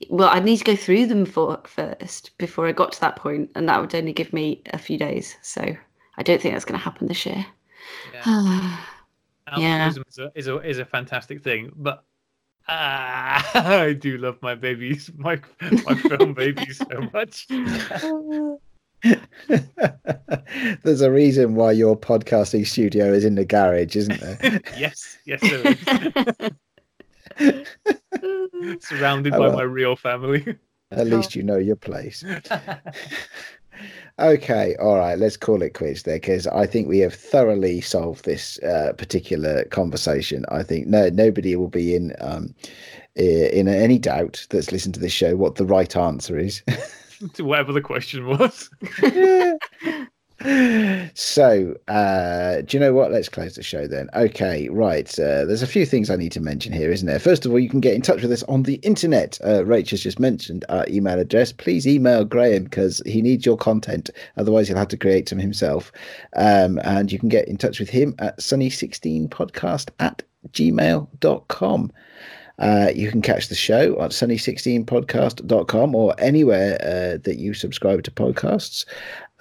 [0.09, 3.51] Well, I'd need to go through them for first before I got to that point,
[3.55, 5.37] and that would only give me a few days.
[5.43, 5.63] So
[6.17, 7.45] I don't think that's going to happen this year.
[8.15, 8.79] Yeah.
[9.59, 9.87] Yeah.
[9.87, 12.05] Altruism is a, is a is a fantastic thing, but
[12.69, 13.51] ah,
[13.81, 17.49] I do love my babies, my my film babies so much.
[20.85, 24.61] There's a reason why your podcasting studio is in the garage, isn't there?
[24.79, 25.79] yes, yes, there is.
[28.81, 29.57] Surrounded Oh, by well.
[29.57, 30.45] my real family.
[30.93, 32.25] At least you know your place.
[34.19, 38.27] Okay, all right, let's call it quits there because I think we have thoroughly solved
[38.27, 40.45] this uh, particular conversation.
[40.51, 42.55] I think no nobody will be in um,
[43.15, 46.63] in any doubt that's listened to this show what the right answer is.
[47.33, 48.69] to whatever the question was.
[51.15, 53.13] So, uh, do you know what?
[53.13, 54.09] Let's close the show then.
[54.15, 55.09] Okay, right.
[55.19, 57.19] Uh, there's a few things I need to mention here, isn't there?
[57.19, 59.39] First of all, you can get in touch with us on the internet.
[59.43, 61.53] Uh, Rach has just mentioned our email address.
[61.53, 64.09] Please email Graeme because he needs your content.
[64.39, 65.93] Otherwise, he'll have to create some himself.
[66.37, 70.23] Um, and you can get in touch with him at sunny16podcast at
[70.53, 71.93] gmail.com.
[72.61, 78.11] Uh, you can catch the show on sunny16podcast.com or anywhere uh, that you subscribe to
[78.11, 78.85] podcasts.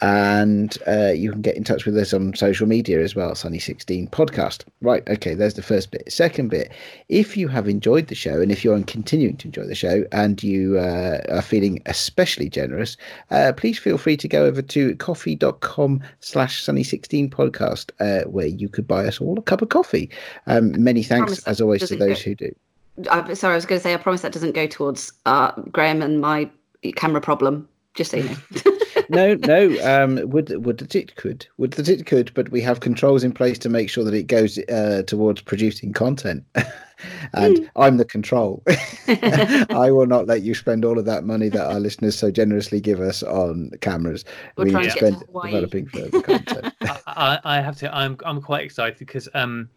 [0.02, 4.10] And uh, you can get in touch with us on social media as well, Sunny16
[4.10, 4.64] Podcast.
[4.82, 6.12] Right, okay, there's the first bit.
[6.12, 6.72] Second bit,
[7.10, 10.42] if you have enjoyed the show and if you're continuing to enjoy the show and
[10.42, 12.96] you uh, are feeling especially generous,
[13.32, 18.70] uh, please feel free to go over to ko-fi.com slash Sunny16 Podcast, uh, where you
[18.70, 20.10] could buy us all a cup of coffee.
[20.48, 22.56] Um, many thanks, as always, to those who do.
[23.10, 26.02] I, sorry, I was going to say, I promise that doesn't go towards uh, Graeme
[26.02, 26.50] and my
[26.96, 27.68] camera problem.
[27.94, 28.78] Just so you know.
[29.10, 29.78] no, no.
[29.84, 31.46] Um, would would that it could?
[31.58, 32.34] Would that it could?
[32.34, 35.94] But we have controls in place to make sure that it goes uh, towards producing
[35.94, 36.44] content.
[37.34, 37.70] and mm.
[37.76, 38.64] I'm the control.
[39.08, 42.80] I will not let you spend all of that money that our listeners so generously
[42.80, 44.26] give us on cameras.
[44.58, 46.74] We're we need to spend developing further content.
[47.08, 47.96] I, I, have to.
[47.96, 49.70] I'm I'm quite excited because um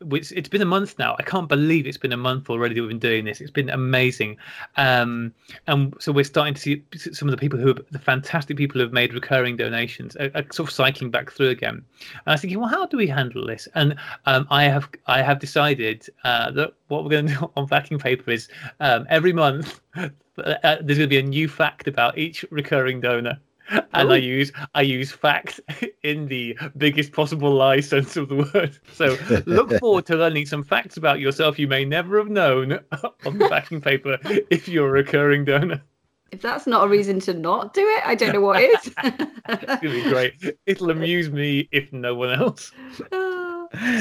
[0.00, 1.16] it's, it's been a month now.
[1.18, 3.40] I can't believe it's been a month already that we've been doing this.
[3.40, 4.36] It's been amazing,
[4.76, 5.34] um,
[5.66, 8.74] and so we're starting to see some of the people who, are, the fantastic people
[8.74, 11.74] who have made recurring donations, are, are sort of cycling back through again.
[11.74, 13.66] And I was thinking, well, how do we handle this?
[13.74, 13.96] And
[14.26, 17.98] um, I have I have decided uh, that what we're going to do on backing
[17.98, 18.48] paper is
[18.80, 23.38] um, every month uh, there's going to be a new fact about each recurring donor
[23.68, 24.12] and Ooh.
[24.12, 25.60] I use I use fact
[26.02, 28.78] in the biggest possible lie sense of the word.
[28.92, 29.16] So
[29.46, 32.72] look forward to learning some facts about yourself you may never have known
[33.26, 34.18] on the backing paper
[34.50, 35.82] if you're a recurring donor.
[36.30, 38.92] If that's not a reason to not do it, I don't know what is.
[39.02, 40.58] it's gonna be great.
[40.66, 42.70] It'll amuse me if no one else.
[43.12, 43.37] Ah.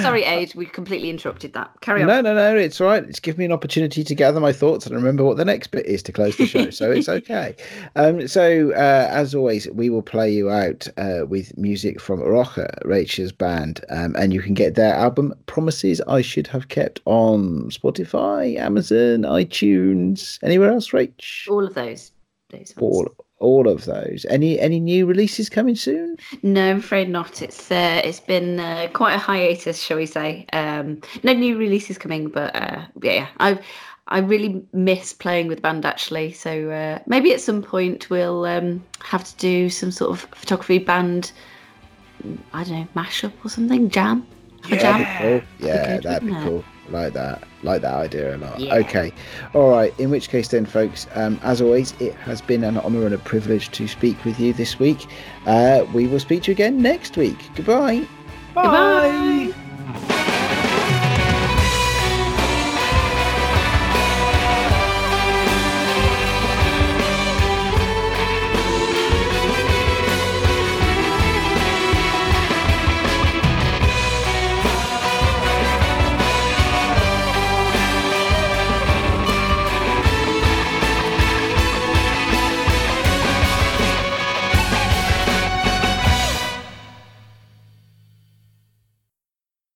[0.01, 1.71] Sorry, Ade, we completely interrupted that.
[1.81, 2.07] Carry on.
[2.07, 3.03] No, no, no, it's all right.
[3.03, 5.85] It's given me an opportunity to gather my thoughts and remember what the next bit
[5.85, 6.69] is to close the show.
[6.69, 7.55] So it's okay.
[7.95, 12.67] Um, so, uh, as always, we will play you out uh, with music from Roja,
[12.85, 13.83] Rachel's band.
[13.89, 19.23] Um, and you can get their album Promises I Should Have Kept on Spotify, Amazon,
[19.23, 21.49] iTunes, anywhere else, Rach?
[21.49, 22.11] All of those.
[22.49, 23.07] those All
[23.39, 24.25] all of those.
[24.29, 26.17] Any any new releases coming soon?
[26.43, 27.41] No, I'm afraid not.
[27.41, 30.45] It's uh, it's been uh, quite a hiatus, shall we say?
[30.53, 33.59] Um, no new releases coming, but uh, yeah, I
[34.07, 36.33] I really miss playing with the band actually.
[36.33, 40.79] So uh, maybe at some point we'll um, have to do some sort of photography
[40.79, 41.31] band.
[42.53, 44.25] I don't know, mashup or something, jam.
[44.67, 45.17] Yeah, jam.
[45.21, 45.67] Cool.
[45.67, 48.73] yeah, that'd be cool like that like that idea a lot yeah.
[48.75, 49.13] okay.
[49.53, 49.97] All right.
[49.99, 53.17] In which case then folks um, as always it has been an honor and a
[53.19, 55.05] privilege to speak with you this week.
[55.45, 57.37] Uh, we will speak to you again next week.
[57.55, 58.07] Goodbye.
[58.53, 59.53] Bye.
[59.53, 60.33] goodbye